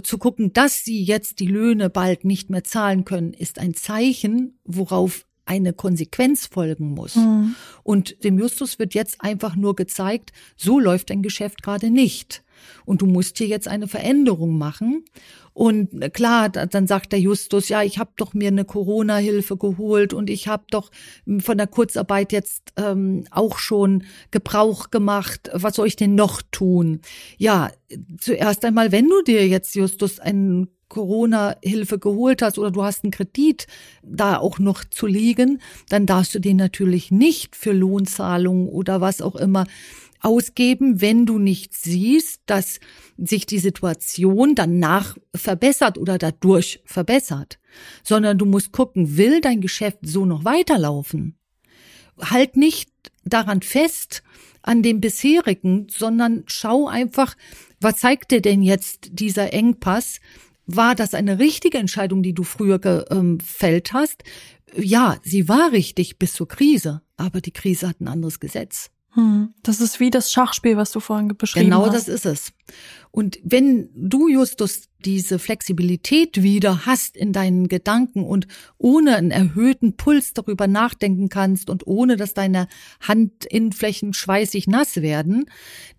zu 0.04 0.16
gucken, 0.18 0.52
dass 0.52 0.84
sie 0.84 1.02
jetzt 1.02 1.40
die 1.40 1.48
Löhne 1.48 1.90
bald 1.90 2.24
nicht 2.24 2.50
mehr 2.50 2.62
zahlen 2.62 3.04
können, 3.04 3.32
ist 3.32 3.58
ein 3.58 3.74
Zeichen, 3.74 4.58
worauf 4.64 5.26
eine 5.44 5.72
Konsequenz 5.72 6.46
folgen 6.46 6.90
muss. 6.90 7.16
Mhm. 7.16 7.54
Und 7.82 8.24
dem 8.24 8.38
Justus 8.38 8.78
wird 8.78 8.94
jetzt 8.94 9.20
einfach 9.20 9.56
nur 9.56 9.74
gezeigt, 9.74 10.32
so 10.56 10.78
läuft 10.78 11.10
dein 11.10 11.22
Geschäft 11.22 11.62
gerade 11.62 11.90
nicht. 11.90 12.42
Und 12.84 13.02
du 13.02 13.06
musst 13.06 13.38
hier 13.38 13.48
jetzt 13.48 13.66
eine 13.66 13.88
Veränderung 13.88 14.56
machen. 14.56 15.04
Und 15.54 16.12
klar, 16.14 16.48
dann 16.48 16.86
sagt 16.86 17.12
der 17.12 17.20
Justus, 17.20 17.68
ja, 17.68 17.82
ich 17.82 17.98
habe 17.98 18.12
doch 18.16 18.32
mir 18.32 18.48
eine 18.48 18.64
Corona-Hilfe 18.64 19.56
geholt 19.56 20.14
und 20.14 20.30
ich 20.30 20.48
habe 20.48 20.64
doch 20.70 20.90
von 21.40 21.58
der 21.58 21.66
Kurzarbeit 21.66 22.32
jetzt 22.32 22.72
ähm, 22.76 23.24
auch 23.30 23.58
schon 23.58 24.04
Gebrauch 24.30 24.90
gemacht. 24.90 25.50
Was 25.52 25.74
soll 25.76 25.88
ich 25.88 25.96
denn 25.96 26.14
noch 26.14 26.40
tun? 26.52 27.00
Ja, 27.36 27.70
zuerst 28.18 28.64
einmal, 28.64 28.92
wenn 28.92 29.08
du 29.08 29.22
dir 29.22 29.46
jetzt, 29.46 29.74
Justus, 29.74 30.20
einen 30.20 30.68
Corona-Hilfe 30.92 31.98
geholt 31.98 32.42
hast 32.42 32.58
oder 32.58 32.70
du 32.70 32.82
hast 32.84 33.02
einen 33.02 33.12
Kredit 33.12 33.66
da 34.02 34.36
auch 34.36 34.58
noch 34.58 34.84
zu 34.84 35.06
liegen, 35.06 35.62
dann 35.88 36.04
darfst 36.04 36.34
du 36.34 36.38
den 36.38 36.58
natürlich 36.58 37.10
nicht 37.10 37.56
für 37.56 37.72
Lohnzahlungen 37.72 38.68
oder 38.68 39.00
was 39.00 39.22
auch 39.22 39.34
immer 39.34 39.64
ausgeben, 40.20 41.00
wenn 41.00 41.24
du 41.24 41.38
nicht 41.38 41.74
siehst, 41.74 42.42
dass 42.44 42.78
sich 43.16 43.46
die 43.46 43.58
Situation 43.58 44.54
danach 44.54 45.16
verbessert 45.34 45.96
oder 45.96 46.18
dadurch 46.18 46.82
verbessert, 46.84 47.58
sondern 48.04 48.36
du 48.36 48.44
musst 48.44 48.70
gucken, 48.70 49.16
will 49.16 49.40
dein 49.40 49.62
Geschäft 49.62 50.00
so 50.02 50.26
noch 50.26 50.44
weiterlaufen? 50.44 51.38
Halt 52.20 52.56
nicht 52.58 52.90
daran 53.24 53.62
fest, 53.62 54.22
an 54.60 54.82
dem 54.82 55.00
bisherigen, 55.00 55.86
sondern 55.90 56.44
schau 56.46 56.86
einfach, 56.86 57.34
was 57.80 57.96
zeigt 57.96 58.30
dir 58.30 58.42
denn 58.42 58.62
jetzt 58.62 59.08
dieser 59.12 59.54
Engpass? 59.54 60.20
War 60.66 60.94
das 60.94 61.14
eine 61.14 61.38
richtige 61.38 61.78
Entscheidung, 61.78 62.22
die 62.22 62.34
du 62.34 62.44
früher 62.44 62.78
gefällt 62.78 63.92
hast? 63.92 64.22
Ja, 64.74 65.18
sie 65.22 65.48
war 65.48 65.72
richtig 65.72 66.18
bis 66.18 66.32
zur 66.34 66.48
Krise, 66.48 67.02
aber 67.16 67.40
die 67.40 67.52
Krise 67.52 67.88
hat 67.88 68.00
ein 68.00 68.08
anderes 68.08 68.40
Gesetz. 68.40 68.90
Hm, 69.14 69.52
das 69.62 69.80
ist 69.80 70.00
wie 70.00 70.10
das 70.10 70.32
Schachspiel, 70.32 70.78
was 70.78 70.90
du 70.90 71.00
vorhin 71.00 71.28
beschrieben 71.36 71.66
genau 71.66 71.82
hast. 71.82 71.84
Genau 71.84 71.98
das 71.98 72.08
ist 72.08 72.24
es. 72.24 72.52
Und 73.10 73.38
wenn 73.44 73.90
du, 73.94 74.26
Justus, 74.26 74.88
diese 75.04 75.38
Flexibilität 75.38 76.42
wieder 76.42 76.86
hast 76.86 77.14
in 77.18 77.34
deinen 77.34 77.68
Gedanken 77.68 78.24
und 78.24 78.46
ohne 78.78 79.16
einen 79.16 79.30
erhöhten 79.30 79.98
Puls 79.98 80.32
darüber 80.32 80.66
nachdenken 80.66 81.28
kannst 81.28 81.68
und 81.68 81.86
ohne 81.86 82.16
dass 82.16 82.32
deine 82.32 82.68
Handinnenflächen 83.06 84.14
schweißig 84.14 84.66
nass 84.66 85.02
werden, 85.02 85.44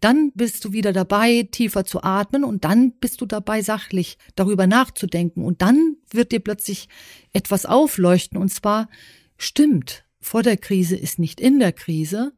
dann 0.01 0.32
bist 0.34 0.66
du 0.66 0.72
wieder 0.72 0.91
dabei, 0.91 1.47
tiefer 1.51 1.86
zu 1.86 2.01
atmen 2.01 2.43
und 2.43 2.66
dann 2.66 2.93
bist 2.93 3.22
du 3.22 3.28
dabei, 3.28 3.61
sachlich 3.61 4.18
darüber 4.36 4.66
nachzudenken. 4.66 5.45
Und 5.45 5.61
dann 5.61 5.97
wird 6.09 6.32
dir 6.32 6.39
plötzlich 6.39 6.89
etwas 7.32 7.68
aufleuchten 7.68 8.39
und 8.39 8.49
zwar, 8.49 8.89
stimmt, 9.38 10.03
vor 10.20 10.41
der 10.41 10.57
Krise 10.57 10.95
ist 10.95 11.20
nicht 11.20 11.39
in 11.39 11.59
der 11.59 11.74
Krise 11.74 12.34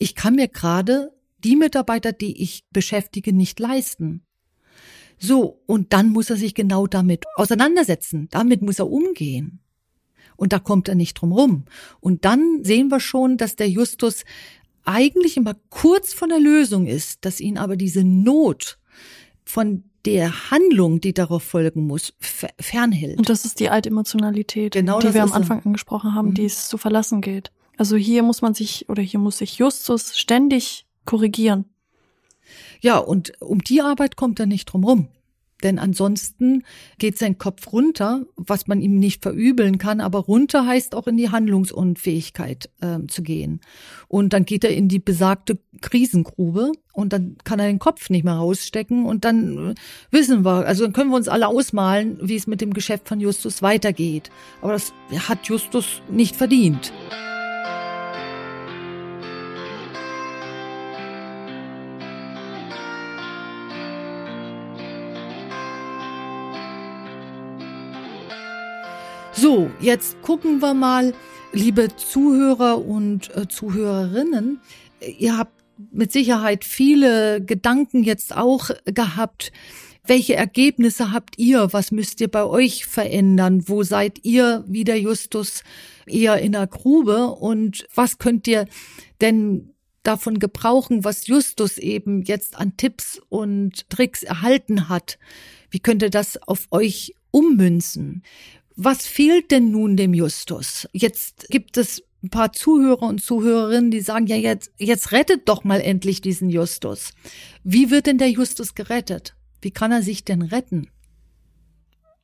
ich 0.00 0.14
kann 0.14 0.34
mir 0.34 0.48
gerade 0.48 1.12
die 1.44 1.56
Mitarbeiter, 1.56 2.12
die 2.12 2.42
ich 2.42 2.64
beschäftige, 2.70 3.32
nicht 3.32 3.60
leisten. 3.60 4.22
So, 5.18 5.60
und 5.66 5.92
dann 5.92 6.08
muss 6.08 6.30
er 6.30 6.36
sich 6.36 6.54
genau 6.54 6.86
damit 6.86 7.24
auseinandersetzen. 7.36 8.26
Damit 8.30 8.62
muss 8.62 8.78
er 8.78 8.90
umgehen. 8.90 9.60
Und 10.36 10.54
da 10.54 10.58
kommt 10.58 10.88
er 10.88 10.94
nicht 10.94 11.14
drum 11.14 11.32
rum. 11.32 11.64
Und 12.00 12.24
dann 12.24 12.64
sehen 12.64 12.88
wir 12.88 12.98
schon, 12.98 13.36
dass 13.36 13.56
der 13.56 13.68
Justus 13.68 14.24
eigentlich 14.84 15.36
immer 15.36 15.54
kurz 15.68 16.14
von 16.14 16.30
der 16.30 16.40
Lösung 16.40 16.86
ist, 16.86 17.26
dass 17.26 17.38
ihn 17.38 17.58
aber 17.58 17.76
diese 17.76 18.02
Not 18.02 18.78
von 19.44 19.84
der 20.06 20.50
Handlung, 20.50 21.02
die 21.02 21.12
darauf 21.12 21.42
folgen 21.42 21.86
muss, 21.86 22.14
fernhält. 22.58 23.18
Und 23.18 23.28
das 23.28 23.44
ist 23.44 23.60
die 23.60 23.68
Altemotionalität, 23.68 24.72
genau 24.72 24.98
die 24.98 25.12
wir 25.12 25.22
am 25.22 25.32
Anfang 25.32 25.62
angesprochen 25.62 26.14
haben, 26.14 26.30
mhm. 26.30 26.34
die 26.34 26.46
es 26.46 26.68
zu 26.68 26.78
verlassen 26.78 27.20
geht. 27.20 27.52
Also 27.80 27.96
hier 27.96 28.22
muss 28.22 28.42
man 28.42 28.52
sich 28.52 28.90
oder 28.90 29.02
hier 29.02 29.18
muss 29.18 29.38
sich 29.38 29.56
Justus 29.56 30.18
ständig 30.18 30.84
korrigieren. 31.06 31.64
Ja, 32.82 32.98
und 32.98 33.32
um 33.40 33.64
die 33.64 33.80
Arbeit 33.80 34.16
kommt 34.16 34.38
er 34.38 34.44
nicht 34.44 34.66
drum 34.66 34.84
rum. 34.84 35.08
Denn 35.62 35.78
ansonsten 35.78 36.64
geht 36.98 37.16
sein 37.16 37.38
Kopf 37.38 37.72
runter, 37.72 38.26
was 38.36 38.66
man 38.66 38.82
ihm 38.82 38.98
nicht 38.98 39.22
verübeln 39.22 39.78
kann, 39.78 40.02
aber 40.02 40.18
runter 40.18 40.66
heißt 40.66 40.94
auch 40.94 41.06
in 41.06 41.16
die 41.16 41.30
Handlungsunfähigkeit 41.30 42.68
äh, 42.82 42.98
zu 43.08 43.22
gehen. 43.22 43.60
Und 44.08 44.34
dann 44.34 44.44
geht 44.44 44.64
er 44.64 44.74
in 44.74 44.88
die 44.88 44.98
besagte 44.98 45.58
Krisengrube 45.80 46.72
und 46.92 47.14
dann 47.14 47.38
kann 47.44 47.60
er 47.60 47.66
den 47.66 47.78
Kopf 47.78 48.10
nicht 48.10 48.24
mehr 48.24 48.34
rausstecken 48.34 49.06
und 49.06 49.24
dann 49.24 49.70
äh, 49.70 49.74
wissen 50.10 50.44
wir, 50.44 50.66
also 50.66 50.84
dann 50.84 50.92
können 50.92 51.10
wir 51.10 51.16
uns 51.16 51.28
alle 51.28 51.48
ausmalen, 51.48 52.18
wie 52.20 52.36
es 52.36 52.46
mit 52.46 52.60
dem 52.60 52.74
Geschäft 52.74 53.08
von 53.08 53.20
Justus 53.20 53.62
weitergeht. 53.62 54.30
Aber 54.60 54.72
das 54.72 54.92
hat 55.28 55.46
Justus 55.46 56.02
nicht 56.10 56.36
verdient. 56.36 56.92
So, 69.40 69.70
jetzt 69.80 70.20
gucken 70.20 70.60
wir 70.60 70.74
mal, 70.74 71.14
liebe 71.54 71.88
Zuhörer 71.96 72.84
und 72.84 73.34
äh, 73.34 73.48
Zuhörerinnen, 73.48 74.60
ihr 75.00 75.38
habt 75.38 75.54
mit 75.90 76.12
Sicherheit 76.12 76.62
viele 76.62 77.42
Gedanken 77.42 78.02
jetzt 78.02 78.36
auch 78.36 78.68
gehabt. 78.84 79.50
Welche 80.06 80.36
Ergebnisse 80.36 81.10
habt 81.10 81.38
ihr? 81.38 81.72
Was 81.72 81.90
müsst 81.90 82.20
ihr 82.20 82.28
bei 82.28 82.44
euch 82.44 82.84
verändern? 82.84 83.66
Wo 83.66 83.82
seid 83.82 84.26
ihr 84.26 84.62
wie 84.68 84.84
der 84.84 85.00
Justus 85.00 85.62
eher 86.04 86.36
in 86.36 86.52
der 86.52 86.66
Grube? 86.66 87.28
Und 87.28 87.86
was 87.94 88.18
könnt 88.18 88.46
ihr 88.46 88.66
denn 89.22 89.72
davon 90.02 90.38
gebrauchen, 90.38 91.02
was 91.02 91.28
Justus 91.28 91.78
eben 91.78 92.24
jetzt 92.24 92.58
an 92.58 92.76
Tipps 92.76 93.18
und 93.30 93.88
Tricks 93.88 94.22
erhalten 94.22 94.90
hat? 94.90 95.18
Wie 95.70 95.80
könnt 95.80 96.02
ihr 96.02 96.10
das 96.10 96.36
auf 96.42 96.66
euch 96.72 97.14
ummünzen? 97.30 98.22
Was 98.82 99.06
fehlt 99.06 99.50
denn 99.50 99.70
nun 99.70 99.98
dem 99.98 100.14
Justus? 100.14 100.88
Jetzt 100.92 101.48
gibt 101.50 101.76
es 101.76 102.02
ein 102.22 102.30
paar 102.30 102.54
Zuhörer 102.54 103.02
und 103.02 103.22
Zuhörerinnen, 103.22 103.90
die 103.90 104.00
sagen, 104.00 104.26
ja, 104.26 104.36
jetzt, 104.36 104.72
jetzt 104.78 105.12
rettet 105.12 105.50
doch 105.50 105.64
mal 105.64 105.82
endlich 105.82 106.22
diesen 106.22 106.48
Justus. 106.48 107.12
Wie 107.62 107.90
wird 107.90 108.06
denn 108.06 108.16
der 108.16 108.30
Justus 108.30 108.74
gerettet? 108.74 109.36
Wie 109.60 109.70
kann 109.70 109.92
er 109.92 110.00
sich 110.00 110.24
denn 110.24 110.40
retten? 110.40 110.88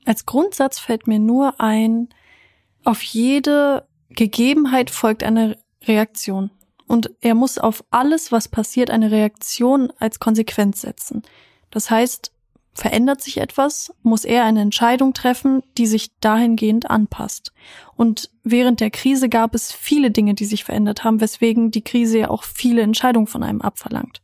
Als 0.07 0.25
Grundsatz 0.25 0.79
fällt 0.79 1.07
mir 1.07 1.19
nur 1.19 1.61
ein, 1.61 2.09
auf 2.85 3.03
jede 3.03 3.87
Gegebenheit 4.09 4.89
folgt 4.89 5.25
eine 5.25 5.59
Reaktion. 5.85 6.51
Und 6.87 7.11
er 7.21 7.35
muss 7.35 7.59
auf 7.59 7.85
alles, 7.91 8.33
was 8.33 8.49
passiert, 8.49 8.89
eine 8.89 9.11
Reaktion 9.11 9.93
als 9.99 10.21
Konsequenz 10.21 10.81
setzen. 10.81 11.21
Das 11.71 11.91
heißt, 11.91 12.33
verändert 12.77 13.22
sich 13.22 13.39
etwas, 13.39 13.93
muss 14.03 14.24
er 14.24 14.45
eine 14.45 14.61
Entscheidung 14.61 15.14
treffen, 15.14 15.62
die 15.79 15.87
sich 15.87 16.14
dahingehend 16.20 16.91
anpasst. 16.91 17.53
Und 17.97 18.31
während 18.45 18.81
der 18.81 18.91
Krise 18.91 19.31
gab 19.31 19.55
es 19.55 19.72
viele 19.72 20.11
Dinge, 20.11 20.35
die 20.35 20.45
sich 20.45 20.62
verändert 20.62 21.03
haben, 21.03 21.22
weswegen 21.22 21.70
die 21.70 21.81
Krise 21.81 22.18
ja 22.18 22.31
auch 22.31 22.45
viele 22.45 22.83
Entscheidungen 22.83 23.27
von 23.27 23.43
einem 23.43 23.62
abverlangt. 23.62 24.20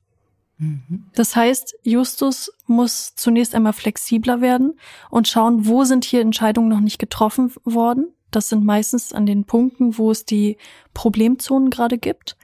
Mhm. 0.58 1.06
Das 1.14 1.34
heißt, 1.34 1.76
Justus 1.82 2.52
muss 2.66 3.14
zunächst 3.14 3.54
einmal 3.54 3.72
flexibler 3.72 4.42
werden 4.42 4.74
und 5.10 5.28
schauen, 5.28 5.66
wo 5.66 5.84
sind 5.84 6.04
hier 6.04 6.20
Entscheidungen 6.20 6.68
noch 6.68 6.80
nicht 6.80 6.98
getroffen 6.98 7.54
worden. 7.64 8.12
Das 8.30 8.50
sind 8.50 8.66
meistens 8.66 9.14
an 9.14 9.24
den 9.24 9.44
Punkten, 9.44 9.96
wo 9.96 10.10
es 10.10 10.26
die 10.26 10.58
Problemzonen 10.92 11.70
gerade 11.70 11.96
gibt 11.96 12.36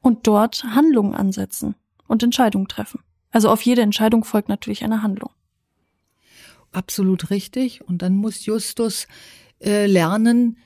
und 0.00 0.26
dort 0.26 0.64
Handlungen 0.64 1.14
ansetzen 1.14 1.76
und 2.08 2.24
Entscheidungen 2.24 2.66
treffen. 2.66 3.00
Also 3.30 3.48
auf 3.48 3.62
jede 3.62 3.82
Entscheidung 3.82 4.24
folgt 4.24 4.48
natürlich 4.48 4.82
eine 4.82 5.02
Handlung 5.04 5.30
absolut 6.72 7.30
richtig. 7.30 7.86
Und 7.86 8.02
dann 8.02 8.16
muss 8.16 8.44
Justus 8.46 9.06
äh, 9.60 9.86
lernen, 9.86 10.58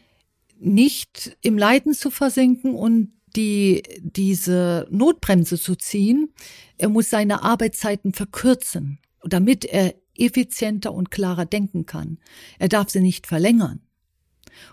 nicht 0.58 1.36
im 1.42 1.58
Leiden 1.58 1.92
zu 1.92 2.10
versinken 2.10 2.74
und 2.74 3.12
die, 3.36 3.82
diese 4.00 4.86
Notbremse 4.90 5.60
zu 5.60 5.76
ziehen. 5.76 6.32
Er 6.78 6.88
muss 6.88 7.10
seine 7.10 7.42
Arbeitszeiten 7.42 8.14
verkürzen, 8.14 8.98
damit 9.22 9.64
er 9.64 9.94
effizienter 10.16 10.94
und 10.94 11.10
klarer 11.10 11.44
denken 11.44 11.84
kann. 11.84 12.18
Er 12.58 12.68
darf 12.68 12.88
sie 12.88 13.00
nicht 13.00 13.26
verlängern. 13.26 13.80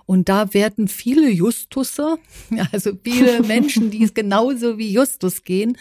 Und 0.05 0.29
da 0.29 0.53
werden 0.53 0.87
viele 0.87 1.29
Justusse, 1.29 2.17
also 2.71 2.91
viele 3.03 3.41
Menschen, 3.47 3.91
die 3.91 4.03
es 4.03 4.13
genauso 4.13 4.77
wie 4.77 4.91
Justus 4.91 5.43
gehen, 5.43 5.77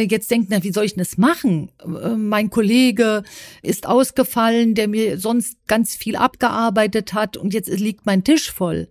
jetzt 0.00 0.30
denkt, 0.30 0.48
na, 0.50 0.62
wie 0.62 0.72
soll 0.72 0.84
ich 0.84 0.94
denn 0.94 1.02
das 1.02 1.18
machen? 1.18 1.70
Äh, 1.80 2.16
mein 2.16 2.50
Kollege 2.50 3.22
ist 3.62 3.86
ausgefallen, 3.86 4.74
der 4.74 4.88
mir 4.88 5.18
sonst 5.18 5.56
ganz 5.66 5.94
viel 5.94 6.16
abgearbeitet 6.16 7.12
hat 7.12 7.36
und 7.36 7.52
jetzt 7.54 7.68
liegt 7.68 8.06
mein 8.06 8.24
Tisch 8.24 8.50
voll. 8.50 8.88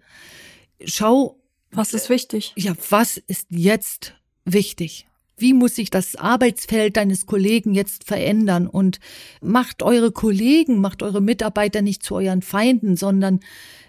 Schau. 0.84 1.38
Was 1.72 1.94
ist 1.94 2.10
wichtig? 2.10 2.52
Ja, 2.58 2.74
was 2.90 3.18
ist 3.18 3.48
jetzt 3.50 4.14
wichtig? 4.46 5.08
Wie 5.42 5.54
muss 5.54 5.76
sich 5.76 5.90
das 5.90 6.16
Arbeitsfeld 6.16 6.98
deines 6.98 7.26
Kollegen 7.26 7.74
jetzt 7.74 8.06
verändern? 8.06 8.68
Und 8.68 9.00
macht 9.42 9.84
eure 9.84 10.12
Kollegen, 10.12 10.80
macht 10.80 11.04
eure 11.04 11.22
Mitarbeiter 11.22 11.82
nicht 11.82 12.04
zu 12.04 12.16
euren 12.16 12.42
Feinden, 12.42 12.96
sondern 12.96 13.40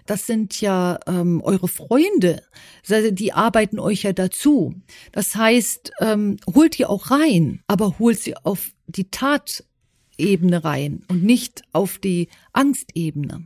das 0.05 0.25
sind 0.25 0.59
ja 0.59 0.99
ähm, 1.07 1.41
eure 1.41 1.67
Freunde. 1.67 2.41
Die 2.89 3.33
arbeiten 3.33 3.79
euch 3.79 4.03
ja 4.03 4.13
dazu. 4.13 4.75
Das 5.11 5.35
heißt, 5.35 5.93
ähm, 5.99 6.37
holt 6.53 6.77
die 6.77 6.85
auch 6.85 7.11
rein, 7.11 7.61
aber 7.67 7.99
holt 7.99 8.19
sie 8.19 8.35
auf 8.35 8.71
die 8.87 9.09
Tatebene 9.09 10.63
rein 10.63 11.03
und 11.07 11.23
nicht 11.23 11.63
auf 11.71 11.99
die 11.99 12.27
Angstebene. 12.51 13.45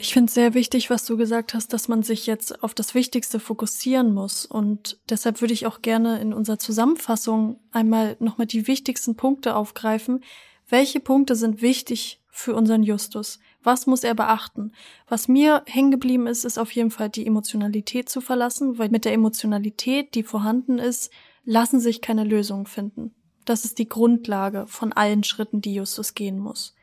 Ich 0.00 0.12
finde 0.12 0.28
es 0.28 0.34
sehr 0.34 0.54
wichtig, 0.54 0.90
was 0.90 1.04
du 1.04 1.16
gesagt 1.16 1.54
hast, 1.54 1.72
dass 1.72 1.88
man 1.88 2.04
sich 2.04 2.26
jetzt 2.26 2.62
auf 2.62 2.72
das 2.72 2.94
Wichtigste 2.94 3.40
fokussieren 3.40 4.14
muss. 4.14 4.46
Und 4.46 4.98
deshalb 5.10 5.40
würde 5.40 5.54
ich 5.54 5.66
auch 5.66 5.82
gerne 5.82 6.20
in 6.20 6.32
unserer 6.32 6.58
Zusammenfassung 6.58 7.58
einmal 7.72 8.16
nochmal 8.20 8.46
die 8.46 8.68
wichtigsten 8.68 9.16
Punkte 9.16 9.56
aufgreifen. 9.56 10.22
Welche 10.68 11.00
Punkte 11.00 11.34
sind 11.34 11.62
wichtig 11.62 12.20
für 12.30 12.54
unseren 12.54 12.84
Justus? 12.84 13.40
Was 13.64 13.86
muss 13.88 14.04
er 14.04 14.14
beachten? 14.14 14.72
Was 15.08 15.26
mir 15.26 15.62
hängen 15.66 15.90
geblieben 15.90 16.28
ist, 16.28 16.44
ist 16.44 16.58
auf 16.58 16.70
jeden 16.70 16.92
Fall 16.92 17.08
die 17.08 17.26
Emotionalität 17.26 18.08
zu 18.08 18.20
verlassen, 18.20 18.78
weil 18.78 18.90
mit 18.90 19.04
der 19.04 19.12
Emotionalität, 19.12 20.14
die 20.14 20.22
vorhanden 20.22 20.78
ist, 20.78 21.10
lassen 21.44 21.80
sich 21.80 22.00
keine 22.00 22.24
Lösungen 22.24 22.66
finden. 22.66 23.14
Das 23.44 23.64
ist 23.64 23.78
die 23.78 23.88
Grundlage 23.88 24.66
von 24.68 24.92
allen 24.92 25.24
Schritten, 25.24 25.60
die 25.60 25.74
Justus 25.74 26.14
gehen 26.14 26.38
muss. 26.38 26.76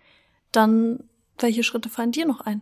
Dann, 0.51 1.07
welche 1.38 1.63
Schritte 1.63 1.89
fallen 1.89 2.11
dir 2.11 2.26
noch 2.26 2.41
ein? 2.41 2.61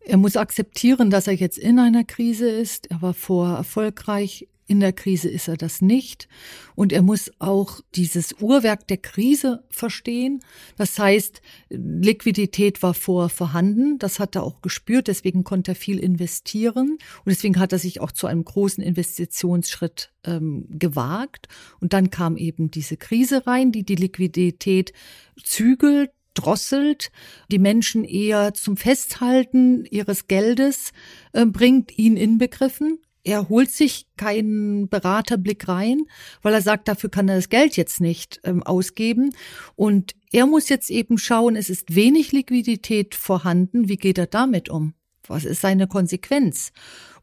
Er 0.00 0.16
muss 0.16 0.36
akzeptieren, 0.36 1.10
dass 1.10 1.26
er 1.26 1.34
jetzt 1.34 1.58
in 1.58 1.78
einer 1.78 2.04
Krise 2.04 2.48
ist. 2.48 2.90
Er 2.90 3.02
war 3.02 3.14
vorher 3.14 3.56
erfolgreich. 3.56 4.48
In 4.70 4.80
der 4.80 4.92
Krise 4.92 5.30
ist 5.30 5.48
er 5.48 5.56
das 5.56 5.80
nicht. 5.80 6.28
Und 6.74 6.92
er 6.92 7.00
muss 7.00 7.30
auch 7.38 7.80
dieses 7.94 8.34
Uhrwerk 8.38 8.86
der 8.86 8.98
Krise 8.98 9.64
verstehen. 9.70 10.40
Das 10.76 10.98
heißt, 10.98 11.40
Liquidität 11.70 12.82
war 12.82 12.92
vorher 12.92 13.30
vorhanden. 13.30 13.98
Das 13.98 14.20
hat 14.20 14.36
er 14.36 14.42
auch 14.42 14.60
gespürt. 14.60 15.08
Deswegen 15.08 15.42
konnte 15.42 15.72
er 15.72 15.74
viel 15.74 15.98
investieren. 15.98 16.90
Und 16.90 17.26
deswegen 17.26 17.58
hat 17.58 17.72
er 17.72 17.78
sich 17.78 18.02
auch 18.02 18.12
zu 18.12 18.26
einem 18.26 18.44
großen 18.44 18.84
Investitionsschritt 18.84 20.12
ähm, 20.24 20.66
gewagt. 20.68 21.48
Und 21.80 21.94
dann 21.94 22.10
kam 22.10 22.36
eben 22.36 22.70
diese 22.70 22.98
Krise 22.98 23.46
rein, 23.46 23.72
die 23.72 23.84
die 23.84 23.96
Liquidität 23.96 24.92
zügelt 25.42 26.10
drosselt, 26.38 27.10
die 27.50 27.58
Menschen 27.58 28.04
eher 28.04 28.54
zum 28.54 28.76
Festhalten 28.76 29.84
ihres 29.86 30.26
Geldes 30.28 30.92
äh, 31.32 31.44
bringt, 31.46 31.98
ihn 31.98 32.16
inbegriffen. 32.16 32.98
Er 33.24 33.48
holt 33.48 33.70
sich 33.70 34.06
keinen 34.16 34.88
Beraterblick 34.88 35.68
rein, 35.68 36.04
weil 36.42 36.54
er 36.54 36.62
sagt, 36.62 36.88
dafür 36.88 37.10
kann 37.10 37.28
er 37.28 37.36
das 37.36 37.48
Geld 37.50 37.76
jetzt 37.76 38.00
nicht 38.00 38.40
ähm, 38.44 38.62
ausgeben. 38.62 39.34
Und 39.74 40.12
er 40.32 40.46
muss 40.46 40.68
jetzt 40.68 40.90
eben 40.90 41.18
schauen, 41.18 41.56
es 41.56 41.68
ist 41.68 41.94
wenig 41.94 42.32
Liquidität 42.32 43.14
vorhanden. 43.14 43.88
Wie 43.88 43.96
geht 43.96 44.18
er 44.18 44.26
damit 44.26 44.70
um? 44.70 44.94
Was 45.28 45.44
ist 45.44 45.60
seine 45.60 45.86
Konsequenz? 45.86 46.72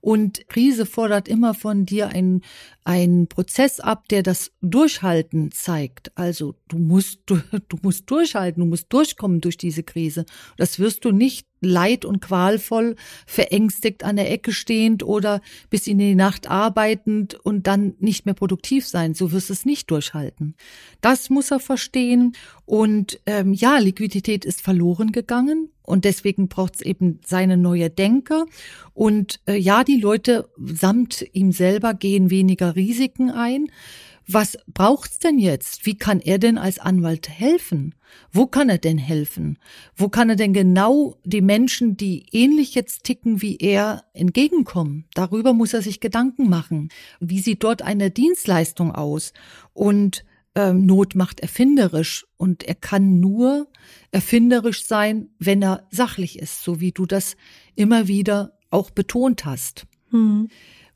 Und 0.05 0.47
Krise 0.49 0.85
fordert 0.85 1.27
immer 1.27 1.55
von 1.55 1.87
dir 1.87 2.09
einen, 2.09 2.43
einen 2.83 3.25
Prozess 3.27 3.79
ab, 3.79 4.07
der 4.09 4.21
das 4.21 4.51
Durchhalten 4.61 5.51
zeigt. 5.51 6.15
Also 6.15 6.53
du 6.67 6.77
musst, 6.77 7.21
du, 7.25 7.39
du 7.69 7.77
musst 7.81 8.11
durchhalten, 8.11 8.61
du 8.61 8.67
musst 8.67 8.93
durchkommen 8.93 9.41
durch 9.41 9.57
diese 9.57 9.81
Krise. 9.81 10.25
Das 10.57 10.77
wirst 10.77 11.05
du 11.05 11.11
nicht 11.11 11.47
leid 11.59 12.05
und 12.05 12.21
qualvoll, 12.21 12.97
verängstigt 13.25 14.03
an 14.03 14.17
der 14.17 14.31
Ecke 14.31 14.51
stehend 14.51 15.01
oder 15.01 15.41
bis 15.71 15.87
in 15.87 15.97
die 15.97 16.13
Nacht 16.13 16.51
arbeitend 16.51 17.33
und 17.33 17.65
dann 17.65 17.95
nicht 17.97 18.27
mehr 18.27 18.35
produktiv 18.35 18.85
sein. 18.85 19.15
So 19.15 19.31
wirst 19.31 19.49
du 19.49 19.53
es 19.53 19.65
nicht 19.65 19.89
durchhalten. 19.89 20.55
Das 21.01 21.31
muss 21.31 21.49
er 21.49 21.59
verstehen. 21.59 22.33
Und 22.65 23.19
ähm, 23.25 23.53
ja, 23.53 23.79
Liquidität 23.79 24.45
ist 24.45 24.61
verloren 24.61 25.11
gegangen. 25.11 25.71
Und 25.85 26.05
deswegen 26.05 26.47
braucht 26.47 26.75
es 26.75 26.81
eben 26.81 27.19
seine 27.25 27.57
neue 27.57 27.89
Denke. 27.89 28.45
Und 28.93 29.39
äh, 29.47 29.55
ja, 29.55 29.83
die 29.83 29.99
Leute 29.99 30.49
samt 30.57 31.25
ihm 31.33 31.51
selber 31.51 31.93
gehen 31.93 32.29
weniger 32.29 32.75
Risiken 32.75 33.29
ein. 33.29 33.67
Was 34.27 34.57
braucht's 34.73 35.19
denn 35.19 35.37
jetzt? 35.37 35.85
Wie 35.85 35.97
kann 35.97 36.19
er 36.19 36.39
denn 36.39 36.57
als 36.57 36.79
Anwalt 36.79 37.29
helfen? 37.29 37.93
Wo 38.31 38.47
kann 38.47 38.69
er 38.69 38.79
denn 38.79 38.97
helfen? 38.97 39.59
Wo 39.95 40.09
kann 40.09 40.29
er 40.29 40.35
denn 40.35 40.51
genau 40.51 41.17
die 41.23 41.41
Menschen, 41.41 41.95
die 41.95 42.25
ähnlich 42.31 42.73
jetzt 42.73 43.03
ticken 43.03 43.43
wie 43.43 43.57
er, 43.57 44.03
entgegenkommen? 44.13 45.05
Darüber 45.13 45.53
muss 45.53 45.73
er 45.73 45.83
sich 45.83 45.99
Gedanken 45.99 46.49
machen. 46.49 46.89
Wie 47.19 47.39
sieht 47.39 47.63
dort 47.63 47.83
eine 47.83 48.09
Dienstleistung 48.09 48.91
aus? 48.93 49.31
Und 49.73 50.25
ähm, 50.55 50.85
Not 50.85 51.15
macht 51.15 51.41
erfinderisch 51.41 52.25
und 52.37 52.63
er 52.63 52.75
kann 52.75 53.19
nur 53.19 53.67
erfinderisch 54.11 54.85
sein, 54.85 55.29
wenn 55.37 55.61
er 55.61 55.87
sachlich 55.91 56.39
ist, 56.39 56.63
so 56.63 56.79
wie 56.79 56.91
du 56.91 57.05
das 57.05 57.35
immer 57.75 58.07
wieder 58.07 58.57
auch 58.69 58.89
betont 58.89 59.45
hast. 59.45 59.85
Hm. 60.09 60.49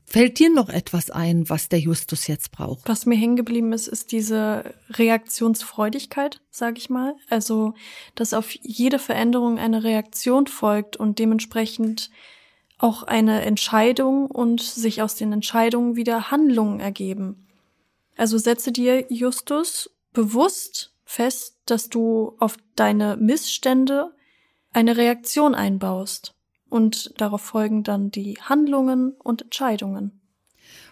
Fällt 0.04 0.40
dir 0.40 0.52
noch 0.52 0.70
etwas 0.70 1.10
ein, 1.10 1.48
was 1.48 1.68
der 1.68 1.78
Justus 1.78 2.26
jetzt 2.26 2.50
braucht? 2.50 2.88
Was 2.88 3.06
mir 3.06 3.14
hängen 3.14 3.36
geblieben 3.36 3.72
ist, 3.72 3.86
ist 3.86 4.10
diese 4.10 4.74
Reaktionsfreudigkeit, 4.88 6.40
sage 6.50 6.78
ich 6.78 6.90
mal. 6.90 7.14
Also, 7.28 7.74
dass 8.16 8.34
auf 8.34 8.50
jede 8.50 8.98
Veränderung 8.98 9.58
eine 9.58 9.84
Reaktion 9.84 10.48
folgt 10.48 10.96
und 10.96 11.20
dementsprechend 11.20 12.10
auch 12.76 13.04
eine 13.04 13.42
Entscheidung 13.42 14.26
und 14.26 14.62
sich 14.62 15.00
aus 15.00 15.14
den 15.14 15.32
Entscheidungen 15.32 15.94
wieder 15.94 16.32
Handlungen 16.32 16.80
ergeben. 16.80 17.46
Also 18.20 18.36
setze 18.36 18.70
dir, 18.70 19.06
Justus, 19.08 19.88
bewusst 20.12 20.94
fest, 21.04 21.56
dass 21.64 21.88
du 21.88 22.36
auf 22.38 22.58
deine 22.76 23.16
Missstände 23.16 24.14
eine 24.72 24.98
Reaktion 24.98 25.54
einbaust 25.54 26.34
und 26.68 27.18
darauf 27.18 27.40
folgen 27.40 27.82
dann 27.82 28.10
die 28.10 28.34
Handlungen 28.42 29.12
und 29.12 29.40
Entscheidungen. 29.40 30.20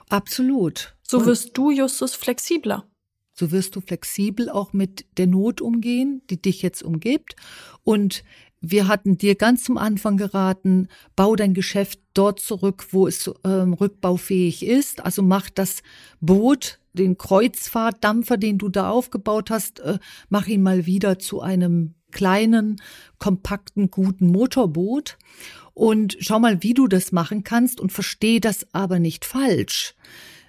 Absolut. 0.08 0.96
So 1.02 1.26
wirst 1.26 1.50
du, 1.58 1.70
Justus, 1.70 2.14
flexibler. 2.14 2.88
So 3.34 3.50
wirst 3.50 3.76
du 3.76 3.82
flexibel 3.82 4.48
auch 4.48 4.72
mit 4.72 5.04
der 5.18 5.26
Not 5.26 5.60
umgehen, 5.60 6.22
die 6.30 6.40
dich 6.40 6.62
jetzt 6.62 6.82
umgibt. 6.82 7.36
Und 7.84 8.24
wir 8.60 8.88
hatten 8.88 9.18
dir 9.18 9.34
ganz 9.34 9.64
zum 9.64 9.78
Anfang 9.78 10.16
geraten, 10.16 10.88
bau 11.14 11.36
dein 11.36 11.54
Geschäft 11.54 12.00
dort 12.14 12.40
zurück, 12.40 12.86
wo 12.90 13.06
es 13.06 13.30
ähm, 13.44 13.72
rückbaufähig 13.74 14.66
ist. 14.66 15.04
Also 15.04 15.22
mach 15.22 15.48
das 15.50 15.82
Boot, 16.20 16.80
den 16.92 17.16
Kreuzfahrtdampfer, 17.16 18.36
den 18.36 18.58
du 18.58 18.68
da 18.68 18.90
aufgebaut 18.90 19.50
hast, 19.50 19.80
äh, 19.80 19.98
mach 20.28 20.48
ihn 20.48 20.62
mal 20.62 20.86
wieder 20.86 21.18
zu 21.18 21.40
einem 21.40 21.94
kleinen, 22.10 22.80
kompakten, 23.18 23.90
guten 23.90 24.28
Motorboot 24.28 25.18
und 25.74 26.16
schau 26.18 26.40
mal, 26.40 26.62
wie 26.62 26.74
du 26.74 26.88
das 26.88 27.12
machen 27.12 27.44
kannst 27.44 27.80
und 27.80 27.92
versteh 27.92 28.40
das 28.40 28.66
aber 28.72 28.98
nicht 28.98 29.24
falsch. 29.24 29.94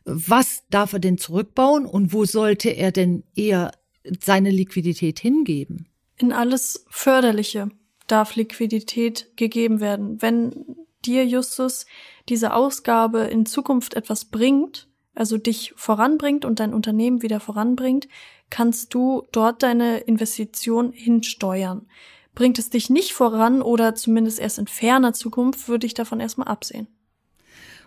Was 0.05 0.63
darf 0.71 0.93
er 0.93 0.99
denn 0.99 1.19
zurückbauen 1.19 1.85
und 1.85 2.13
wo 2.13 2.25
sollte 2.25 2.69
er 2.69 2.91
denn 2.91 3.23
eher 3.35 3.71
seine 4.19 4.49
Liquidität 4.49 5.19
hingeben? 5.19 5.87
In 6.17 6.31
alles 6.31 6.85
Förderliche 6.89 7.69
darf 8.11 8.35
Liquidität 8.35 9.31
gegeben 9.35 9.79
werden. 9.79 10.21
Wenn 10.21 10.65
dir, 11.05 11.25
Justus, 11.25 11.85
diese 12.27 12.53
Ausgabe 12.53 13.21
in 13.21 13.45
Zukunft 13.45 13.93
etwas 13.93 14.25
bringt, 14.25 14.87
also 15.15 15.37
dich 15.37 15.73
voranbringt 15.75 16.45
und 16.45 16.59
dein 16.59 16.73
Unternehmen 16.73 17.21
wieder 17.21 17.39
voranbringt, 17.39 18.07
kannst 18.49 18.93
du 18.93 19.23
dort 19.31 19.63
deine 19.63 19.99
Investition 19.99 20.91
hinsteuern. 20.91 21.87
Bringt 22.35 22.59
es 22.59 22.69
dich 22.69 22.89
nicht 22.89 23.13
voran 23.13 23.61
oder 23.61 23.95
zumindest 23.95 24.39
erst 24.39 24.59
in 24.59 24.67
ferner 24.67 25.13
Zukunft, 25.13 25.67
würde 25.67 25.87
ich 25.87 25.93
davon 25.93 26.19
erstmal 26.19 26.47
absehen. 26.47 26.87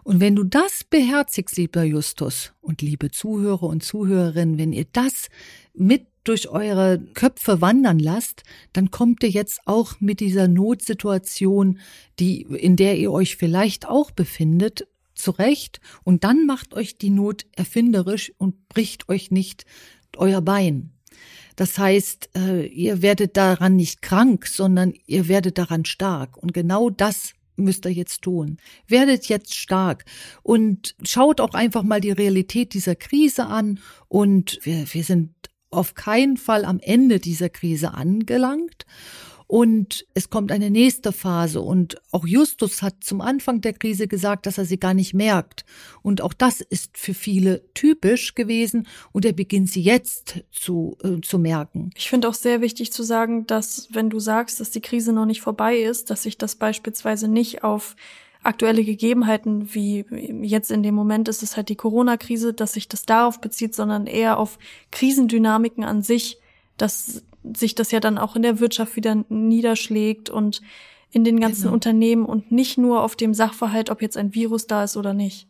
Und 0.04 0.20
wenn 0.20 0.34
du 0.34 0.42
das 0.42 0.82
beherzigst, 0.84 1.56
lieber 1.56 1.84
Justus 1.84 2.52
und 2.60 2.82
liebe 2.82 3.10
Zuhörer 3.10 3.62
und 3.62 3.84
Zuhörerinnen, 3.84 4.58
wenn 4.58 4.72
ihr 4.72 4.86
das 4.92 5.28
mit 5.74 6.06
durch 6.24 6.48
eure 6.48 7.00
Köpfe 7.14 7.60
wandern 7.60 7.98
lasst, 7.98 8.42
dann 8.72 8.90
kommt 8.90 9.22
ihr 9.22 9.30
jetzt 9.30 9.60
auch 9.66 10.00
mit 10.00 10.20
dieser 10.20 10.48
Notsituation, 10.48 11.78
die, 12.18 12.42
in 12.42 12.76
der 12.76 12.98
ihr 12.98 13.12
euch 13.12 13.36
vielleicht 13.36 13.88
auch 13.88 14.10
befindet, 14.10 14.86
zurecht 15.14 15.80
und 16.04 16.24
dann 16.24 16.46
macht 16.46 16.74
euch 16.74 16.96
die 16.96 17.10
Not 17.10 17.46
erfinderisch 17.54 18.32
und 18.38 18.68
bricht 18.68 19.08
euch 19.08 19.30
nicht 19.30 19.64
euer 20.16 20.40
Bein. 20.40 20.92
Das 21.56 21.78
heißt, 21.78 22.30
äh, 22.36 22.66
ihr 22.66 23.02
werdet 23.02 23.36
daran 23.36 23.76
nicht 23.76 24.02
krank, 24.02 24.46
sondern 24.46 24.94
ihr 25.06 25.28
werdet 25.28 25.58
daran 25.58 25.84
stark. 25.84 26.36
Und 26.38 26.54
genau 26.54 26.88
das 26.88 27.34
müsst 27.56 27.84
ihr 27.84 27.92
jetzt 27.92 28.22
tun. 28.22 28.56
Werdet 28.88 29.26
jetzt 29.26 29.54
stark 29.54 30.04
und 30.42 30.96
schaut 31.04 31.40
auch 31.40 31.52
einfach 31.52 31.82
mal 31.82 32.00
die 32.00 32.10
Realität 32.10 32.72
dieser 32.72 32.94
Krise 32.94 33.46
an 33.46 33.80
und 34.08 34.58
wir, 34.62 34.86
wir 34.92 35.04
sind 35.04 35.34
auf 35.72 35.94
keinen 35.94 36.36
Fall 36.36 36.64
am 36.64 36.78
Ende 36.80 37.18
dieser 37.18 37.48
Krise 37.48 37.94
angelangt. 37.94 38.86
Und 39.52 40.06
es 40.14 40.30
kommt 40.30 40.50
eine 40.50 40.70
nächste 40.70 41.12
Phase. 41.12 41.60
Und 41.60 42.00
auch 42.10 42.26
Justus 42.26 42.80
hat 42.80 43.04
zum 43.04 43.20
Anfang 43.20 43.60
der 43.60 43.74
Krise 43.74 44.08
gesagt, 44.08 44.46
dass 44.46 44.56
er 44.56 44.64
sie 44.64 44.78
gar 44.78 44.94
nicht 44.94 45.12
merkt. 45.12 45.66
Und 46.00 46.22
auch 46.22 46.32
das 46.32 46.62
ist 46.62 46.96
für 46.96 47.12
viele 47.12 47.62
typisch 47.74 48.34
gewesen. 48.34 48.88
Und 49.12 49.26
er 49.26 49.34
beginnt 49.34 49.68
sie 49.68 49.82
jetzt 49.82 50.42
zu, 50.52 50.96
äh, 51.04 51.20
zu 51.20 51.38
merken. 51.38 51.90
Ich 51.96 52.08
finde 52.08 52.30
auch 52.30 52.34
sehr 52.34 52.62
wichtig 52.62 52.94
zu 52.94 53.02
sagen, 53.02 53.46
dass 53.46 53.88
wenn 53.92 54.08
du 54.08 54.20
sagst, 54.20 54.58
dass 54.58 54.70
die 54.70 54.80
Krise 54.80 55.12
noch 55.12 55.26
nicht 55.26 55.42
vorbei 55.42 55.76
ist, 55.76 56.08
dass 56.08 56.22
sich 56.22 56.38
das 56.38 56.56
beispielsweise 56.56 57.28
nicht 57.28 57.62
auf 57.62 57.94
aktuelle 58.43 58.84
Gegebenheiten, 58.84 59.74
wie 59.74 60.05
jetzt 60.43 60.70
in 60.70 60.82
dem 60.82 60.95
Moment 60.95 61.28
ist 61.28 61.43
es 61.43 61.57
halt 61.57 61.68
die 61.68 61.76
Corona-Krise, 61.76 62.53
dass 62.53 62.72
sich 62.72 62.88
das 62.88 63.05
darauf 63.05 63.40
bezieht, 63.40 63.74
sondern 63.74 64.07
eher 64.07 64.38
auf 64.38 64.59
Krisendynamiken 64.90 65.84
an 65.84 66.03
sich, 66.03 66.38
dass 66.76 67.22
sich 67.55 67.74
das 67.74 67.90
ja 67.90 68.01
dann 68.01 68.18
auch 68.18 68.36
in 68.36 68.43
der 68.43 68.61
Wirtschaft 68.61 68.97
wieder 68.97 69.24
niederschlägt 69.28 70.30
und 70.30 70.62
in 71.11 71.24
den 71.24 71.40
ganzen 71.40 71.62
genau. 71.62 71.74
Unternehmen 71.74 72.24
und 72.24 72.51
nicht 72.51 72.78
nur 72.78 73.03
auf 73.03 73.16
dem 73.16 73.34
Sachverhalt, 73.34 73.90
ob 73.90 74.03
jetzt 74.03 74.16
ein 74.16 74.34
Virus 74.34 74.66
da 74.66 74.84
ist 74.84 74.97
oder 74.97 75.12
nicht. 75.12 75.47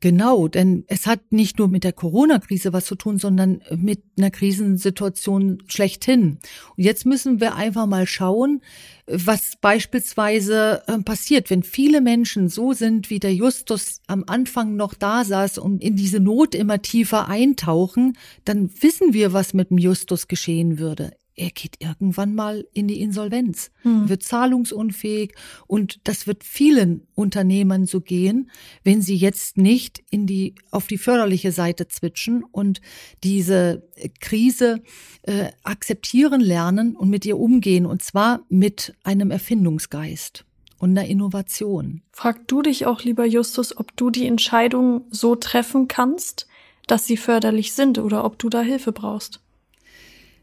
Genau, 0.00 0.48
denn 0.48 0.84
es 0.86 1.06
hat 1.06 1.32
nicht 1.32 1.58
nur 1.58 1.68
mit 1.68 1.84
der 1.84 1.92
Corona-Krise 1.92 2.72
was 2.72 2.84
zu 2.84 2.94
tun, 2.94 3.18
sondern 3.18 3.62
mit 3.76 4.02
einer 4.16 4.30
Krisensituation 4.30 5.62
schlechthin. 5.66 6.38
Und 6.76 6.84
jetzt 6.84 7.06
müssen 7.06 7.40
wir 7.40 7.56
einfach 7.56 7.86
mal 7.86 8.06
schauen, 8.06 8.62
was 9.06 9.52
beispielsweise 9.60 10.82
äh, 10.86 10.98
passiert, 10.98 11.50
wenn 11.50 11.62
viele 11.62 12.00
Menschen 12.00 12.48
so 12.48 12.72
sind, 12.72 13.10
wie 13.10 13.18
der 13.18 13.34
Justus 13.34 14.00
am 14.06 14.24
Anfang 14.26 14.76
noch 14.76 14.94
da 14.94 15.24
saß 15.24 15.58
und 15.58 15.82
in 15.82 15.96
diese 15.96 16.20
Not 16.20 16.54
immer 16.54 16.82
tiefer 16.82 17.28
eintauchen, 17.28 18.16
dann 18.44 18.70
wissen 18.80 19.14
wir, 19.14 19.32
was 19.32 19.54
mit 19.54 19.70
dem 19.70 19.78
Justus 19.78 20.28
geschehen 20.28 20.78
würde 20.78 21.12
er 21.38 21.50
geht 21.50 21.76
irgendwann 21.80 22.34
mal 22.34 22.66
in 22.72 22.88
die 22.88 23.00
Insolvenz, 23.00 23.70
hm. 23.82 24.08
wird 24.08 24.22
zahlungsunfähig 24.22 25.34
und 25.66 26.00
das 26.04 26.26
wird 26.26 26.44
vielen 26.44 27.06
Unternehmern 27.14 27.86
so 27.86 28.00
gehen, 28.00 28.50
wenn 28.84 29.00
sie 29.00 29.16
jetzt 29.16 29.56
nicht 29.56 30.02
in 30.10 30.26
die 30.26 30.54
auf 30.70 30.86
die 30.86 30.98
förderliche 30.98 31.52
Seite 31.52 31.88
zwitschen 31.88 32.44
und 32.44 32.80
diese 33.22 33.88
Krise 34.20 34.82
äh, 35.22 35.50
akzeptieren 35.62 36.40
lernen 36.40 36.96
und 36.96 37.08
mit 37.08 37.24
ihr 37.24 37.38
umgehen 37.38 37.86
und 37.86 38.02
zwar 38.02 38.44
mit 38.48 38.94
einem 39.04 39.30
Erfindungsgeist 39.30 40.44
und 40.78 40.90
einer 40.90 41.08
Innovation. 41.08 42.02
Frag 42.12 42.46
du 42.48 42.62
dich 42.62 42.86
auch 42.86 43.02
lieber 43.02 43.26
Justus, 43.26 43.76
ob 43.76 43.96
du 43.96 44.10
die 44.10 44.26
Entscheidung 44.26 45.02
so 45.10 45.36
treffen 45.36 45.88
kannst, 45.88 46.46
dass 46.86 47.06
sie 47.06 47.16
förderlich 47.16 47.72
sind 47.74 47.98
oder 47.98 48.24
ob 48.24 48.38
du 48.38 48.48
da 48.48 48.62
Hilfe 48.62 48.92
brauchst. 48.92 49.40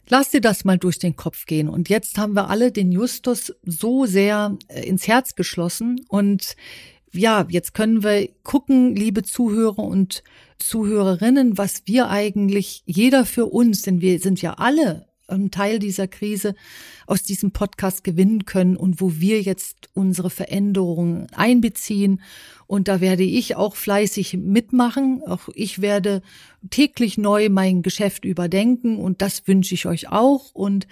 Lass 0.07 0.29
dir 0.29 0.41
das 0.41 0.65
mal 0.65 0.77
durch 0.77 0.99
den 0.99 1.15
Kopf 1.15 1.45
gehen. 1.45 1.67
Und 1.67 1.89
jetzt 1.89 2.17
haben 2.17 2.33
wir 2.33 2.49
alle 2.49 2.71
den 2.71 2.91
Justus 2.91 3.53
so 3.63 4.05
sehr 4.05 4.57
äh, 4.67 4.81
ins 4.87 5.07
Herz 5.07 5.35
geschlossen. 5.35 6.01
Und 6.07 6.55
ja, 7.11 7.45
jetzt 7.49 7.73
können 7.73 8.03
wir 8.03 8.29
gucken, 8.43 8.95
liebe 8.95 9.23
Zuhörer 9.23 9.79
und 9.79 10.23
Zuhörerinnen, 10.59 11.57
was 11.57 11.83
wir 11.85 12.09
eigentlich, 12.09 12.83
jeder 12.85 13.25
für 13.25 13.47
uns, 13.47 13.81
denn 13.81 14.01
wir 14.01 14.19
sind 14.19 14.41
ja 14.41 14.53
alle 14.53 15.07
ein 15.27 15.51
Teil 15.51 15.79
dieser 15.79 16.07
Krise 16.07 16.55
aus 17.07 17.23
diesem 17.23 17.51
Podcast 17.51 18.03
gewinnen 18.03 18.45
können 18.45 18.77
und 18.77 19.01
wo 19.01 19.19
wir 19.19 19.41
jetzt 19.41 19.89
unsere 19.93 20.29
Veränderungen 20.29 21.27
einbeziehen. 21.33 22.21
Und 22.67 22.87
da 22.87 22.99
werde 22.99 23.23
ich 23.23 23.55
auch 23.55 23.75
fleißig 23.75 24.37
mitmachen. 24.37 25.21
Auch 25.25 25.49
ich 25.53 25.81
werde 25.81 26.21
täglich 26.69 27.17
neu 27.17 27.49
mein 27.49 27.81
Geschäft 27.83 28.25
überdenken 28.25 28.97
und 28.97 29.21
das 29.21 29.47
wünsche 29.47 29.75
ich 29.75 29.85
euch 29.85 30.09
auch. 30.09 30.53
Und 30.53 30.87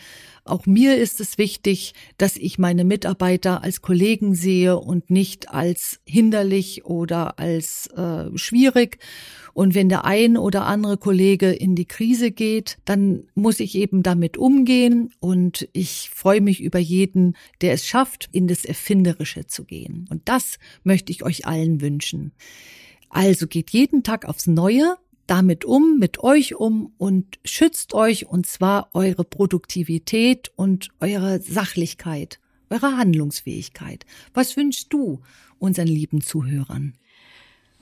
auch 0.45 0.65
mir 0.65 0.97
ist 0.97 1.19
es 1.19 1.37
wichtig, 1.37 1.93
dass 2.17 2.35
ich 2.37 2.59
meine 2.59 2.83
Mitarbeiter 2.83 3.63
als 3.63 3.81
Kollegen 3.81 4.35
sehe 4.35 4.77
und 4.77 5.09
nicht 5.09 5.49
als 5.49 5.99
hinderlich 6.05 6.85
oder 6.85 7.39
als 7.39 7.87
äh, 7.95 8.25
schwierig. 8.35 8.99
Und 9.53 9.75
wenn 9.75 9.87
der 9.87 10.03
ein 10.03 10.35
oder 10.35 10.65
andere 10.65 10.97
Kollege 10.97 11.51
in 11.51 11.75
die 11.75 11.85
Krise 11.85 12.31
geht, 12.31 12.77
dann 12.85 13.23
muss 13.35 13.59
ich 13.59 13.75
eben 13.75 14.01
damit 14.01 14.35
umgehen 14.37 15.13
und 15.19 15.69
ich 15.73 16.09
freue 16.13 16.41
mich 16.41 16.61
über 16.61 16.79
jeden, 16.79 17.35
der 17.61 17.73
es 17.73 17.85
schafft, 17.85 18.29
in 18.31 18.47
das 18.47 18.65
Erfinderische 18.65 19.45
zu 19.45 19.63
gehen. 19.63 20.07
Und 20.09 20.23
das 20.25 20.57
möchte 20.83 21.11
ich 21.11 21.23
euch 21.23 21.45
allen 21.45 21.81
wünschen. 21.81 22.31
Also 23.09 23.45
geht 23.45 23.69
jeden 23.69 24.01
Tag 24.01 24.25
aufs 24.25 24.47
Neue 24.47 24.97
damit 25.27 25.65
um, 25.65 25.99
mit 25.99 26.19
euch 26.19 26.55
um 26.55 26.93
und 26.97 27.39
schützt 27.45 27.93
euch 27.93 28.25
und 28.25 28.45
zwar 28.45 28.89
eure 28.93 29.23
Produktivität 29.23 30.51
und 30.55 30.89
eure 30.99 31.41
Sachlichkeit, 31.41 32.39
eure 32.69 32.97
Handlungsfähigkeit. 32.97 34.05
Was 34.33 34.57
wünschst 34.57 34.91
du 34.91 35.21
unseren 35.59 35.87
lieben 35.87 36.21
Zuhörern? 36.21 36.95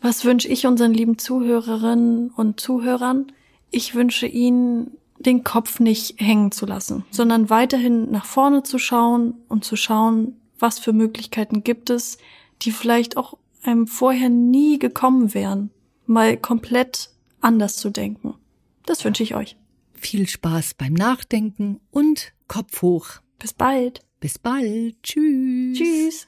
Was 0.01 0.25
wünsche 0.25 0.47
ich 0.47 0.65
unseren 0.65 0.93
lieben 0.93 1.19
Zuhörerinnen 1.19 2.31
und 2.31 2.59
Zuhörern? 2.59 3.31
Ich 3.69 3.93
wünsche 3.93 4.25
ihnen, 4.25 4.97
den 5.19 5.43
Kopf 5.43 5.79
nicht 5.79 6.19
hängen 6.19 6.51
zu 6.51 6.65
lassen, 6.65 7.05
sondern 7.11 7.51
weiterhin 7.51 8.09
nach 8.09 8.25
vorne 8.25 8.63
zu 8.63 8.79
schauen 8.79 9.35
und 9.47 9.63
zu 9.63 9.75
schauen, 9.75 10.41
was 10.57 10.79
für 10.79 10.93
Möglichkeiten 10.93 11.63
gibt 11.63 11.91
es, 11.91 12.17
die 12.63 12.71
vielleicht 12.71 13.17
auch 13.17 13.37
einem 13.63 13.85
vorher 13.85 14.29
nie 14.29 14.79
gekommen 14.79 15.35
wären, 15.35 15.69
mal 16.07 16.37
komplett 16.37 17.11
anders 17.39 17.77
zu 17.77 17.91
denken. 17.91 18.33
Das 18.87 19.05
wünsche 19.05 19.21
ich 19.21 19.35
euch. 19.35 19.55
Viel 19.93 20.27
Spaß 20.27 20.73
beim 20.73 20.93
Nachdenken 20.93 21.79
und 21.91 22.33
Kopf 22.47 22.81
hoch. 22.81 23.07
Bis 23.37 23.53
bald. 23.53 24.01
Bis 24.19 24.39
bald. 24.39 24.95
Tschüss. 25.03 25.77
Tschüss. 25.77 26.27